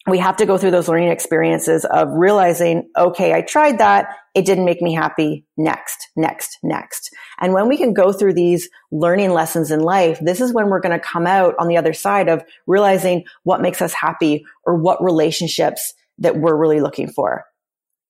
we 0.09 0.19
have 0.19 0.37
to 0.37 0.47
go 0.47 0.57
through 0.57 0.71
those 0.71 0.89
learning 0.89 1.11
experiences 1.11 1.85
of 1.85 2.09
realizing, 2.13 2.89
okay, 2.97 3.35
I 3.35 3.43
tried 3.43 3.79
that. 3.79 4.09
It 4.35 4.47
didn't 4.47 4.65
make 4.65 4.81
me 4.81 4.95
happy. 4.95 5.45
Next, 5.57 6.09
next, 6.15 6.59
next. 6.63 7.11
And 7.41 7.53
when 7.53 7.69
we 7.69 7.77
can 7.77 7.93
go 7.93 8.13
through 8.13 8.35
these 8.35 8.69
learning 8.93 9.33
lessons 9.33 9.71
in 9.71 9.81
life, 9.81 10.21
this 10.21 10.41
is 10.41 10.53
when 10.53 10.69
we're 10.69 10.81
going 10.81 10.99
to 10.99 11.05
come 11.05 11.27
out 11.27 11.55
on 11.59 11.67
the 11.67 11.77
other 11.77 11.93
side 11.93 12.29
of 12.29 12.45
realizing 12.67 13.25
what 13.43 13.61
makes 13.61 13.83
us 13.83 13.93
happy 13.93 14.45
or 14.65 14.77
what 14.77 15.03
relationships 15.03 15.95
that 16.19 16.37
we're 16.37 16.57
really 16.57 16.81
looking 16.81 17.09
for. 17.09 17.45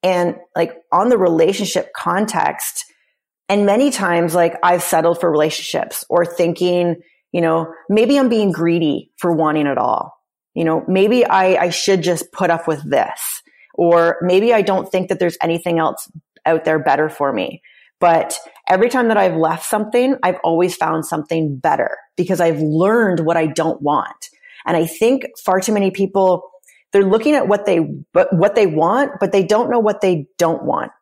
And 0.07 0.37
like 0.55 0.77
on 0.93 1.09
the 1.09 1.19
relationship 1.19 1.93
context, 1.97 2.85
and 3.49 3.67
many 3.67 3.91
times 3.91 4.35
like 4.35 4.55
I've 4.63 4.83
settled 4.83 5.21
for 5.21 5.31
relationships 5.31 6.05
or 6.09 6.25
thinking, 6.25 6.97
you 7.33 7.41
know, 7.41 7.73
maybe 7.89 8.19
I'm 8.19 8.29
being 8.29 8.53
greedy 8.53 9.11
for 9.19 9.33
wanting 9.33 9.67
it 9.67 9.79
all 9.79 10.17
you 10.57 10.65
know, 10.65 10.83
maybe 10.89 11.25
I, 11.25 11.65
I 11.65 11.71
should 11.71 12.03
just 12.03 12.33
put 12.33 12.49
up 12.49 12.67
with 12.67 12.83
this, 12.91 13.43
or 13.75 14.17
maybe 14.23 14.55
I 14.55 14.63
don't 14.63 14.91
think 14.91 15.11
that 15.11 15.19
there's 15.19 15.37
anything 15.43 15.79
else 15.79 16.11
out 16.47 16.65
there 16.65 16.79
better 16.79 17.11
for 17.11 17.31
me. 17.31 17.61
But 18.01 18.39
every 18.67 18.89
time 18.89 19.09
that 19.09 19.19
I've 19.19 19.37
left 19.37 19.67
something, 19.67 20.17
I've 20.23 20.39
always 20.43 20.75
found 20.75 21.05
something 21.05 21.59
better 21.59 21.99
because 22.17 22.41
I've 22.41 22.59
learned 22.59 23.21
what 23.21 23.37
I 23.37 23.47
don't 23.47 23.83
want. 23.83 24.31
And 24.65 24.79
I 24.79 24.87
think 24.87 25.27
far 25.45 25.61
too 25.61 25.73
many 25.73 25.91
people, 25.91 26.43
they're 26.93 27.05
looking 27.05 27.35
at 27.35 27.49
what 27.49 27.67
they, 27.67 27.79
what 28.13 28.55
they 28.55 28.67
want, 28.67 29.13
but 29.21 29.33
they 29.33 29.45
don't 29.45 29.71
know 29.71 29.81
what 29.81 30.01
they 30.01 30.27
don't 30.39 30.65
want. 30.65 30.93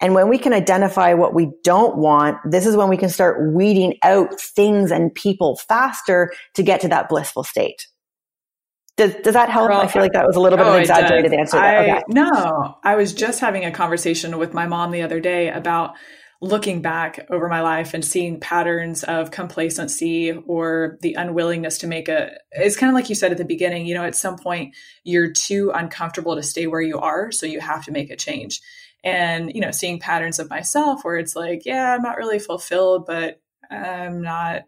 And 0.00 0.14
when 0.14 0.28
we 0.28 0.38
can 0.38 0.52
identify 0.52 1.14
what 1.14 1.34
we 1.34 1.50
don't 1.62 1.96
want, 1.96 2.38
this 2.44 2.66
is 2.66 2.76
when 2.76 2.88
we 2.88 2.96
can 2.96 3.08
start 3.08 3.54
weeding 3.54 3.96
out 4.02 4.38
things 4.38 4.90
and 4.90 5.14
people 5.14 5.56
faster 5.56 6.32
to 6.54 6.62
get 6.62 6.80
to 6.82 6.88
that 6.88 7.08
blissful 7.08 7.44
state. 7.44 7.86
Does, 8.96 9.14
does 9.16 9.34
that 9.34 9.50
help? 9.50 9.70
I 9.70 9.88
feel 9.88 10.02
like 10.02 10.12
that 10.12 10.26
was 10.26 10.36
a 10.36 10.40
little 10.40 10.56
bit 10.56 10.66
oh, 10.66 10.70
of 10.70 10.74
an 10.76 10.80
exaggerated 10.82 11.32
answer. 11.32 11.56
I, 11.56 11.78
okay. 11.78 12.02
No, 12.08 12.78
I 12.84 12.94
was 12.94 13.12
just 13.12 13.40
having 13.40 13.64
a 13.64 13.72
conversation 13.72 14.38
with 14.38 14.54
my 14.54 14.66
mom 14.66 14.92
the 14.92 15.02
other 15.02 15.18
day 15.18 15.48
about 15.48 15.94
looking 16.44 16.82
back 16.82 17.26
over 17.30 17.48
my 17.48 17.62
life 17.62 17.94
and 17.94 18.04
seeing 18.04 18.38
patterns 18.38 19.02
of 19.02 19.30
complacency 19.30 20.30
or 20.30 20.98
the 21.00 21.14
unwillingness 21.14 21.78
to 21.78 21.86
make 21.86 22.06
a 22.06 22.32
it's 22.52 22.76
kind 22.76 22.90
of 22.90 22.94
like 22.94 23.08
you 23.08 23.14
said 23.14 23.32
at 23.32 23.38
the 23.38 23.46
beginning 23.46 23.86
you 23.86 23.94
know 23.94 24.04
at 24.04 24.14
some 24.14 24.36
point 24.36 24.76
you're 25.04 25.32
too 25.32 25.72
uncomfortable 25.74 26.36
to 26.36 26.42
stay 26.42 26.66
where 26.66 26.82
you 26.82 26.98
are 26.98 27.32
so 27.32 27.46
you 27.46 27.60
have 27.60 27.84
to 27.84 27.92
make 27.92 28.10
a 28.10 28.16
change. 28.16 28.60
And 29.02 29.54
you 29.54 29.60
know 29.60 29.70
seeing 29.70 29.98
patterns 29.98 30.38
of 30.38 30.50
myself 30.50 31.04
where 31.04 31.16
it's 31.16 31.36
like 31.36 31.66
yeah 31.66 31.94
i'm 31.94 32.02
not 32.02 32.16
really 32.16 32.38
fulfilled 32.38 33.04
but 33.06 33.38
i'm 33.70 34.22
not 34.22 34.62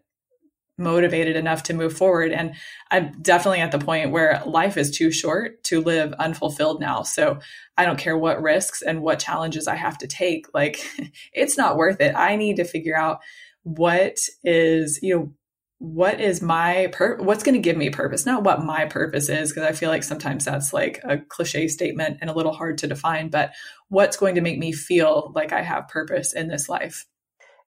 motivated 0.77 1.35
enough 1.35 1.63
to 1.63 1.73
move 1.73 1.95
forward. 1.97 2.31
And 2.31 2.53
I'm 2.91 3.13
definitely 3.21 3.61
at 3.61 3.71
the 3.71 3.79
point 3.79 4.11
where 4.11 4.41
life 4.45 4.77
is 4.77 4.91
too 4.91 5.11
short 5.11 5.63
to 5.65 5.81
live 5.81 6.13
unfulfilled 6.13 6.79
now. 6.79 7.03
So 7.03 7.39
I 7.77 7.85
don't 7.85 7.99
care 7.99 8.17
what 8.17 8.41
risks 8.41 8.81
and 8.81 9.01
what 9.01 9.19
challenges 9.19 9.67
I 9.67 9.75
have 9.75 9.97
to 9.99 10.07
take. 10.07 10.45
Like 10.53 10.79
it's 11.33 11.57
not 11.57 11.77
worth 11.77 11.99
it. 12.01 12.15
I 12.15 12.35
need 12.35 12.57
to 12.57 12.63
figure 12.63 12.97
out 12.97 13.19
what 13.63 14.17
is, 14.43 14.99
you 15.01 15.15
know, 15.15 15.33
what 15.79 16.19
is 16.19 16.41
my 16.41 16.89
pur- 16.91 17.17
what's 17.17 17.43
going 17.43 17.53
to 17.53 17.61
give 17.61 17.77
me 17.77 17.91
purpose 17.91 18.25
not 18.25 18.43
what 18.43 18.63
my 18.63 18.85
purpose 18.85 19.29
is 19.29 19.51
because 19.51 19.61
i 19.61 19.71
feel 19.71 19.91
like 19.91 20.01
sometimes 20.01 20.43
that's 20.43 20.73
like 20.73 20.99
a 21.03 21.19
cliche 21.19 21.67
statement 21.67 22.17
and 22.19 22.31
a 22.31 22.33
little 22.33 22.51
hard 22.51 22.79
to 22.79 22.87
define 22.87 23.29
but 23.29 23.53
what's 23.89 24.17
going 24.17 24.33
to 24.33 24.41
make 24.41 24.57
me 24.57 24.71
feel 24.71 25.31
like 25.35 25.53
i 25.53 25.61
have 25.61 25.87
purpose 25.87 26.33
in 26.33 26.47
this 26.47 26.67
life 26.67 27.05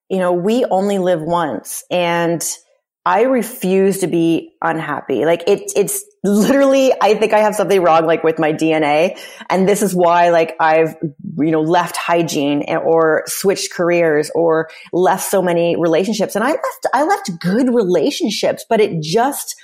you 0.08 0.18
know 0.18 0.32
we 0.32 0.64
only 0.72 0.98
live 0.98 1.22
once 1.22 1.84
and 1.88 2.44
I 3.06 3.22
refuse 3.22 3.98
to 3.98 4.06
be 4.06 4.52
unhappy. 4.60 5.24
Like 5.24 5.42
it, 5.46 5.72
it's 5.74 6.04
literally, 6.22 6.92
I 7.00 7.14
think 7.14 7.32
I 7.32 7.38
have 7.38 7.54
something 7.54 7.82
wrong, 7.82 8.04
like 8.04 8.22
with 8.22 8.38
my 8.38 8.52
DNA. 8.52 9.18
And 9.48 9.66
this 9.66 9.80
is 9.80 9.94
why, 9.94 10.28
like, 10.28 10.54
I've, 10.60 10.94
you 11.38 11.50
know, 11.50 11.62
left 11.62 11.96
hygiene 11.96 12.62
or 12.68 13.24
switched 13.26 13.72
careers 13.72 14.30
or 14.34 14.68
left 14.92 15.30
so 15.30 15.40
many 15.40 15.76
relationships. 15.78 16.34
And 16.34 16.44
I 16.44 16.50
left, 16.50 16.86
I 16.92 17.04
left 17.04 17.30
good 17.40 17.74
relationships, 17.74 18.66
but 18.68 18.80
it 18.80 19.00
just, 19.02 19.54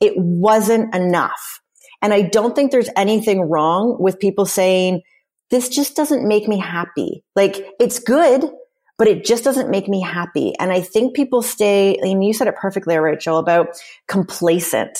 it 0.00 0.12
wasn't 0.16 0.94
enough. 0.94 1.60
And 2.00 2.14
I 2.14 2.22
don't 2.22 2.54
think 2.54 2.70
there's 2.70 2.90
anything 2.96 3.40
wrong 3.40 3.96
with 3.98 4.20
people 4.20 4.46
saying, 4.46 5.02
this 5.50 5.68
just 5.68 5.96
doesn't 5.96 6.26
make 6.26 6.46
me 6.46 6.58
happy. 6.58 7.24
Like, 7.34 7.66
it's 7.80 7.98
good 7.98 8.50
but 8.98 9.08
it 9.08 9.24
just 9.24 9.44
doesn't 9.44 9.70
make 9.70 9.88
me 9.88 10.00
happy. 10.00 10.52
And 10.58 10.72
I 10.72 10.80
think 10.80 11.14
people 11.14 11.42
stay, 11.42 11.96
and 11.96 12.24
you 12.24 12.32
said 12.32 12.46
it 12.46 12.56
perfectly, 12.56 12.96
Rachel, 12.96 13.38
about 13.38 13.68
complacent. 14.08 14.98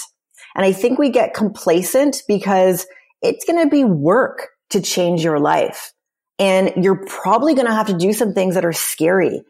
And 0.55 0.65
I 0.65 0.73
think 0.73 0.99
we 0.99 1.11
get 1.11 1.35
complacent 1.35 2.23
because 2.27 2.87
it's 3.23 3.45
going 3.45 3.63
to 3.63 3.71
be 3.71 3.85
work 3.85 4.49
to 4.71 4.81
change 4.81 5.23
your 5.23 5.39
life. 5.39 5.93
And 6.39 6.73
you're 6.83 7.05
probably 7.07 7.55
going 7.55 7.67
to 7.67 7.75
have 7.75 7.87
to 7.87 7.97
do 7.97 8.13
some 8.13 8.33
things 8.35 8.55
that 8.55 8.65
are 8.65 8.73
scary, 8.73 9.43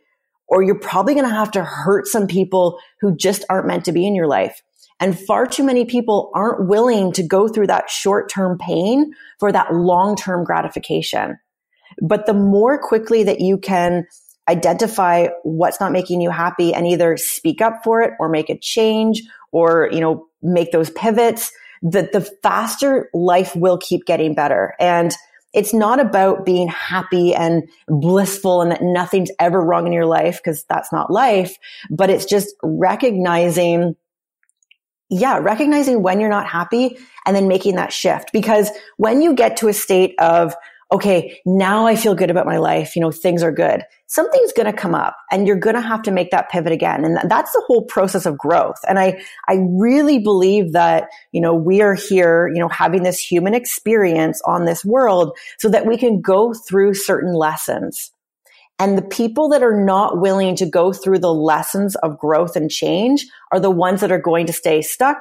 or 0.48 0.62
you're 0.62 0.78
probably 0.78 1.14
going 1.14 1.28
to 1.28 1.34
have 1.34 1.50
to 1.52 1.64
hurt 1.64 2.06
some 2.06 2.26
people 2.26 2.78
who 3.00 3.16
just 3.16 3.44
aren't 3.48 3.66
meant 3.66 3.86
to 3.86 3.92
be 3.92 4.06
in 4.06 4.14
your 4.14 4.26
life. 4.26 4.62
And 5.00 5.18
far 5.18 5.46
too 5.46 5.64
many 5.64 5.86
people 5.86 6.30
aren't 6.34 6.68
willing 6.68 7.12
to 7.12 7.22
go 7.22 7.48
through 7.48 7.66
that 7.68 7.90
short 7.90 8.30
term 8.30 8.58
pain 8.58 9.12
for 9.40 9.50
that 9.50 9.74
long 9.74 10.14
term 10.14 10.44
gratification. 10.44 11.38
But 12.00 12.26
the 12.26 12.34
more 12.34 12.78
quickly 12.80 13.24
that 13.24 13.40
you 13.40 13.58
can 13.58 14.06
identify 14.48 15.28
what's 15.42 15.80
not 15.80 15.92
making 15.92 16.20
you 16.20 16.30
happy 16.30 16.74
and 16.74 16.86
either 16.86 17.16
speak 17.16 17.60
up 17.60 17.80
for 17.82 18.02
it 18.02 18.12
or 18.18 18.28
make 18.28 18.50
a 18.50 18.58
change 18.58 19.22
or, 19.52 19.88
you 19.92 20.00
know, 20.00 20.26
make 20.42 20.72
those 20.72 20.90
pivots, 20.90 21.52
that 21.82 22.12
the 22.12 22.20
faster 22.42 23.08
life 23.14 23.54
will 23.54 23.78
keep 23.78 24.04
getting 24.04 24.34
better. 24.34 24.74
And 24.78 25.14
it's 25.52 25.72
not 25.72 26.00
about 26.00 26.44
being 26.44 26.68
happy 26.68 27.34
and 27.34 27.62
blissful 27.86 28.60
and 28.60 28.72
that 28.72 28.82
nothing's 28.82 29.30
ever 29.38 29.60
wrong 29.60 29.86
in 29.86 29.92
your 29.92 30.06
life 30.06 30.40
because 30.42 30.64
that's 30.64 30.92
not 30.92 31.10
life, 31.10 31.56
but 31.90 32.10
it's 32.10 32.24
just 32.24 32.54
recognizing 32.62 33.96
yeah, 35.10 35.38
recognizing 35.38 36.02
when 36.02 36.18
you're 36.18 36.30
not 36.30 36.48
happy 36.48 36.96
and 37.26 37.36
then 37.36 37.46
making 37.46 37.76
that 37.76 37.92
shift. 37.92 38.32
Because 38.32 38.70
when 38.96 39.22
you 39.22 39.34
get 39.34 39.58
to 39.58 39.68
a 39.68 39.72
state 39.72 40.14
of, 40.18 40.56
okay, 40.90 41.38
now 41.44 41.86
I 41.86 41.94
feel 41.94 42.14
good 42.14 42.30
about 42.30 42.46
my 42.46 42.56
life. 42.56 42.96
You 42.96 43.02
know, 43.02 43.12
things 43.12 43.42
are 43.42 43.52
good. 43.52 43.84
Something's 44.14 44.52
going 44.52 44.72
to 44.72 44.72
come 44.72 44.94
up 44.94 45.16
and 45.32 45.44
you're 45.44 45.56
going 45.56 45.74
to 45.74 45.80
have 45.80 46.00
to 46.02 46.12
make 46.12 46.30
that 46.30 46.48
pivot 46.48 46.72
again. 46.72 47.04
And 47.04 47.18
that's 47.28 47.50
the 47.50 47.64
whole 47.66 47.82
process 47.82 48.26
of 48.26 48.38
growth. 48.38 48.76
And 48.86 48.96
I, 48.96 49.20
I 49.48 49.56
really 49.70 50.20
believe 50.20 50.72
that, 50.72 51.08
you 51.32 51.40
know, 51.40 51.52
we 51.52 51.82
are 51.82 51.94
here, 51.94 52.46
you 52.54 52.60
know, 52.60 52.68
having 52.68 53.02
this 53.02 53.18
human 53.18 53.54
experience 53.54 54.40
on 54.46 54.66
this 54.66 54.84
world 54.84 55.36
so 55.58 55.68
that 55.68 55.84
we 55.84 55.96
can 55.96 56.20
go 56.20 56.54
through 56.54 56.94
certain 56.94 57.32
lessons. 57.32 58.12
And 58.78 58.96
the 58.96 59.02
people 59.02 59.48
that 59.48 59.64
are 59.64 59.84
not 59.84 60.20
willing 60.20 60.54
to 60.56 60.66
go 60.66 60.92
through 60.92 61.18
the 61.18 61.34
lessons 61.34 61.96
of 61.96 62.16
growth 62.16 62.54
and 62.54 62.70
change 62.70 63.26
are 63.50 63.58
the 63.58 63.68
ones 63.68 64.00
that 64.00 64.12
are 64.12 64.20
going 64.20 64.46
to 64.46 64.52
stay 64.52 64.80
stuck. 64.80 65.18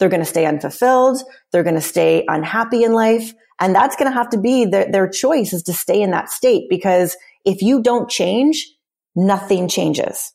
They're 0.00 0.08
going 0.08 0.18
to 0.18 0.26
stay 0.26 0.46
unfulfilled. 0.46 1.22
They're 1.52 1.62
going 1.62 1.76
to 1.76 1.80
stay 1.80 2.24
unhappy 2.26 2.82
in 2.82 2.92
life. 2.92 3.34
And 3.60 3.72
that's 3.72 3.94
going 3.94 4.10
to 4.10 4.18
have 4.18 4.30
to 4.30 4.38
be 4.38 4.64
their, 4.64 4.90
their 4.90 5.08
choice 5.08 5.52
is 5.52 5.62
to 5.64 5.72
stay 5.72 6.02
in 6.02 6.10
that 6.10 6.28
state 6.28 6.64
because 6.68 7.16
if 7.44 7.62
you 7.62 7.82
don't 7.82 8.10
change, 8.10 8.66
nothing 9.14 9.68
changes. 9.68 10.32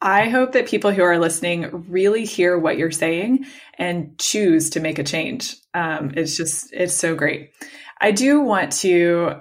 I 0.00 0.28
hope 0.28 0.52
that 0.52 0.68
people 0.68 0.92
who 0.92 1.02
are 1.02 1.18
listening 1.18 1.86
really 1.88 2.24
hear 2.24 2.56
what 2.56 2.78
you're 2.78 2.92
saying 2.92 3.46
and 3.76 4.16
choose 4.18 4.70
to 4.70 4.80
make 4.80 4.98
a 4.98 5.04
change. 5.04 5.56
Um, 5.74 6.12
it's 6.16 6.36
just, 6.36 6.72
it's 6.72 6.94
so 6.94 7.16
great. 7.16 7.50
I 8.00 8.12
do 8.12 8.40
want 8.40 8.72
to, 8.72 9.34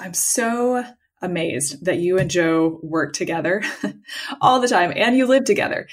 I'm 0.00 0.12
so 0.12 0.84
amazed 1.22 1.86
that 1.86 1.98
you 1.98 2.18
and 2.18 2.30
Joe 2.30 2.78
work 2.82 3.14
together 3.14 3.62
all 4.42 4.60
the 4.60 4.68
time 4.68 4.92
and 4.94 5.16
you 5.16 5.26
live 5.26 5.44
together. 5.44 5.88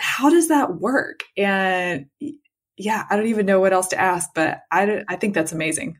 How 0.00 0.30
does 0.30 0.48
that 0.48 0.74
work? 0.74 1.22
And 1.36 2.06
yeah, 2.76 3.04
I 3.08 3.14
don't 3.14 3.28
even 3.28 3.46
know 3.46 3.60
what 3.60 3.72
else 3.72 3.88
to 3.88 4.00
ask, 4.00 4.30
but 4.34 4.62
I, 4.72 5.04
I 5.08 5.14
think 5.14 5.34
that's 5.34 5.52
amazing 5.52 5.98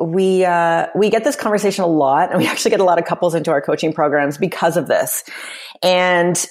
we 0.00 0.44
uh, 0.44 0.86
we 0.94 1.10
get 1.10 1.24
this 1.24 1.36
conversation 1.36 1.84
a 1.84 1.88
lot, 1.88 2.30
and 2.30 2.38
we 2.38 2.46
actually 2.48 2.70
get 2.70 2.80
a 2.80 2.84
lot 2.84 2.98
of 2.98 3.04
couples 3.04 3.34
into 3.34 3.50
our 3.50 3.60
coaching 3.60 3.92
programs 3.92 4.38
because 4.38 4.76
of 4.76 4.88
this. 4.88 5.24
And 5.82 6.44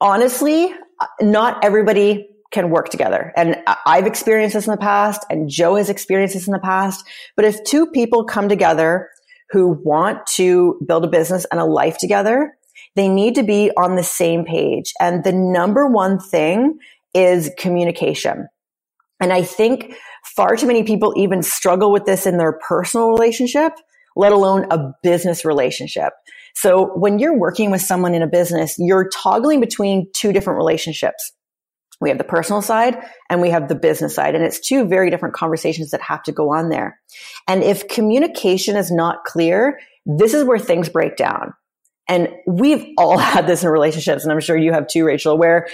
honestly, 0.00 0.72
not 1.20 1.64
everybody 1.64 2.28
can 2.52 2.70
work 2.70 2.88
together. 2.88 3.32
And 3.36 3.56
I've 3.84 4.06
experienced 4.06 4.54
this 4.54 4.66
in 4.66 4.70
the 4.70 4.76
past, 4.76 5.26
and 5.28 5.48
Joe 5.48 5.74
has 5.74 5.90
experienced 5.90 6.34
this 6.34 6.46
in 6.46 6.52
the 6.52 6.60
past. 6.60 7.04
But 7.36 7.44
if 7.44 7.62
two 7.64 7.86
people 7.86 8.24
come 8.24 8.48
together 8.48 9.10
who 9.50 9.80
want 9.84 10.26
to 10.26 10.80
build 10.86 11.04
a 11.04 11.08
business 11.08 11.44
and 11.50 11.60
a 11.60 11.64
life 11.64 11.98
together, 11.98 12.56
they 12.94 13.08
need 13.08 13.34
to 13.34 13.42
be 13.42 13.70
on 13.76 13.96
the 13.96 14.04
same 14.04 14.44
page. 14.44 14.92
And 15.00 15.24
the 15.24 15.32
number 15.32 15.86
one 15.86 16.18
thing 16.18 16.78
is 17.12 17.50
communication. 17.58 18.48
And 19.20 19.32
I 19.32 19.42
think 19.42 19.94
far 20.24 20.56
too 20.56 20.66
many 20.66 20.82
people 20.82 21.12
even 21.16 21.42
struggle 21.42 21.92
with 21.92 22.04
this 22.04 22.26
in 22.26 22.38
their 22.38 22.58
personal 22.66 23.08
relationship, 23.08 23.72
let 24.16 24.32
alone 24.32 24.66
a 24.70 24.92
business 25.02 25.44
relationship. 25.44 26.12
So 26.54 26.96
when 26.96 27.18
you're 27.18 27.36
working 27.36 27.70
with 27.70 27.82
someone 27.82 28.14
in 28.14 28.22
a 28.22 28.26
business, 28.26 28.76
you're 28.78 29.08
toggling 29.08 29.60
between 29.60 30.08
two 30.14 30.32
different 30.32 30.56
relationships. 30.56 31.32
We 32.00 32.08
have 32.08 32.18
the 32.18 32.24
personal 32.24 32.62
side 32.62 32.96
and 33.30 33.40
we 33.40 33.50
have 33.50 33.68
the 33.68 33.74
business 33.74 34.14
side. 34.14 34.34
And 34.34 34.44
it's 34.44 34.60
two 34.60 34.86
very 34.86 35.10
different 35.10 35.34
conversations 35.34 35.90
that 35.90 36.00
have 36.02 36.22
to 36.24 36.32
go 36.32 36.52
on 36.52 36.68
there. 36.68 36.98
And 37.48 37.62
if 37.62 37.88
communication 37.88 38.76
is 38.76 38.90
not 38.90 39.24
clear, 39.24 39.78
this 40.06 40.34
is 40.34 40.44
where 40.44 40.58
things 40.58 40.88
break 40.88 41.16
down. 41.16 41.54
And 42.08 42.28
we've 42.46 42.86
all 42.98 43.18
had 43.32 43.46
this 43.46 43.62
in 43.62 43.70
relationships. 43.70 44.24
And 44.24 44.32
I'm 44.32 44.40
sure 44.40 44.56
you 44.56 44.72
have 44.72 44.86
too, 44.86 45.04
Rachel, 45.04 45.38
where 45.38 45.66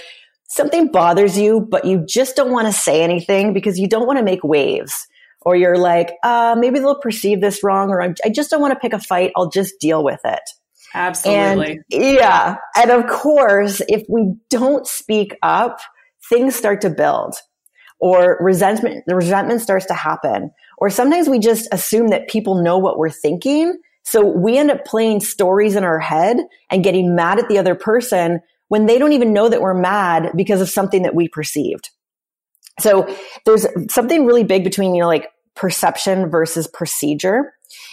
something 0.51 0.91
bothers 0.91 1.37
you, 1.37 1.65
but 1.69 1.85
you 1.85 2.05
just 2.05 2.35
don't 2.35 2.51
want 2.51 2.67
to 2.67 2.73
say 2.73 3.01
anything 3.03 3.53
because 3.53 3.79
you 3.79 3.87
don't 3.87 4.05
want 4.05 4.19
to 4.19 4.23
make 4.23 4.43
waves. 4.43 5.07
Or 5.43 5.55
you're 5.55 5.77
like, 5.77 6.13
uh, 6.23 6.55
maybe 6.59 6.77
they'll 6.77 6.99
perceive 6.99 7.41
this 7.41 7.63
wrong, 7.63 7.89
or 7.89 8.01
I 8.01 8.29
just 8.29 8.51
don't 8.51 8.61
want 8.61 8.73
to 8.73 8.79
pick 8.79 8.93
a 8.93 8.99
fight. 8.99 9.31
I'll 9.35 9.49
just 9.49 9.73
deal 9.79 10.03
with 10.03 10.19
it. 10.23 10.41
Absolutely. 10.93 11.79
And, 11.91 12.03
yeah. 12.03 12.57
And 12.75 12.91
of 12.91 13.07
course, 13.07 13.81
if 13.87 14.03
we 14.07 14.35
don't 14.49 14.85
speak 14.85 15.35
up, 15.41 15.79
things 16.29 16.55
start 16.55 16.81
to 16.81 16.89
build 16.89 17.33
or 17.99 18.37
resentment, 18.39 19.03
the 19.07 19.15
resentment 19.15 19.61
starts 19.61 19.85
to 19.87 19.93
happen. 19.93 20.51
Or 20.77 20.89
sometimes 20.89 21.29
we 21.29 21.39
just 21.39 21.67
assume 21.71 22.09
that 22.09 22.27
people 22.27 22.61
know 22.61 22.77
what 22.77 22.97
we're 22.97 23.09
thinking. 23.09 23.79
So 24.03 24.25
we 24.25 24.57
end 24.57 24.71
up 24.71 24.85
playing 24.85 25.21
stories 25.21 25.75
in 25.75 25.83
our 25.83 25.99
head 25.99 26.37
and 26.69 26.83
getting 26.83 27.15
mad 27.15 27.39
at 27.39 27.47
the 27.47 27.57
other 27.57 27.75
person 27.75 28.41
when 28.71 28.85
they 28.85 28.97
don't 28.97 29.11
even 29.11 29.33
know 29.33 29.49
that 29.49 29.59
we're 29.59 29.73
mad 29.73 30.31
because 30.33 30.61
of 30.61 30.69
something 30.69 31.01
that 31.01 31.13
we 31.13 31.27
perceived. 31.27 31.89
So 32.79 33.13
there's 33.45 33.67
something 33.89 34.25
really 34.25 34.45
big 34.45 34.63
between, 34.63 34.95
you 34.95 35.01
know, 35.01 35.09
like 35.09 35.27
perception 35.57 36.29
versus 36.29 36.67
procedure. 36.67 37.51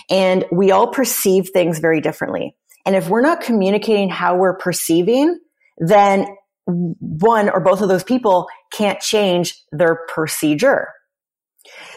And 0.09 0.45
we 0.53 0.71
all 0.71 0.87
perceive 0.87 1.49
things 1.49 1.81
very 1.81 2.01
differently. 2.01 2.55
And 2.87 2.95
if 2.95 3.09
we're 3.09 3.23
not 3.23 3.41
communicating 3.41 4.09
how 4.09 4.37
we're 4.37 4.57
perceiving, 4.57 5.41
then 5.79 6.29
one 6.67 7.51
or 7.51 7.59
both 7.59 7.81
of 7.81 7.88
those 7.88 8.05
people 8.05 8.47
can't 8.73 9.01
change 9.01 9.61
their 9.73 10.07
procedure. 10.07 10.91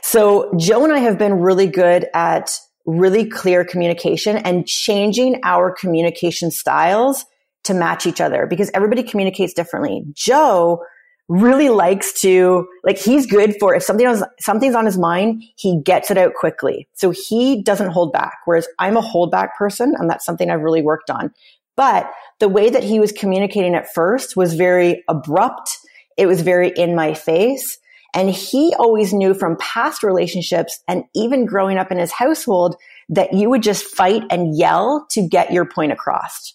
So 0.01 0.51
Joe 0.57 0.83
and 0.85 0.91
I 0.91 0.97
have 0.97 1.19
been 1.19 1.33
really 1.33 1.67
good 1.67 2.07
at 2.15 2.49
really 2.87 3.29
clear 3.29 3.63
communication 3.63 4.37
and 4.37 4.65
changing 4.65 5.39
our 5.43 5.71
communication 5.71 6.49
styles 6.49 7.25
to 7.63 7.73
match 7.73 8.05
each 8.05 8.21
other 8.21 8.47
because 8.47 8.71
everybody 8.73 9.03
communicates 9.03 9.53
differently. 9.53 10.03
Joe 10.13 10.83
really 11.27 11.69
likes 11.69 12.19
to, 12.21 12.67
like, 12.83 12.97
he's 12.97 13.25
good 13.25 13.55
for 13.59 13.73
if 13.73 13.83
something 13.83 14.07
was, 14.07 14.23
something's 14.39 14.75
on 14.75 14.85
his 14.85 14.97
mind, 14.97 15.43
he 15.55 15.79
gets 15.81 16.11
it 16.11 16.17
out 16.17 16.33
quickly. 16.33 16.87
So 16.93 17.11
he 17.11 17.63
doesn't 17.63 17.91
hold 17.91 18.11
back. 18.11 18.39
Whereas 18.45 18.67
I'm 18.79 18.97
a 18.97 19.01
hold 19.01 19.31
back 19.31 19.57
person 19.57 19.93
and 19.97 20.09
that's 20.09 20.25
something 20.25 20.49
I've 20.49 20.61
really 20.61 20.81
worked 20.81 21.09
on. 21.09 21.31
But 21.77 22.11
the 22.39 22.49
way 22.49 22.69
that 22.69 22.83
he 22.83 22.99
was 22.99 23.11
communicating 23.11 23.75
at 23.75 23.93
first 23.93 24.35
was 24.35 24.55
very 24.55 25.03
abrupt 25.07 25.77
it 26.17 26.27
was 26.27 26.41
very 26.41 26.69
in 26.69 26.95
my 26.95 27.13
face. 27.13 27.77
And 28.13 28.29
he 28.29 28.75
always 28.77 29.13
knew 29.13 29.33
from 29.33 29.57
past 29.57 30.03
relationships 30.03 30.79
and 30.87 31.03
even 31.15 31.45
growing 31.45 31.77
up 31.77 31.91
in 31.91 31.97
his 31.97 32.11
household 32.11 32.75
that 33.09 33.33
you 33.33 33.49
would 33.49 33.63
just 33.63 33.85
fight 33.85 34.23
and 34.29 34.55
yell 34.55 35.07
to 35.11 35.27
get 35.27 35.53
your 35.53 35.65
point 35.65 35.93
across. 35.93 36.53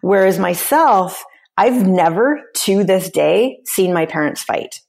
Whereas 0.00 0.38
myself, 0.38 1.24
I've 1.56 1.86
never 1.86 2.42
to 2.54 2.84
this 2.84 3.10
day 3.10 3.60
seen 3.66 3.92
my 3.92 4.06
parents 4.06 4.42
fight, 4.42 4.80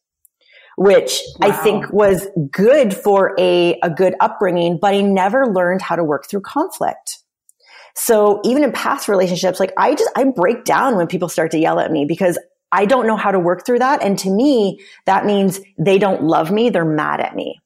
which 0.78 1.22
wow. 1.40 1.50
I 1.50 1.52
think 1.52 1.92
was 1.92 2.28
good 2.52 2.96
for 2.96 3.36
a, 3.38 3.80
a 3.84 3.90
good 3.90 4.16
upbringing, 4.20 4.80
but 4.82 4.94
I 4.94 5.02
never 5.02 5.48
learned 5.48 5.82
how 5.82 5.96
to 5.96 6.04
work 6.04 6.28
through 6.30 6.42
conflict. 6.42 7.20
So 7.96 8.42
even 8.44 8.64
in 8.64 8.72
past 8.72 9.08
relationships, 9.08 9.60
like 9.60 9.74
I 9.78 9.94
just, 9.94 10.10
I 10.16 10.24
break 10.24 10.64
down 10.64 10.96
when 10.96 11.08
people 11.08 11.30
start 11.30 11.52
to 11.52 11.60
yell 11.60 11.80
at 11.80 11.92
me 11.92 12.06
because 12.06 12.40
I 12.72 12.86
don't 12.86 13.06
know 13.06 13.18
how 13.18 13.32
to 13.32 13.40
work 13.40 13.66
through 13.66 13.80
that. 13.80 14.02
And 14.02 14.18
to 14.20 14.32
me, 14.32 14.80
that 15.06 15.26
means 15.26 15.60
they 15.78 16.00
don't 16.00 16.24
love 16.24 16.52
me. 16.52 16.72
They're 16.72 16.86
mad 16.86 17.20
at 17.20 17.36
me. 17.36 17.60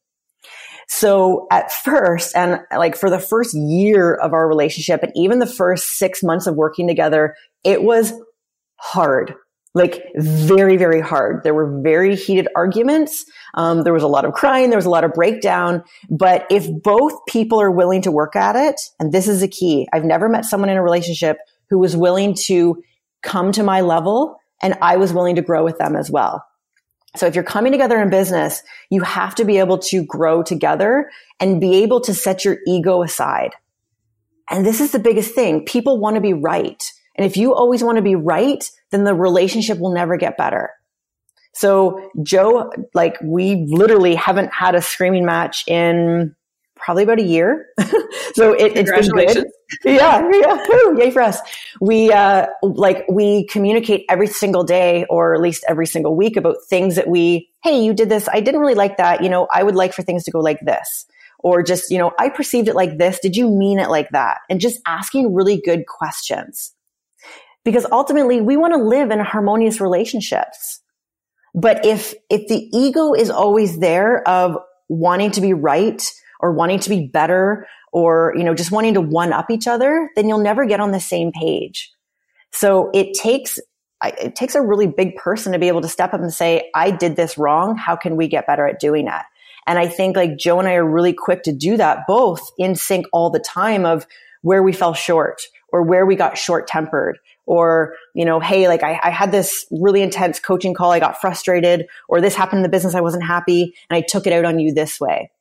So 0.88 1.48
at 1.52 1.72
first, 1.72 2.36
and 2.36 2.62
like 2.76 2.96
for 2.96 3.10
the 3.10 3.20
first 3.20 3.54
year 3.54 4.14
of 4.14 4.34
our 4.34 4.48
relationship 4.48 5.04
and 5.04 5.12
even 5.16 5.40
the 5.40 5.46
first 5.46 5.98
six 5.98 6.24
months 6.24 6.48
of 6.48 6.56
working 6.56 6.88
together, 6.88 7.36
it 7.64 7.84
was 7.84 8.14
hard 8.78 9.36
like 9.78 10.04
very, 10.16 10.76
very 10.76 11.00
hard. 11.00 11.44
There 11.44 11.54
were 11.54 11.82
very 11.82 12.16
heated 12.16 12.48
arguments. 12.56 13.26
Um, 13.54 13.84
there 13.84 13.94
was 13.94 14.04
a 14.04 14.08
lot 14.08 14.26
of 14.26 14.34
crying. 14.34 14.70
There 14.70 14.78
was 14.78 14.86
a 14.86 14.90
lot 14.90 15.04
of 15.04 15.14
breakdown. 15.14 15.84
But 16.10 16.46
if 16.50 16.68
both 16.82 17.14
people 17.28 17.62
are 17.62 17.72
willing 17.72 18.02
to 18.02 18.12
work 18.12 18.36
at 18.36 18.56
it, 18.56 18.82
and 19.00 19.12
this 19.12 19.28
is 19.28 19.42
a 19.44 19.48
key, 19.48 19.88
I've 19.94 20.04
never 20.04 20.28
met 20.28 20.46
someone 20.46 20.70
in 20.70 20.78
a 20.78 20.84
relationship 20.84 21.38
who 21.70 21.80
was 21.80 21.96
willing 21.96 22.34
to 22.46 22.82
come 23.22 23.52
to 23.52 23.64
my 23.64 23.82
level 23.82 24.38
and 24.62 24.76
I 24.82 24.98
was 24.98 25.14
willing 25.14 25.36
to 25.36 25.42
grow 25.42 25.64
with 25.64 25.78
them 25.78 25.96
as 25.96 26.10
well. 26.10 26.44
So 27.16 27.26
if 27.26 27.36
you're 27.36 27.44
coming 27.44 27.72
together 27.72 28.00
in 28.02 28.10
business, 28.10 28.62
you 28.90 29.02
have 29.02 29.34
to 29.36 29.46
be 29.46 29.58
able 29.58 29.80
to 29.80 30.04
grow 30.04 30.44
together 30.44 31.10
and 31.40 31.62
be 31.62 31.78
able 31.78 32.02
to 32.02 32.14
set 32.14 32.46
your 32.46 32.58
ego 32.68 33.02
aside. 33.02 33.52
And 34.50 34.66
this 34.66 34.80
is 34.80 34.92
the 34.92 35.00
biggest 35.00 35.34
thing. 35.34 35.66
People 35.66 36.00
want 36.00 36.16
to 36.16 36.22
be 36.22 36.34
right. 36.34 36.84
And 37.16 37.26
if 37.26 37.36
you 37.36 37.54
always 37.54 37.84
want 37.84 37.98
to 37.98 38.02
be 38.02 38.16
right, 38.16 38.64
then 38.92 39.04
the 39.04 39.16
relationship 39.16 39.80
will 39.80 39.94
never 39.94 40.18
get 40.18 40.38
better. 40.38 40.72
So 41.54 42.12
Joe, 42.22 42.70
like 42.94 43.18
we 43.24 43.66
literally 43.68 44.14
haven't 44.14 44.54
had 44.54 44.76
a 44.76 44.82
screaming 44.82 45.26
match 45.26 45.68
in 45.68 46.36
probably 46.78 47.04
about 47.04 47.20
a 47.20 47.24
year. 47.24 47.68
so 48.34 48.54
it, 48.54 48.76
has 48.76 49.08
been 49.08 49.26
good. 49.28 49.48
Yeah, 49.84 50.30
yeah, 50.32 50.66
yay 50.96 51.12
for 51.12 51.22
us. 51.22 51.40
We 51.82 52.10
uh, 52.12 52.48
like 52.64 53.04
we 53.10 53.46
communicate 53.48 54.06
every 54.10 54.28
single 54.28 54.64
day, 54.64 55.06
or 55.10 55.36
at 55.36 55.42
least 55.42 55.66
every 55.68 55.88
single 55.88 56.16
week, 56.16 56.38
about 56.38 56.56
things 56.70 56.96
that 56.96 57.10
we. 57.10 57.50
Hey, 57.64 57.84
you 57.84 57.94
did 57.94 58.08
this. 58.08 58.30
I 58.32 58.40
didn't 58.40 58.62
really 58.62 58.76
like 58.76 58.96
that. 58.96 59.22
You 59.22 59.30
know, 59.30 59.48
I 59.54 59.64
would 59.64 59.76
like 59.76 59.94
for 59.94 60.04
things 60.04 60.24
to 60.24 60.32
go 60.32 60.40
like 60.40 60.62
this, 60.62 61.06
or 61.40 61.64
just 61.64 61.92
you 61.92 61.98
know, 61.98 62.14
I 62.18 62.30
perceived 62.30 62.70
it 62.70 62.76
like 62.76 62.98
this. 62.98 63.20
Did 63.20 63.36
you 63.36 63.50
mean 63.50 63.78
it 63.78 63.90
like 63.90 64.10
that? 64.12 64.38
And 64.50 64.62
just 64.62 64.80
asking 64.86 65.34
really 65.34 65.60
good 65.60 65.86
questions 65.86 66.74
because 67.68 67.86
ultimately 67.92 68.40
we 68.40 68.56
want 68.56 68.74
to 68.74 68.82
live 68.82 69.12
in 69.12 69.20
harmonious 69.20 69.82
relationships. 69.82 70.80
But 71.54 71.86
if, 71.86 72.14
if 72.30 72.48
the 72.48 72.70
ego 72.72 73.14
is 73.14 73.30
always 73.30 73.78
there 73.80 74.26
of 74.26 74.58
wanting 74.88 75.32
to 75.32 75.42
be 75.42 75.52
right 75.52 76.02
or 76.40 76.52
wanting 76.54 76.80
to 76.80 76.90
be 76.90 77.08
better 77.08 77.68
or, 77.92 78.34
you 78.36 78.44
know, 78.44 78.54
just 78.54 78.72
wanting 78.72 78.94
to 78.94 79.02
one 79.02 79.34
up 79.34 79.50
each 79.50 79.68
other, 79.68 80.10
then 80.16 80.28
you'll 80.28 80.38
never 80.38 80.66
get 80.66 80.80
on 80.80 80.92
the 80.92 81.00
same 81.00 81.32
page. 81.32 81.92
So 82.52 82.90
it 82.94 83.14
takes, 83.14 83.60
it 84.04 84.36
takes 84.36 84.56
a 84.56 84.62
really 84.62 84.88
big 84.88 85.16
person 85.16 85.52
to 85.54 85.60
be 85.60 85.68
able 85.68 85.82
to 85.82 85.88
step 85.88 86.14
up 86.14 86.22
and 86.22 86.34
say, 86.34 86.70
I 86.76 86.92
did 86.92 87.16
this 87.16 87.38
wrong. 87.38 87.78
How 87.78 87.96
can 87.96 88.16
we 88.16 88.28
get 88.28 88.48
better 88.48 88.68
at 88.68 88.80
doing 88.80 89.06
that? 89.06 89.26
And 89.66 89.78
I 89.78 89.88
think 89.88 90.16
like 90.16 90.38
Joe 90.38 90.60
and 90.60 90.68
I 90.68 90.76
are 90.76 90.90
really 90.90 91.14
quick 91.14 91.44
to 91.44 91.52
do 91.52 91.78
that 91.78 92.08
both 92.08 92.52
in 92.58 92.76
sync 92.76 93.06
all 93.12 93.30
the 93.30 93.40
time 93.40 93.86
of 93.86 94.08
where 94.42 94.64
we 94.64 94.72
fell 94.72 94.94
short 94.94 95.42
or 95.74 95.84
where 95.84 96.06
we 96.06 96.16
got 96.16 96.38
short 96.38 96.68
tempered 96.68 97.20
or, 97.46 97.94
you 98.14 98.24
know, 98.24 98.40
hey, 98.40 98.68
like 98.68 98.84
I, 98.84 99.00
I, 99.04 99.10
had 99.10 99.32
this 99.32 99.66
really 99.72 100.02
intense 100.02 100.40
coaching 100.40 100.74
call. 100.74 100.92
I 100.92 101.00
got 101.00 101.20
frustrated 101.20 101.88
or 102.08 102.22
this 102.22 102.36
happened 102.36 102.60
in 102.60 102.64
the 102.64 102.70
business. 102.70 102.96
I 102.96 103.02
wasn't 103.02 103.26
happy 103.26 103.76
and 103.90 103.98
I 103.98 104.02
took 104.02 104.26
it 104.26 104.34
out 104.34 104.46
on 104.46 104.60
you 104.60 104.74
this 104.74 105.00
way. 105.00 105.32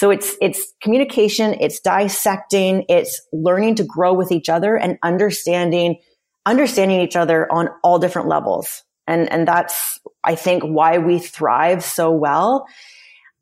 So 0.00 0.10
it's, 0.10 0.34
it's 0.40 0.72
communication. 0.80 1.54
It's 1.60 1.78
dissecting. 1.78 2.86
It's 2.88 3.20
learning 3.34 3.74
to 3.74 3.84
grow 3.84 4.14
with 4.14 4.32
each 4.32 4.48
other 4.48 4.74
and 4.74 4.96
understanding, 5.02 6.00
understanding 6.46 7.02
each 7.02 7.16
other 7.16 7.46
on 7.52 7.68
all 7.84 7.98
different 7.98 8.26
levels. 8.26 8.82
And, 9.06 9.30
and 9.30 9.46
that's, 9.46 10.00
I 10.24 10.36
think, 10.36 10.62
why 10.62 10.96
we 10.96 11.18
thrive 11.18 11.84
so 11.84 12.10
well. 12.10 12.64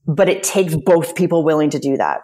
But 0.04 0.28
it 0.28 0.42
takes 0.42 0.74
both 0.74 1.14
people 1.14 1.44
willing 1.44 1.70
to 1.70 1.78
do 1.78 1.96
that. 1.96 2.22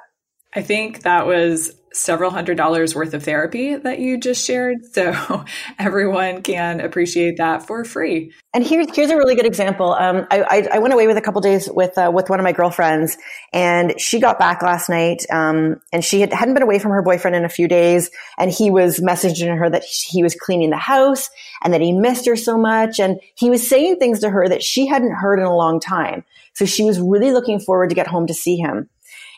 I 0.53 0.63
think 0.63 1.03
that 1.03 1.29
was 1.29 1.71
several 1.95 2.31
hundred 2.31 2.57
dollars 2.57 2.95
worth 2.95 3.15
of 3.15 3.23
therapy 3.23 3.77
that 3.77 3.99
you 3.99 4.19
just 4.19 4.45
shared. 4.45 4.85
So 4.93 5.45
everyone 5.79 6.43
can 6.43 6.81
appreciate 6.81 7.37
that 7.39 7.67
for 7.67 7.85
free. 7.85 8.33
And 8.53 8.67
here's 8.67 8.95
here's 8.95 9.11
a 9.11 9.17
really 9.17 9.35
good 9.35 9.47
example. 9.47 9.93
Um, 9.93 10.27
I, 10.31 10.43
I, 10.43 10.69
I 10.75 10.79
went 10.79 10.95
away 10.95 11.07
with 11.07 11.17
a 11.17 11.21
couple 11.21 11.41
days 11.41 11.69
with 11.71 11.97
uh, 11.97 12.11
with 12.13 12.29
one 12.29 12.41
of 12.41 12.45
my 12.45 12.53
girlfriends, 12.53 13.17
and 13.53 13.99
she 14.01 14.21
got 14.21 14.39
back 14.39 14.63
last 14.63 14.89
night. 14.89 15.25
Um, 15.31 15.81
and 15.93 16.05
she 16.05 16.21
had, 16.21 16.33
hadn't 16.33 16.55
been 16.55 16.63
away 16.63 16.79
from 16.79 16.91
her 16.91 17.03
boyfriend 17.03 17.37
in 17.37 17.45
a 17.45 17.49
few 17.49 17.69
days, 17.69 18.11
and 18.39 18.51
he 18.51 18.71
was 18.71 19.01
messaging 19.01 19.57
her 19.57 19.71
that 19.71 19.85
he 19.85 20.23
was 20.23 20.35
cleaning 20.35 20.71
the 20.71 20.77
house 20.77 21.31
and 21.63 21.73
that 21.73 21.81
he 21.81 21.93
missed 21.93 22.27
her 22.27 22.37
so 22.37 22.59
much, 22.59 22.99
and 22.99 23.21
he 23.37 23.51
was 23.51 23.69
saying 23.69 23.97
things 23.97 24.21
to 24.21 24.31
her 24.31 24.49
that 24.49 24.63
she 24.63 24.87
hadn't 24.87 25.13
heard 25.13 25.39
in 25.39 25.47
a 25.47 25.57
long 25.57 25.81
time. 25.81 26.25
So 26.55 26.65
she 26.65 26.85
was 26.85 27.01
really 27.01 27.33
looking 27.33 27.59
forward 27.59 27.89
to 27.89 27.97
get 27.97 28.07
home 28.07 28.29
to 28.29 28.35
see 28.35 28.57
him. 28.57 28.89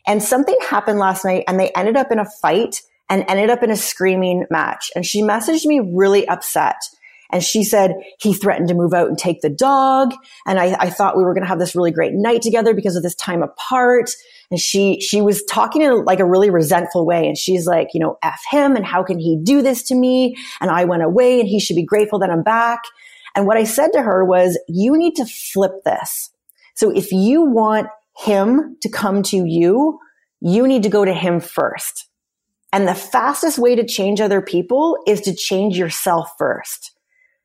And 0.07 0.23
something 0.23 0.57
happened 0.69 0.99
last 0.99 1.25
night 1.25 1.45
and 1.49 1.59
they 1.59 1.71
ended 1.71 1.97
up 1.97 2.13
in 2.13 2.19
a 2.19 2.31
fight 2.43 2.83
and 3.09 3.25
ended 3.29 3.51
up 3.51 3.63
in 3.63 3.71
a 3.71 3.77
screaming 3.77 4.47
match. 4.51 4.91
And 4.95 5.05
she 5.05 5.23
messaged 5.23 5.67
me 5.67 5.81
really 5.95 6.27
upset. 6.29 6.77
And 7.31 7.43
she 7.43 7.65
said 7.65 7.97
he 8.21 8.33
threatened 8.35 8.69
to 8.69 8.75
move 8.75 8.95
out 8.95 9.09
and 9.09 9.19
take 9.19 9.41
the 9.41 9.51
dog. 9.51 10.15
And 10.47 10.61
I, 10.61 10.77
I 10.79 10.91
thought 10.91 11.17
we 11.17 11.25
were 11.25 11.35
going 11.35 11.43
to 11.43 11.49
have 11.49 11.59
this 11.59 11.75
really 11.75 11.91
great 11.91 12.13
night 12.15 12.41
together 12.41 12.73
because 12.73 12.95
of 12.95 13.03
this 13.03 13.17
time 13.17 13.43
apart. 13.43 14.11
And 14.51 14.61
she, 14.61 15.01
she 15.01 15.21
was 15.21 15.43
talking 15.45 15.83
in 15.83 16.05
like 16.05 16.21
a 16.21 16.25
really 16.25 16.51
resentful 16.51 17.05
way. 17.05 17.27
And 17.27 17.37
she's 17.37 17.67
like, 17.67 17.89
you 17.95 18.01
know, 18.01 18.17
F 18.23 18.41
him. 18.49 18.77
And 18.77 18.87
how 18.87 19.03
can 19.03 19.19
he 19.19 19.41
do 19.43 19.61
this 19.61 19.83
to 19.85 19.97
me? 19.97 20.37
And 20.61 20.71
I 20.71 20.85
went 20.85 21.03
away 21.03 21.41
and 21.41 21.49
he 21.49 21.59
should 21.59 21.77
be 21.77 21.85
grateful 21.85 22.21
that 22.21 22.31
I'm 22.31 22.45
back. 22.45 22.83
And 23.35 23.47
what 23.47 23.57
I 23.57 23.65
said 23.65 23.93
to 23.95 24.03
her 24.03 24.25
was, 24.25 24.59
you 24.69 24.97
need 24.97 25.17
to 25.17 25.27
flip 25.27 25.83
this. 25.85 26.31
So 26.75 26.91
if 26.91 27.11
you 27.11 27.43
want 27.43 27.89
him 28.17 28.77
to 28.83 28.89
come 28.89 29.23
to 29.25 29.45
you, 29.45 29.99
you 30.41 30.67
need 30.67 30.83
to 30.85 30.89
go 30.89 31.05
to 31.05 31.13
him 31.13 31.41
first. 31.41 32.09
And 32.73 32.87
the 32.87 32.95
fastest 32.95 33.59
way 33.59 33.77
to 33.77 33.87
change 33.87 34.21
other 34.21 34.43
people 34.43 34.99
is 35.07 35.21
to 35.23 35.35
change 35.35 35.79
yourself 35.79 36.31
first. 36.39 36.93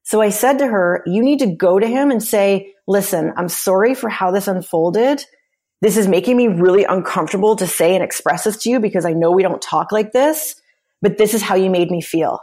So 0.03 0.19
I 0.21 0.29
said 0.29 0.59
to 0.59 0.67
her, 0.67 1.03
you 1.05 1.21
need 1.21 1.39
to 1.39 1.55
go 1.55 1.79
to 1.79 1.87
him 1.87 2.11
and 2.11 2.23
say, 2.23 2.73
listen, 2.87 3.33
I'm 3.37 3.49
sorry 3.49 3.93
for 3.93 4.09
how 4.09 4.31
this 4.31 4.47
unfolded. 4.47 5.23
This 5.81 5.97
is 5.97 6.07
making 6.07 6.37
me 6.37 6.47
really 6.47 6.83
uncomfortable 6.83 7.55
to 7.55 7.67
say 7.67 7.95
and 7.95 8.03
express 8.03 8.43
this 8.43 8.57
to 8.63 8.69
you 8.69 8.79
because 8.79 9.05
I 9.05 9.13
know 9.13 9.31
we 9.31 9.43
don't 9.43 9.61
talk 9.61 9.91
like 9.91 10.11
this, 10.11 10.55
but 11.01 11.17
this 11.17 11.33
is 11.33 11.41
how 11.41 11.55
you 11.55 11.69
made 11.69 11.91
me 11.91 12.01
feel. 12.01 12.39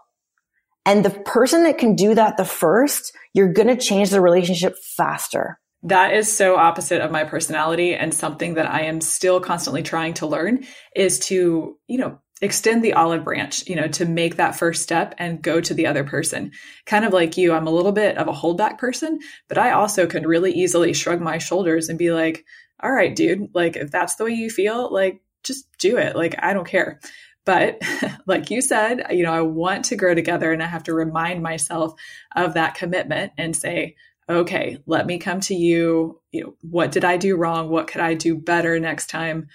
And 0.86 1.04
the 1.04 1.10
person 1.10 1.64
that 1.64 1.78
can 1.78 1.94
do 1.94 2.14
that 2.14 2.36
the 2.36 2.44
first, 2.44 3.12
you're 3.34 3.52
going 3.52 3.68
to 3.68 3.76
change 3.76 4.10
the 4.10 4.20
relationship 4.20 4.76
faster. 4.78 5.58
That 5.84 6.14
is 6.14 6.34
so 6.34 6.56
opposite 6.56 7.00
of 7.00 7.12
my 7.12 7.24
personality 7.24 7.94
and 7.94 8.12
something 8.12 8.54
that 8.54 8.68
I 8.68 8.82
am 8.82 9.00
still 9.00 9.40
constantly 9.40 9.82
trying 9.82 10.14
to 10.14 10.26
learn 10.26 10.64
is 10.94 11.20
to, 11.20 11.78
you 11.86 11.98
know, 11.98 12.18
extend 12.40 12.84
the 12.84 12.92
olive 12.92 13.24
branch, 13.24 13.66
you 13.68 13.76
know, 13.76 13.88
to 13.88 14.04
make 14.04 14.36
that 14.36 14.56
first 14.56 14.82
step 14.82 15.14
and 15.18 15.42
go 15.42 15.60
to 15.60 15.74
the 15.74 15.86
other 15.86 16.04
person. 16.04 16.52
Kind 16.86 17.04
of 17.04 17.12
like 17.12 17.36
you, 17.36 17.52
I'm 17.52 17.66
a 17.66 17.72
little 17.72 17.92
bit 17.92 18.16
of 18.16 18.28
a 18.28 18.32
holdback 18.32 18.78
person, 18.78 19.18
but 19.48 19.58
I 19.58 19.72
also 19.72 20.06
could 20.06 20.26
really 20.26 20.52
easily 20.52 20.92
shrug 20.92 21.20
my 21.20 21.38
shoulders 21.38 21.88
and 21.88 21.98
be 21.98 22.12
like, 22.12 22.44
all 22.80 22.92
right, 22.92 23.14
dude, 23.14 23.48
like 23.54 23.76
if 23.76 23.90
that's 23.90 24.16
the 24.16 24.24
way 24.24 24.32
you 24.32 24.50
feel, 24.50 24.92
like 24.92 25.20
just 25.42 25.66
do 25.78 25.96
it. 25.96 26.14
Like 26.14 26.36
I 26.38 26.52
don't 26.52 26.66
care. 26.66 27.00
But 27.44 27.80
like 28.26 28.50
you 28.50 28.60
said, 28.60 29.06
you 29.10 29.24
know, 29.24 29.32
I 29.32 29.40
want 29.40 29.86
to 29.86 29.96
grow 29.96 30.14
together 30.14 30.52
and 30.52 30.62
I 30.62 30.66
have 30.66 30.84
to 30.84 30.94
remind 30.94 31.42
myself 31.42 31.94
of 32.36 32.54
that 32.54 32.74
commitment 32.74 33.32
and 33.36 33.56
say, 33.56 33.96
okay, 34.28 34.78
let 34.86 35.06
me 35.06 35.18
come 35.18 35.40
to 35.40 35.54
you. 35.54 36.20
You 36.32 36.44
know, 36.44 36.54
what 36.62 36.92
did 36.92 37.04
I 37.04 37.16
do 37.16 37.36
wrong? 37.36 37.70
What 37.70 37.86
could 37.86 38.00
I 38.00 38.14
do 38.14 38.36
better 38.36 38.78
next 38.78 39.08
time? 39.08 39.48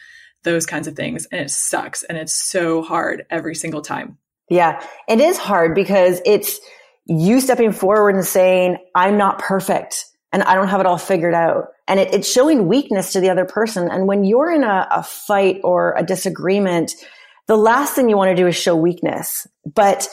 Those 0.44 0.66
kinds 0.66 0.88
of 0.88 0.96
things. 0.96 1.26
And 1.32 1.42
it 1.42 1.52
sucks. 1.52 2.04
And 2.04 2.18
it's 2.18 2.34
so 2.34 2.82
hard 2.82 3.26
every 3.30 3.56
single 3.56 3.82
time. 3.82 4.18
Yeah. 4.50 4.86
It 5.08 5.20
is 5.20 5.38
hard 5.38 5.76
because 5.76 6.22
it's 6.26 6.60
you 7.06 7.40
stepping 7.40 7.72
forward 7.72 8.16
and 8.16 8.26
saying, 8.26 8.78
I'm 8.96 9.18
not 9.18 9.40
perfect 9.40 10.06
and 10.32 10.44
I 10.44 10.56
don't 10.56 10.68
have 10.68 10.80
it 10.80 10.86
all 10.86 10.98
figured 10.98 11.34
out. 11.34 11.68
And 11.88 12.00
it, 12.00 12.14
it's 12.14 12.32
showing 12.32 12.68
weakness 12.68 13.14
to 13.14 13.20
the 13.20 13.30
other 13.30 13.46
person. 13.46 13.90
And 13.90 14.08
when 14.08 14.24
you're 14.24 14.52
in 14.52 14.64
a, 14.64 14.88
a 14.90 15.04
fight 15.04 15.62
or 15.64 15.96
a 15.98 16.04
disagreement, 16.04 16.94
the 17.48 17.58
last 17.58 17.94
thing 17.94 18.10
you 18.10 18.18
want 18.18 18.30
to 18.30 18.36
do 18.36 18.48
is 18.48 18.56
show 18.56 18.76
weakness. 18.76 19.48
But 19.66 20.08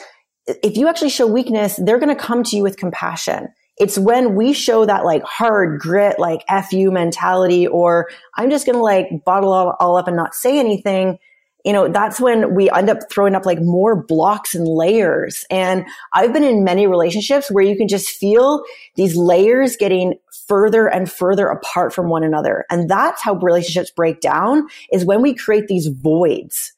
if 0.47 0.77
you 0.77 0.89
actually 0.89 1.11
show 1.11 1.27
weakness, 1.27 1.77
they're 1.77 1.99
going 1.99 2.15
to 2.15 2.21
come 2.21 2.43
to 2.45 2.57
you 2.57 2.63
with 2.63 2.77
compassion 2.77 3.49
It's 3.81 3.99
when 3.99 4.37
we 4.37 4.53
show 4.53 4.85
that 4.85 5.05
like 5.05 5.25
hard 5.25 5.81
grit, 5.81 6.19
like 6.19 6.45
FU 6.49 6.91
mentality, 6.93 7.67
or 7.67 8.09
I'm 8.37 8.51
just 8.51 8.67
going 8.67 8.77
to 8.77 8.83
like 8.83 9.25
bottle 9.25 9.53
all, 9.53 9.77
all 9.81 9.97
up 9.97 10.07
and 10.07 10.17
not 10.17 10.35
say 10.35 10.59
anything 10.59 11.19
you 11.65 11.73
know, 11.73 11.89
that's 11.89 12.21
when 12.21 12.55
we 12.55 12.71
end 12.71 12.89
up 12.89 12.99
throwing 13.11 13.35
up 13.35 13.45
like 13.45 13.61
more 13.61 14.03
blocks 14.03 14.55
and 14.55 14.67
layers. 14.67 15.45
And 15.51 15.85
I've 16.13 16.33
been 16.33 16.45
in 16.45 16.65
many 16.65 16.87
relationships 16.87 17.51
where 17.51 17.65
you 17.65 17.77
can 17.77 17.89
just 17.89 18.09
feel 18.09 18.63
these 18.97 19.17
layers 19.17 19.77
getting 19.77 20.15
further 20.47 20.87
and 20.87 21.11
further 21.11 21.49
apart 21.49 21.93
from 21.93 22.09
one 22.09 22.25
another. 22.25 22.65
And 22.71 22.89
that's 22.89 23.23
how 23.23 23.35
relationships 23.35 23.91
break 23.91 24.21
down 24.21 24.69
is 24.93 25.05
when 25.05 25.23
we 25.23 25.35
create 25.35 25.69
these 25.69 25.89
voids. 25.89 26.73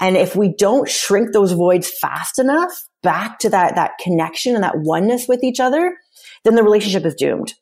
And 0.00 0.16
if 0.16 0.34
we 0.34 0.54
don't 0.54 0.88
shrink 0.88 1.32
those 1.32 1.52
voids 1.52 1.90
fast 2.00 2.38
enough 2.38 2.88
back 3.02 3.38
to 3.40 3.50
that, 3.50 3.76
that 3.76 3.92
connection 4.02 4.54
and 4.54 4.64
that 4.64 4.78
oneness 4.78 5.28
with 5.28 5.44
each 5.44 5.60
other, 5.60 5.96
then 6.44 6.54
the 6.54 6.62
relationship 6.62 7.04
is 7.04 7.14
doomed. 7.14 7.54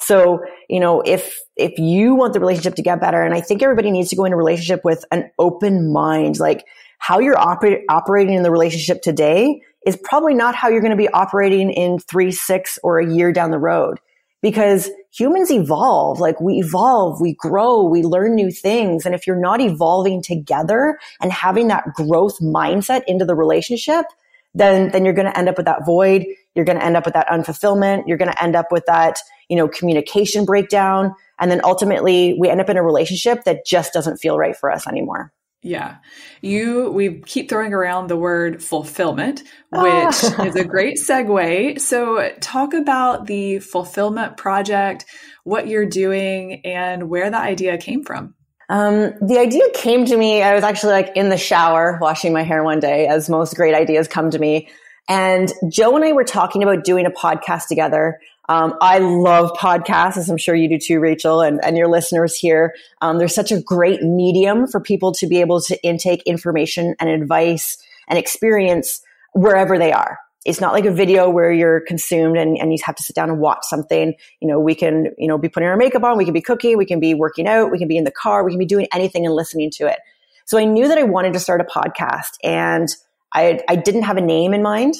So, 0.00 0.40
you 0.68 0.80
know, 0.80 1.02
if, 1.02 1.38
if 1.56 1.78
you 1.78 2.14
want 2.14 2.32
the 2.32 2.40
relationship 2.40 2.74
to 2.76 2.82
get 2.82 3.00
better, 3.00 3.22
and 3.22 3.34
I 3.34 3.40
think 3.40 3.62
everybody 3.62 3.90
needs 3.90 4.08
to 4.10 4.16
go 4.16 4.24
into 4.24 4.34
a 4.34 4.38
relationship 4.38 4.80
with 4.82 5.04
an 5.12 5.30
open 5.38 5.92
mind, 5.92 6.40
like 6.40 6.64
how 6.98 7.18
you're 7.18 7.36
oper- 7.36 7.82
operating 7.90 8.34
in 8.34 8.42
the 8.42 8.50
relationship 8.50 9.02
today 9.02 9.60
is 9.86 9.98
probably 10.02 10.34
not 10.34 10.54
how 10.54 10.68
you're 10.68 10.80
going 10.80 10.90
to 10.90 10.96
be 10.96 11.08
operating 11.10 11.70
in 11.70 11.98
three, 11.98 12.32
six, 12.32 12.78
or 12.82 12.98
a 12.98 13.12
year 13.12 13.32
down 13.32 13.50
the 13.50 13.58
road. 13.58 13.98
Because 14.42 14.88
humans 15.12 15.50
evolve, 15.50 16.18
like 16.18 16.40
we 16.40 16.54
evolve, 16.54 17.20
we 17.20 17.34
grow, 17.34 17.82
we 17.82 18.02
learn 18.02 18.34
new 18.34 18.50
things. 18.50 19.04
And 19.04 19.14
if 19.14 19.26
you're 19.26 19.36
not 19.36 19.60
evolving 19.60 20.22
together 20.22 20.98
and 21.20 21.30
having 21.30 21.68
that 21.68 21.84
growth 21.92 22.38
mindset 22.40 23.02
into 23.06 23.26
the 23.26 23.34
relationship, 23.34 24.06
then, 24.54 24.90
then 24.92 25.04
you're 25.04 25.14
going 25.14 25.30
to 25.30 25.38
end 25.38 25.50
up 25.50 25.58
with 25.58 25.66
that 25.66 25.84
void. 25.84 26.24
You're 26.54 26.64
going 26.64 26.78
to 26.78 26.84
end 26.84 26.96
up 26.96 27.04
with 27.04 27.14
that 27.14 27.28
unfulfillment. 27.28 28.04
You're 28.06 28.18
going 28.18 28.30
to 28.30 28.42
end 28.42 28.56
up 28.56 28.66
with 28.70 28.84
that, 28.86 29.18
you 29.48 29.56
know, 29.56 29.68
communication 29.68 30.44
breakdown. 30.44 31.14
And 31.38 31.50
then 31.50 31.60
ultimately 31.64 32.36
we 32.38 32.48
end 32.48 32.60
up 32.60 32.68
in 32.68 32.76
a 32.76 32.82
relationship 32.82 33.44
that 33.44 33.64
just 33.64 33.92
doesn't 33.92 34.18
feel 34.18 34.36
right 34.36 34.56
for 34.56 34.70
us 34.70 34.86
anymore. 34.86 35.32
Yeah. 35.62 35.96
You, 36.40 36.90
we 36.90 37.20
keep 37.20 37.50
throwing 37.50 37.74
around 37.74 38.06
the 38.06 38.16
word 38.16 38.62
fulfillment, 38.62 39.40
which 39.40 39.44
ah. 39.72 40.44
is 40.44 40.56
a 40.56 40.64
great 40.64 40.96
segue. 40.96 41.78
So, 41.78 42.30
talk 42.40 42.72
about 42.72 43.26
the 43.26 43.58
fulfillment 43.58 44.38
project, 44.38 45.04
what 45.44 45.68
you're 45.68 45.86
doing, 45.86 46.64
and 46.64 47.10
where 47.10 47.30
the 47.30 47.36
idea 47.36 47.76
came 47.76 48.04
from. 48.04 48.34
Um, 48.70 49.12
the 49.20 49.38
idea 49.38 49.64
came 49.74 50.06
to 50.06 50.16
me. 50.16 50.42
I 50.42 50.54
was 50.54 50.64
actually 50.64 50.92
like 50.92 51.12
in 51.14 51.28
the 51.28 51.36
shower 51.36 51.98
washing 52.00 52.32
my 52.32 52.42
hair 52.42 52.64
one 52.64 52.80
day, 52.80 53.06
as 53.06 53.28
most 53.28 53.54
great 53.54 53.74
ideas 53.74 54.08
come 54.08 54.30
to 54.30 54.38
me. 54.38 54.70
And 55.10 55.52
Joe 55.68 55.96
and 55.96 56.04
I 56.04 56.12
were 56.12 56.22
talking 56.22 56.62
about 56.62 56.84
doing 56.84 57.04
a 57.04 57.10
podcast 57.10 57.66
together. 57.66 58.20
Um, 58.48 58.76
I 58.80 59.00
love 59.00 59.50
podcasts, 59.54 60.16
as 60.16 60.30
I'm 60.30 60.38
sure 60.38 60.54
you 60.54 60.68
do 60.68 60.78
too, 60.78 61.00
Rachel, 61.00 61.40
and, 61.40 61.58
and 61.64 61.76
your 61.76 61.88
listeners 61.88 62.36
here. 62.36 62.76
Um, 63.02 63.18
there's 63.18 63.34
such 63.34 63.50
a 63.50 63.60
great 63.60 64.02
medium 64.02 64.68
for 64.68 64.78
people 64.78 65.12
to 65.14 65.26
be 65.26 65.40
able 65.40 65.60
to 65.62 65.82
intake 65.84 66.22
information 66.26 66.94
and 67.00 67.10
advice 67.10 67.76
and 68.06 68.20
experience 68.20 69.02
wherever 69.32 69.78
they 69.78 69.92
are. 69.92 70.20
It's 70.44 70.60
not 70.60 70.72
like 70.72 70.84
a 70.84 70.92
video 70.92 71.28
where 71.28 71.50
you're 71.50 71.80
consumed 71.80 72.38
and, 72.38 72.56
and 72.56 72.72
you 72.72 72.78
have 72.84 72.94
to 72.94 73.02
sit 73.02 73.16
down 73.16 73.30
and 73.30 73.40
watch 73.40 73.64
something. 73.64 74.14
You 74.38 74.46
know, 74.46 74.60
we 74.60 74.76
can, 74.76 75.08
you 75.18 75.26
know, 75.26 75.38
be 75.38 75.48
putting 75.48 75.68
our 75.68 75.76
makeup 75.76 76.04
on, 76.04 76.18
we 76.18 76.24
can 76.24 76.34
be 76.34 76.40
cooking, 76.40 76.78
we 76.78 76.86
can 76.86 77.00
be 77.00 77.14
working 77.14 77.48
out, 77.48 77.72
we 77.72 77.78
can 77.78 77.88
be 77.88 77.96
in 77.96 78.04
the 78.04 78.12
car, 78.12 78.44
we 78.44 78.52
can 78.52 78.60
be 78.60 78.64
doing 78.64 78.86
anything 78.94 79.26
and 79.26 79.34
listening 79.34 79.72
to 79.72 79.88
it. 79.88 79.98
So 80.44 80.56
I 80.56 80.64
knew 80.64 80.86
that 80.86 80.98
I 80.98 81.02
wanted 81.02 81.32
to 81.32 81.40
start 81.40 81.60
a 81.60 81.64
podcast 81.64 82.36
and 82.44 82.88
I, 83.32 83.60
I 83.68 83.76
didn't 83.76 84.02
have 84.02 84.16
a 84.16 84.22
name 84.22 84.54
in 84.54 84.62
mind. 84.62 84.94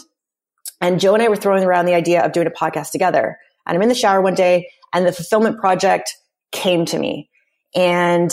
And 0.81 1.01
Joe 1.01 1.15
and 1.15 1.23
I 1.23 1.29
were 1.29 1.37
throwing 1.37 1.65
around 1.65 1.87
the 1.87 1.95
idea 1.95 2.25
of 2.25 2.33
doing 2.33 2.47
a 2.47 2.51
podcast 2.51 2.91
together. 2.91 3.39
And 3.67 3.77
I'm 3.77 3.83
in 3.83 3.89
the 3.89 3.95
shower 3.95 4.21
one 4.21 4.35
day 4.35 4.69
and 4.93 5.07
the 5.07 5.13
fulfillment 5.13 5.59
project 5.59 6.17
came 6.53 6.85
to 6.87 6.99
me. 6.99 7.31
And, 7.75 8.33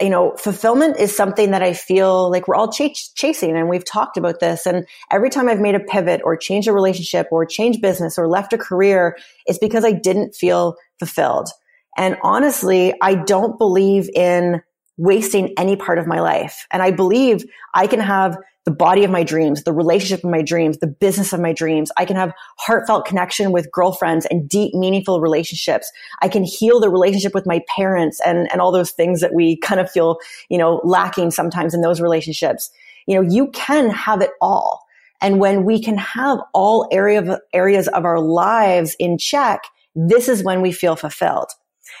you 0.00 0.10
know, 0.10 0.36
fulfillment 0.36 0.98
is 0.98 1.16
something 1.16 1.52
that 1.52 1.62
I 1.62 1.72
feel 1.72 2.30
like 2.30 2.48
we're 2.48 2.56
all 2.56 2.72
ch- 2.72 3.14
chasing. 3.14 3.56
And 3.56 3.68
we've 3.68 3.84
talked 3.84 4.16
about 4.16 4.40
this. 4.40 4.66
And 4.66 4.86
every 5.10 5.30
time 5.30 5.48
I've 5.48 5.60
made 5.60 5.74
a 5.74 5.80
pivot 5.80 6.20
or 6.24 6.36
changed 6.36 6.68
a 6.68 6.72
relationship 6.72 7.28
or 7.30 7.46
changed 7.46 7.80
business 7.80 8.18
or 8.18 8.28
left 8.28 8.52
a 8.52 8.58
career, 8.58 9.16
it's 9.46 9.58
because 9.58 9.84
I 9.84 9.92
didn't 9.92 10.34
feel 10.34 10.76
fulfilled. 10.98 11.48
And 11.96 12.16
honestly, 12.22 12.94
I 13.00 13.14
don't 13.14 13.58
believe 13.58 14.08
in 14.14 14.62
wasting 14.96 15.54
any 15.56 15.76
part 15.76 15.98
of 15.98 16.06
my 16.06 16.20
life. 16.20 16.66
And 16.70 16.82
I 16.82 16.90
believe 16.90 17.44
I 17.74 17.86
can 17.86 18.00
have 18.00 18.36
the 18.64 18.70
body 18.70 19.04
of 19.04 19.10
my 19.10 19.22
dreams, 19.22 19.64
the 19.64 19.72
relationship 19.72 20.22
of 20.22 20.30
my 20.30 20.42
dreams, 20.42 20.78
the 20.78 20.86
business 20.86 21.32
of 21.32 21.40
my 21.40 21.52
dreams. 21.52 21.90
I 21.96 22.04
can 22.04 22.16
have 22.16 22.32
heartfelt 22.58 23.06
connection 23.06 23.52
with 23.52 23.72
girlfriends 23.72 24.26
and 24.26 24.48
deep, 24.48 24.74
meaningful 24.74 25.20
relationships. 25.20 25.90
I 26.20 26.28
can 26.28 26.44
heal 26.44 26.78
the 26.78 26.90
relationship 26.90 27.34
with 27.34 27.46
my 27.46 27.62
parents 27.74 28.20
and, 28.24 28.50
and 28.52 28.60
all 28.60 28.70
those 28.70 28.90
things 28.90 29.20
that 29.22 29.32
we 29.32 29.56
kind 29.56 29.80
of 29.80 29.90
feel, 29.90 30.18
you 30.48 30.58
know, 30.58 30.80
lacking 30.84 31.30
sometimes 31.30 31.72
in 31.72 31.80
those 31.80 32.00
relationships. 32.00 32.70
You 33.06 33.16
know, 33.16 33.22
you 33.22 33.50
can 33.52 33.90
have 33.90 34.20
it 34.20 34.30
all. 34.40 34.84
And 35.22 35.38
when 35.38 35.64
we 35.64 35.82
can 35.82 35.98
have 35.98 36.38
all 36.54 36.88
area 36.90 37.18
of, 37.18 37.40
areas 37.52 37.88
of 37.88 38.04
our 38.04 38.20
lives 38.20 38.94
in 38.98 39.18
check, 39.18 39.62
this 39.94 40.28
is 40.28 40.42
when 40.42 40.60
we 40.60 40.72
feel 40.72 40.96
fulfilled. 40.96 41.50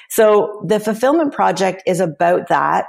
So 0.08 0.62
the 0.66 0.80
fulfillment 0.80 1.32
project 1.32 1.82
is 1.86 2.00
about 2.00 2.48
that. 2.48 2.86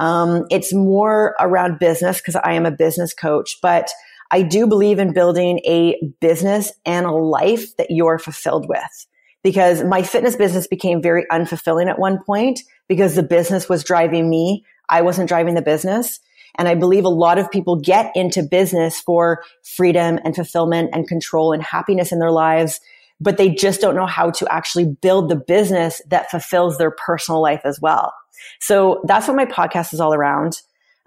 Um, 0.00 0.46
it's 0.50 0.72
more 0.72 1.36
around 1.38 1.78
business 1.78 2.18
because 2.18 2.34
I 2.34 2.54
am 2.54 2.66
a 2.66 2.70
business 2.70 3.14
coach, 3.14 3.58
but 3.62 3.90
I 4.32 4.42
do 4.42 4.66
believe 4.66 4.98
in 4.98 5.12
building 5.12 5.60
a 5.66 5.96
business 6.20 6.72
and 6.84 7.06
a 7.06 7.12
life 7.12 7.76
that 7.76 7.90
you're 7.90 8.18
fulfilled 8.18 8.66
with 8.68 9.06
because 9.42 9.84
my 9.84 10.02
fitness 10.02 10.36
business 10.36 10.66
became 10.66 11.02
very 11.02 11.26
unfulfilling 11.30 11.88
at 11.88 11.98
one 11.98 12.22
point 12.24 12.60
because 12.88 13.14
the 13.14 13.22
business 13.22 13.68
was 13.68 13.84
driving 13.84 14.28
me. 14.28 14.64
I 14.88 15.02
wasn't 15.02 15.28
driving 15.28 15.54
the 15.54 15.62
business. 15.62 16.18
And 16.58 16.66
I 16.66 16.74
believe 16.74 17.04
a 17.04 17.08
lot 17.08 17.38
of 17.38 17.50
people 17.50 17.76
get 17.76 18.10
into 18.14 18.42
business 18.42 19.00
for 19.00 19.42
freedom 19.62 20.18
and 20.24 20.34
fulfillment 20.34 20.90
and 20.92 21.06
control 21.06 21.52
and 21.52 21.62
happiness 21.62 22.10
in 22.10 22.18
their 22.18 22.32
lives, 22.32 22.80
but 23.20 23.36
they 23.36 23.50
just 23.50 23.80
don't 23.80 23.94
know 23.94 24.06
how 24.06 24.30
to 24.30 24.52
actually 24.52 24.86
build 24.86 25.28
the 25.28 25.36
business 25.36 26.00
that 26.08 26.30
fulfills 26.30 26.78
their 26.78 26.90
personal 26.90 27.42
life 27.42 27.60
as 27.64 27.78
well. 27.80 28.12
So 28.60 29.02
that's 29.06 29.28
what 29.28 29.36
my 29.36 29.44
podcast 29.44 29.92
is 29.92 30.00
all 30.00 30.14
around. 30.14 30.60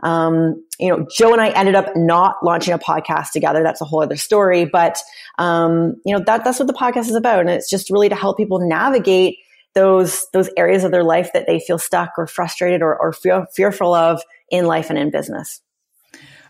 Um, 0.04 0.64
you 0.80 0.90
know, 0.90 1.08
Joe 1.16 1.32
and 1.32 1.42
I 1.42 1.50
ended 1.50 1.76
up 1.76 1.96
not 1.96 2.36
launching 2.44 2.74
a 2.74 2.80
podcast 2.80 3.32
together. 3.32 3.64
That's 3.64 3.82
a 3.82 3.86
whole 3.86 4.04
other 4.04 4.18
story. 4.18 4.66
But, 4.66 5.00
um, 5.40 5.96
you 6.06 6.16
know, 6.16 6.24
that, 6.26 6.44
that's 6.44 6.60
what 6.60 6.68
the 6.68 6.74
podcast 6.74 7.08
is 7.08 7.16
about. 7.16 7.40
And 7.40 7.50
it's 7.50 7.70
just 7.70 7.90
really 7.90 8.10
to 8.10 8.16
help 8.16 8.38
people 8.38 8.60
navigate 8.60 9.38
those, 9.76 10.28
those 10.34 10.50
areas 10.58 10.84
of 10.84 10.92
their 10.92 11.04
life 11.04 11.32
that 11.34 11.48
they 11.48 11.60
feel 11.60 11.80
stuck 11.80 12.12
or 12.18 12.28
frustrated 12.28 12.82
or, 12.82 12.96
or 13.00 13.14
feel 13.14 13.46
fearful 13.56 13.94
of 13.94 14.22
in 14.52 14.66
life 14.66 14.90
and 14.90 15.00
in 15.00 15.10
business. 15.10 15.62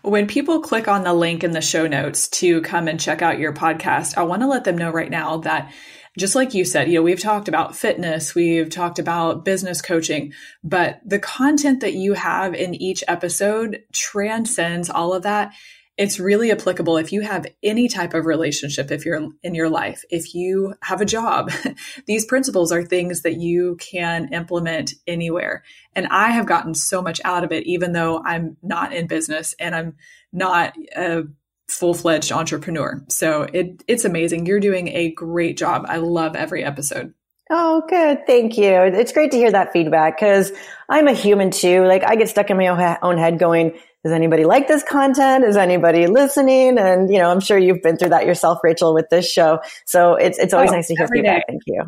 When 0.04 0.26
people 0.26 0.60
click 0.60 0.86
on 0.86 1.02
the 1.02 1.14
link 1.14 1.44
in 1.44 1.52
the 1.52 1.62
show 1.62 1.86
notes 1.86 2.28
to 2.28 2.60
come 2.60 2.88
and 2.88 3.00
check 3.00 3.22
out 3.22 3.38
your 3.38 3.54
podcast, 3.54 4.18
I 4.18 4.24
want 4.24 4.42
to 4.42 4.46
let 4.46 4.64
them 4.64 4.76
know 4.76 4.90
right 4.90 5.10
now 5.10 5.38
that 5.38 5.72
just 6.18 6.34
like 6.34 6.52
you 6.52 6.66
said, 6.66 6.88
you 6.88 6.96
know, 6.96 7.02
we've 7.02 7.18
talked 7.18 7.48
about 7.48 7.74
fitness, 7.74 8.34
we've 8.34 8.68
talked 8.68 8.98
about 8.98 9.46
business 9.46 9.80
coaching, 9.80 10.34
but 10.62 11.00
the 11.06 11.18
content 11.18 11.80
that 11.80 11.94
you 11.94 12.12
have 12.12 12.54
in 12.54 12.74
each 12.74 13.02
episode 13.08 13.82
transcends 13.92 14.90
all 14.90 15.14
of 15.14 15.22
that. 15.22 15.54
It's 15.96 16.18
really 16.18 16.50
applicable 16.50 16.96
if 16.96 17.12
you 17.12 17.20
have 17.20 17.46
any 17.62 17.88
type 17.88 18.14
of 18.14 18.26
relationship, 18.26 18.90
if 18.90 19.04
you're 19.04 19.28
in 19.42 19.54
your 19.54 19.68
life, 19.68 20.02
if 20.10 20.34
you 20.34 20.74
have 20.82 21.00
a 21.00 21.06
job. 21.06 21.52
These 22.06 22.26
principles 22.26 22.72
are 22.72 22.84
things 22.84 23.22
that 23.22 23.36
you 23.36 23.76
can 23.76 24.32
implement 24.32 24.94
anywhere. 25.06 25.62
And 25.94 26.08
I 26.08 26.30
have 26.30 26.46
gotten 26.46 26.74
so 26.74 27.00
much 27.00 27.20
out 27.24 27.44
of 27.44 27.52
it, 27.52 27.64
even 27.66 27.92
though 27.92 28.22
I'm 28.24 28.56
not 28.62 28.92
in 28.92 29.06
business 29.06 29.54
and 29.60 29.74
I'm 29.74 29.96
not 30.32 30.74
a 30.96 31.24
full 31.68 31.94
fledged 31.94 32.32
entrepreneur. 32.32 33.02
So 33.08 33.42
it, 33.52 33.84
it's 33.86 34.04
amazing. 34.04 34.46
You're 34.46 34.60
doing 34.60 34.88
a 34.88 35.12
great 35.12 35.56
job. 35.56 35.86
I 35.88 35.98
love 35.98 36.34
every 36.34 36.64
episode. 36.64 37.14
Oh, 37.50 37.82
good. 37.88 38.26
Thank 38.26 38.56
you. 38.56 38.72
It's 38.72 39.12
great 39.12 39.30
to 39.32 39.36
hear 39.36 39.52
that 39.52 39.72
feedback 39.72 40.16
because 40.16 40.50
I'm 40.88 41.08
a 41.08 41.12
human 41.12 41.50
too. 41.50 41.84
Like 41.84 42.02
I 42.02 42.16
get 42.16 42.28
stuck 42.28 42.50
in 42.50 42.56
my 42.56 42.98
own 43.02 43.18
head 43.18 43.38
going, 43.38 43.78
does 44.04 44.12
anybody 44.12 44.44
like 44.44 44.68
this 44.68 44.82
content? 44.82 45.44
Is 45.44 45.56
anybody 45.56 46.06
listening? 46.06 46.76
And, 46.78 47.10
you 47.10 47.18
know, 47.18 47.30
I'm 47.30 47.40
sure 47.40 47.56
you've 47.56 47.80
been 47.82 47.96
through 47.96 48.10
that 48.10 48.26
yourself, 48.26 48.58
Rachel, 48.62 48.92
with 48.92 49.08
this 49.08 49.30
show. 49.30 49.60
So 49.86 50.14
it's, 50.14 50.38
it's 50.38 50.52
always 50.52 50.70
oh, 50.70 50.74
nice 50.74 50.88
to 50.88 50.94
hear 50.94 51.08
feedback. 51.08 51.46
Day. 51.46 51.54
Thank 51.54 51.62
you. 51.66 51.84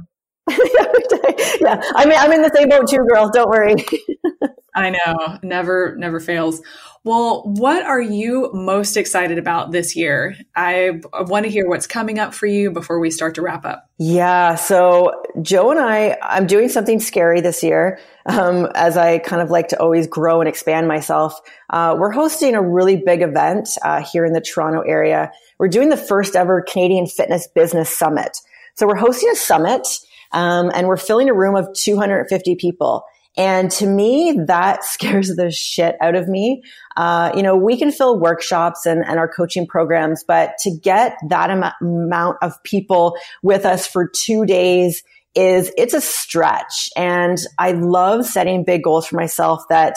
yeah. 1.61 1.83
I 1.95 2.07
mean, 2.07 2.19
I'm 2.19 2.33
in 2.33 2.41
the 2.41 2.51
same 2.55 2.71
boat 2.71 2.89
too, 2.89 3.05
girl. 3.12 3.31
Don't 3.31 3.51
worry. 3.51 3.75
I 4.77 4.91
know. 4.91 5.39
Never, 5.43 5.97
never 5.97 6.20
fails. 6.20 6.61
Well, 7.03 7.45
what 7.45 7.85
are 7.85 8.01
you 8.01 8.51
most 8.53 8.97
excited 8.97 9.39
about 9.39 9.70
this 9.70 9.97
year? 9.97 10.37
I 10.55 11.01
want 11.12 11.45
to 11.45 11.51
hear 11.51 11.68
what's 11.68 11.87
coming 11.87 12.18
up 12.18 12.35
for 12.35 12.47
you 12.47 12.70
before 12.70 12.99
we 12.99 13.11
start 13.11 13.37
to 13.37 13.43
wrap 13.43 13.64
up. 13.64 13.89
Yeah. 13.99 14.57
So 14.57 15.22
Joe 15.41 15.70
and 15.70 15.81
I, 15.81 16.18
I'm 16.20 16.47
doing 16.47 16.68
something 16.68 17.01
scary 17.01 17.41
this 17.41 17.62
year. 17.62 17.99
Um, 18.29 18.66
as 18.74 18.97
I 18.97 19.18
kind 19.18 19.41
of 19.41 19.51
like 19.51 19.68
to 19.68 19.81
always 19.81 20.09
grow 20.09 20.41
and 20.41 20.49
expand 20.49 20.89
myself. 20.89 21.41
Uh, 21.70 21.95
we're 21.97 22.11
hosting 22.11 22.57
a 22.57 22.62
really 22.62 22.97
big 22.97 23.22
event 23.22 23.68
uh, 23.83 24.03
here 24.03 24.24
in 24.24 24.33
the 24.33 24.41
Toronto 24.41 24.81
area. 24.81 25.31
We're 25.59 25.68
doing 25.68 25.91
the 25.91 25.97
first 25.97 26.35
ever 26.35 26.61
Canadian 26.61 27.07
Fitness 27.07 27.47
Business 27.47 27.97
Summit. 27.97 28.39
So 28.74 28.89
we're 28.89 28.97
hosting 28.97 29.31
a 29.31 29.37
summit, 29.37 29.87
um, 30.33 30.72
and 30.74 30.89
we're 30.89 30.97
filling 30.97 31.29
a 31.29 31.35
room 31.35 31.55
of 31.55 31.72
250 31.74 32.57
people. 32.57 33.05
And 33.37 33.70
to 33.72 33.87
me, 33.87 34.39
that 34.47 34.84
scares 34.84 35.34
the 35.34 35.51
shit 35.51 35.97
out 36.01 36.14
of 36.14 36.28
me. 36.28 36.62
Uh, 36.97 37.32
you 37.34 37.43
know, 37.43 37.57
we 37.57 37.76
can 37.76 37.93
fill 37.93 38.18
workshops 38.18 38.87
and, 38.87 39.05
and 39.07 39.18
our 39.18 39.28
coaching 39.28 39.66
programs, 39.66 40.24
but 40.26 40.53
to 40.61 40.70
get 40.70 41.16
that 41.28 41.51
am- 41.51 41.64
amount 41.80 42.39
of 42.43 42.62
people 42.62 43.16
with 43.43 43.66
us 43.66 43.87
for 43.87 44.09
two 44.09 44.47
days 44.47 45.03
is 45.34 45.70
it's 45.76 45.93
a 45.93 46.01
stretch. 46.01 46.89
And 46.97 47.39
I 47.59 47.72
love 47.72 48.24
setting 48.24 48.64
big 48.64 48.82
goals 48.82 49.07
for 49.07 49.16
myself 49.16 49.62
that 49.68 49.97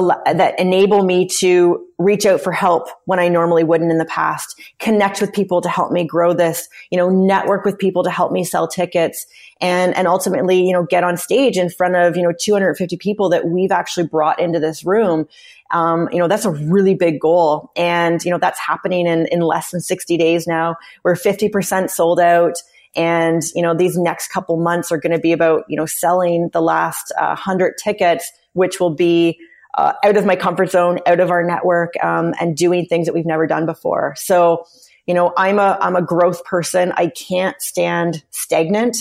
that 0.00 0.58
enable 0.58 1.04
me 1.04 1.26
to 1.26 1.86
reach 1.98 2.26
out 2.26 2.40
for 2.40 2.52
help 2.52 2.88
when 3.06 3.18
I 3.18 3.28
normally 3.28 3.64
wouldn't 3.64 3.90
in 3.90 3.98
the 3.98 4.04
past, 4.04 4.60
connect 4.78 5.20
with 5.20 5.32
people 5.32 5.62
to 5.62 5.68
help 5.68 5.90
me 5.90 6.04
grow 6.04 6.34
this, 6.34 6.68
you 6.90 6.98
know, 6.98 7.08
network 7.08 7.64
with 7.64 7.78
people 7.78 8.04
to 8.04 8.10
help 8.10 8.32
me 8.32 8.44
sell 8.44 8.68
tickets 8.68 9.26
and, 9.60 9.96
and 9.96 10.06
ultimately, 10.06 10.66
you 10.66 10.72
know, 10.72 10.84
get 10.84 11.04
on 11.04 11.16
stage 11.16 11.56
in 11.56 11.70
front 11.70 11.96
of, 11.96 12.16
you 12.16 12.22
know, 12.22 12.32
250 12.38 12.96
people 12.98 13.30
that 13.30 13.46
we've 13.46 13.72
actually 13.72 14.06
brought 14.06 14.38
into 14.38 14.60
this 14.60 14.84
room. 14.84 15.26
Um, 15.70 16.08
you 16.12 16.18
know, 16.18 16.28
that's 16.28 16.44
a 16.44 16.50
really 16.50 16.94
big 16.94 17.18
goal. 17.18 17.72
And, 17.74 18.22
you 18.22 18.30
know, 18.30 18.38
that's 18.38 18.60
happening 18.60 19.06
in, 19.06 19.26
in 19.32 19.40
less 19.40 19.70
than 19.70 19.80
60 19.80 20.18
days 20.18 20.46
now. 20.46 20.76
We're 21.02 21.14
50% 21.14 21.88
sold 21.90 22.20
out. 22.20 22.56
And, 22.94 23.42
you 23.54 23.62
know, 23.62 23.74
these 23.74 23.96
next 23.96 24.28
couple 24.28 24.56
months 24.58 24.92
are 24.92 24.98
going 24.98 25.12
to 25.12 25.18
be 25.18 25.32
about, 25.32 25.64
you 25.68 25.76
know, 25.76 25.86
selling 25.86 26.50
the 26.52 26.62
last 26.62 27.12
uh, 27.18 27.34
hundred 27.34 27.74
tickets, 27.82 28.30
which 28.52 28.80
will 28.80 28.94
be 28.94 29.38
uh, 29.76 29.92
out 30.02 30.16
of 30.16 30.24
my 30.24 30.36
comfort 30.36 30.70
zone, 30.70 30.98
out 31.06 31.20
of 31.20 31.30
our 31.30 31.42
network, 31.42 31.92
um, 32.02 32.34
and 32.40 32.56
doing 32.56 32.86
things 32.86 33.06
that 33.06 33.12
we've 33.14 33.26
never 33.26 33.46
done 33.46 33.66
before. 33.66 34.14
So, 34.16 34.64
you 35.06 35.14
know, 35.14 35.32
I'm 35.36 35.58
a 35.58 35.78
I'm 35.80 35.96
a 35.96 36.02
growth 36.02 36.44
person. 36.44 36.92
I 36.96 37.08
can't 37.08 37.60
stand 37.60 38.24
stagnant. 38.30 38.96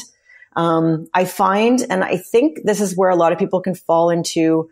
Um, 0.55 1.07
I 1.13 1.26
find, 1.26 1.86
and 1.89 2.03
I 2.03 2.17
think 2.17 2.59
this 2.63 2.80
is 2.80 2.95
where 2.95 3.09
a 3.09 3.15
lot 3.15 3.34
of 3.34 3.39
people 3.39 3.61
can 3.61 3.76
fall 3.76 4.09
into 4.09 4.69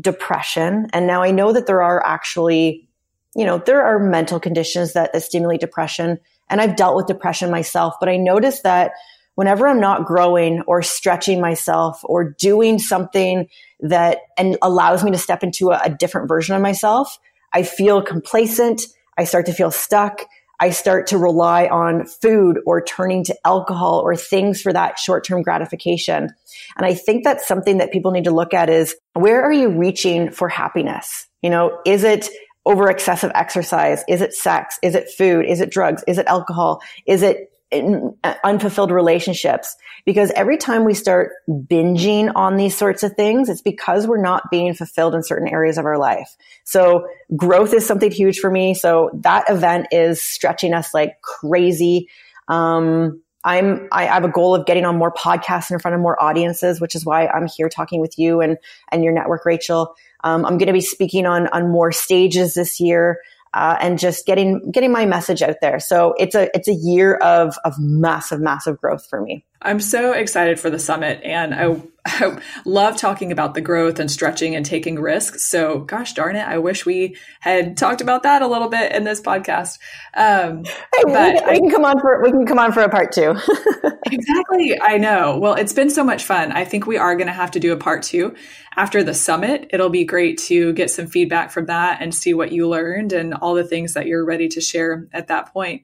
depression. 0.00 0.88
And 0.92 1.06
now 1.06 1.22
I 1.22 1.30
know 1.30 1.52
that 1.52 1.66
there 1.66 1.82
are 1.82 2.04
actually, 2.04 2.88
you 3.34 3.44
know, 3.44 3.58
there 3.58 3.84
are 3.84 3.98
mental 3.98 4.40
conditions 4.40 4.94
that, 4.94 5.12
that 5.12 5.22
stimulate 5.22 5.60
depression. 5.60 6.18
And 6.48 6.60
I've 6.60 6.76
dealt 6.76 6.96
with 6.96 7.06
depression 7.06 7.50
myself, 7.50 7.94
but 8.00 8.08
I 8.08 8.16
noticed 8.16 8.62
that 8.62 8.92
whenever 9.36 9.68
I'm 9.68 9.80
not 9.80 10.04
growing 10.04 10.62
or 10.66 10.82
stretching 10.82 11.40
myself 11.40 12.00
or 12.02 12.32
doing 12.32 12.78
something 12.78 13.48
that 13.80 14.18
and 14.36 14.58
allows 14.60 15.04
me 15.04 15.12
to 15.12 15.18
step 15.18 15.44
into 15.44 15.70
a, 15.70 15.80
a 15.84 15.90
different 15.90 16.28
version 16.28 16.56
of 16.56 16.62
myself, 16.62 17.18
I 17.52 17.62
feel 17.62 18.02
complacent. 18.02 18.82
I 19.16 19.24
start 19.24 19.46
to 19.46 19.52
feel 19.52 19.70
stuck. 19.70 20.26
I 20.58 20.70
start 20.70 21.08
to 21.08 21.18
rely 21.18 21.66
on 21.66 22.06
food 22.06 22.60
or 22.66 22.82
turning 22.82 23.24
to 23.24 23.36
alcohol 23.44 24.00
or 24.00 24.16
things 24.16 24.62
for 24.62 24.72
that 24.72 24.98
short-term 24.98 25.42
gratification. 25.42 26.30
And 26.76 26.86
I 26.86 26.94
think 26.94 27.24
that's 27.24 27.46
something 27.46 27.76
that 27.76 27.92
people 27.92 28.10
need 28.10 28.24
to 28.24 28.30
look 28.30 28.54
at 28.54 28.70
is 28.70 28.96
where 29.12 29.42
are 29.42 29.52
you 29.52 29.68
reaching 29.68 30.30
for 30.30 30.48
happiness? 30.48 31.28
You 31.42 31.50
know, 31.50 31.78
is 31.84 32.04
it 32.04 32.30
over 32.64 32.88
excessive 32.90 33.30
exercise? 33.34 34.02
Is 34.08 34.22
it 34.22 34.32
sex? 34.32 34.78
Is 34.82 34.94
it 34.94 35.10
food? 35.10 35.44
Is 35.44 35.60
it 35.60 35.70
drugs? 35.70 36.02
Is 36.08 36.16
it 36.16 36.26
alcohol? 36.26 36.80
Is 37.06 37.22
it 37.22 37.50
unfulfilled 37.72 38.90
relationships. 38.90 39.76
Because 40.04 40.30
every 40.32 40.56
time 40.56 40.84
we 40.84 40.94
start 40.94 41.32
binging 41.48 42.30
on 42.34 42.56
these 42.56 42.76
sorts 42.76 43.02
of 43.02 43.14
things 43.14 43.48
it's 43.48 43.60
because 43.60 44.06
we're 44.06 44.22
not 44.22 44.50
being 44.50 44.72
fulfilled 44.74 45.14
in 45.14 45.22
certain 45.22 45.48
areas 45.48 45.76
of 45.76 45.84
our 45.84 45.98
life. 45.98 46.36
So 46.64 47.08
growth 47.34 47.74
is 47.74 47.84
something 47.84 48.10
huge 48.10 48.38
for 48.38 48.50
me. 48.50 48.74
So 48.74 49.10
that 49.22 49.50
event 49.50 49.88
is 49.90 50.22
stretching 50.22 50.74
us 50.74 50.94
like 50.94 51.20
crazy. 51.22 52.08
Um, 52.48 53.20
I'm 53.42 53.88
I 53.92 54.04
have 54.04 54.24
a 54.24 54.28
goal 54.28 54.54
of 54.54 54.66
getting 54.66 54.84
on 54.84 54.96
more 54.96 55.12
podcasts 55.12 55.70
in 55.70 55.78
front 55.78 55.94
of 55.94 56.00
more 56.00 56.20
audiences, 56.22 56.80
which 56.80 56.94
is 56.94 57.04
why 57.04 57.26
I'm 57.28 57.46
here 57.46 57.68
talking 57.68 58.00
with 58.00 58.18
you 58.18 58.40
and 58.40 58.58
and 58.90 59.04
your 59.04 59.12
network, 59.12 59.44
Rachel. 59.44 59.94
Um, 60.24 60.44
I'm 60.44 60.58
going 60.58 60.66
to 60.66 60.72
be 60.72 60.80
speaking 60.80 61.26
on 61.26 61.46
on 61.48 61.70
more 61.70 61.92
stages 61.92 62.54
this 62.54 62.80
year 62.80 63.20
uh, 63.56 63.76
and 63.80 63.98
just 63.98 64.26
getting 64.26 64.70
getting 64.70 64.92
my 64.92 65.06
message 65.06 65.40
out 65.40 65.56
there. 65.62 65.80
So 65.80 66.14
it's 66.18 66.34
a 66.34 66.54
it's 66.54 66.68
a 66.68 66.74
year 66.74 67.14
of 67.16 67.56
of 67.64 67.74
massive 67.78 68.38
massive 68.38 68.78
growth 68.78 69.06
for 69.08 69.22
me. 69.22 69.44
I'm 69.62 69.80
so 69.80 70.12
excited 70.12 70.60
for 70.60 70.70
the 70.70 70.78
summit, 70.78 71.20
and 71.24 71.54
I, 71.54 71.82
I 72.06 72.40
love 72.64 72.96
talking 72.96 73.32
about 73.32 73.54
the 73.54 73.60
growth 73.60 73.98
and 73.98 74.10
stretching 74.10 74.54
and 74.54 74.64
taking 74.64 75.00
risks. 75.00 75.42
So, 75.44 75.80
gosh 75.80 76.12
darn 76.12 76.36
it, 76.36 76.46
I 76.46 76.58
wish 76.58 76.84
we 76.84 77.16
had 77.40 77.76
talked 77.76 78.00
about 78.00 78.22
that 78.24 78.42
a 78.42 78.46
little 78.46 78.68
bit 78.68 78.92
in 78.92 79.04
this 79.04 79.20
podcast. 79.20 79.78
Um, 80.14 80.64
hey, 80.64 81.02
but 81.04 81.34
we, 81.34 81.40
can, 81.40 81.52
we 81.52 81.58
can 81.60 81.70
come 81.70 81.84
on 81.84 82.00
for 82.00 82.22
we 82.22 82.30
can 82.30 82.46
come 82.46 82.58
on 82.58 82.72
for 82.72 82.82
a 82.82 82.88
part 82.88 83.12
two. 83.12 83.30
exactly, 84.06 84.80
I 84.80 84.98
know. 84.98 85.38
Well, 85.38 85.54
it's 85.54 85.72
been 85.72 85.90
so 85.90 86.04
much 86.04 86.24
fun. 86.24 86.52
I 86.52 86.64
think 86.64 86.86
we 86.86 86.98
are 86.98 87.16
going 87.16 87.28
to 87.28 87.32
have 87.32 87.52
to 87.52 87.60
do 87.60 87.72
a 87.72 87.76
part 87.76 88.02
two 88.02 88.34
after 88.76 89.02
the 89.02 89.14
summit. 89.14 89.70
It'll 89.70 89.88
be 89.88 90.04
great 90.04 90.38
to 90.38 90.72
get 90.74 90.90
some 90.90 91.06
feedback 91.06 91.50
from 91.50 91.66
that 91.66 92.02
and 92.02 92.14
see 92.14 92.34
what 92.34 92.52
you 92.52 92.68
learned 92.68 93.12
and 93.12 93.34
all 93.34 93.54
the 93.54 93.64
things 93.64 93.94
that 93.94 94.06
you're 94.06 94.24
ready 94.24 94.48
to 94.48 94.60
share 94.60 95.08
at 95.12 95.28
that 95.28 95.52
point. 95.52 95.82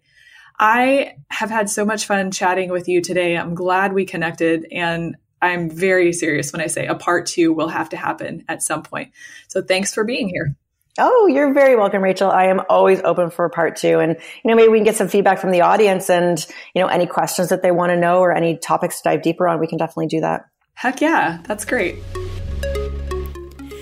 I 0.65 1.17
have 1.29 1.51
had 1.51 1.69
so 1.69 1.85
much 1.85 2.07
fun 2.07 2.31
chatting 2.31 2.71
with 2.71 2.87
you 2.87 3.01
today. 3.01 3.37
I'm 3.37 3.57
glad 3.57 3.93
we 3.93 4.05
connected 4.05 4.65
and 4.71 5.17
I'm 5.43 5.69
very 5.69 6.13
serious 6.13 6.53
when 6.53 6.63
I 6.63 6.69
say 6.69 6.87
a 6.87 6.95
part 6.95 7.27
two 7.27 7.53
will 7.53 7.67
have 7.67 7.89
to 7.89 7.97
happen 7.97 8.45
at 8.49 8.63
some 8.63 8.85
point. 8.85 9.11
So 9.49 9.61
thanks 9.61 9.93
for 9.93 10.05
being 10.05 10.29
here. 10.29 10.55
Oh, 10.99 11.27
you're 11.27 11.53
very 11.53 11.75
welcome, 11.75 12.01
Rachel. 12.01 12.31
I 12.31 12.45
am 12.45 12.61
always 12.71 13.01
open 13.01 13.31
for 13.31 13.45
a 13.45 13.51
part 13.51 13.75
two. 13.75 13.99
And, 13.99 14.17
you 14.45 14.49
know, 14.49 14.55
maybe 14.55 14.69
we 14.69 14.79
can 14.79 14.85
get 14.85 14.95
some 14.95 15.09
feedback 15.09 15.41
from 15.41 15.51
the 15.51 15.63
audience 15.63 16.09
and, 16.09 16.47
you 16.77 16.83
know, 16.83 16.87
any 16.87 17.07
questions 17.07 17.49
that 17.49 17.63
they 17.63 17.73
want 17.73 17.91
to 17.91 17.97
know 17.97 18.21
or 18.21 18.31
any 18.31 18.57
topics 18.57 19.01
to 19.01 19.09
dive 19.09 19.23
deeper 19.23 19.49
on. 19.49 19.59
We 19.59 19.67
can 19.67 19.79
definitely 19.79 20.07
do 20.07 20.21
that. 20.21 20.45
Heck 20.75 21.01
yeah. 21.01 21.41
That's 21.43 21.65
great. 21.65 21.97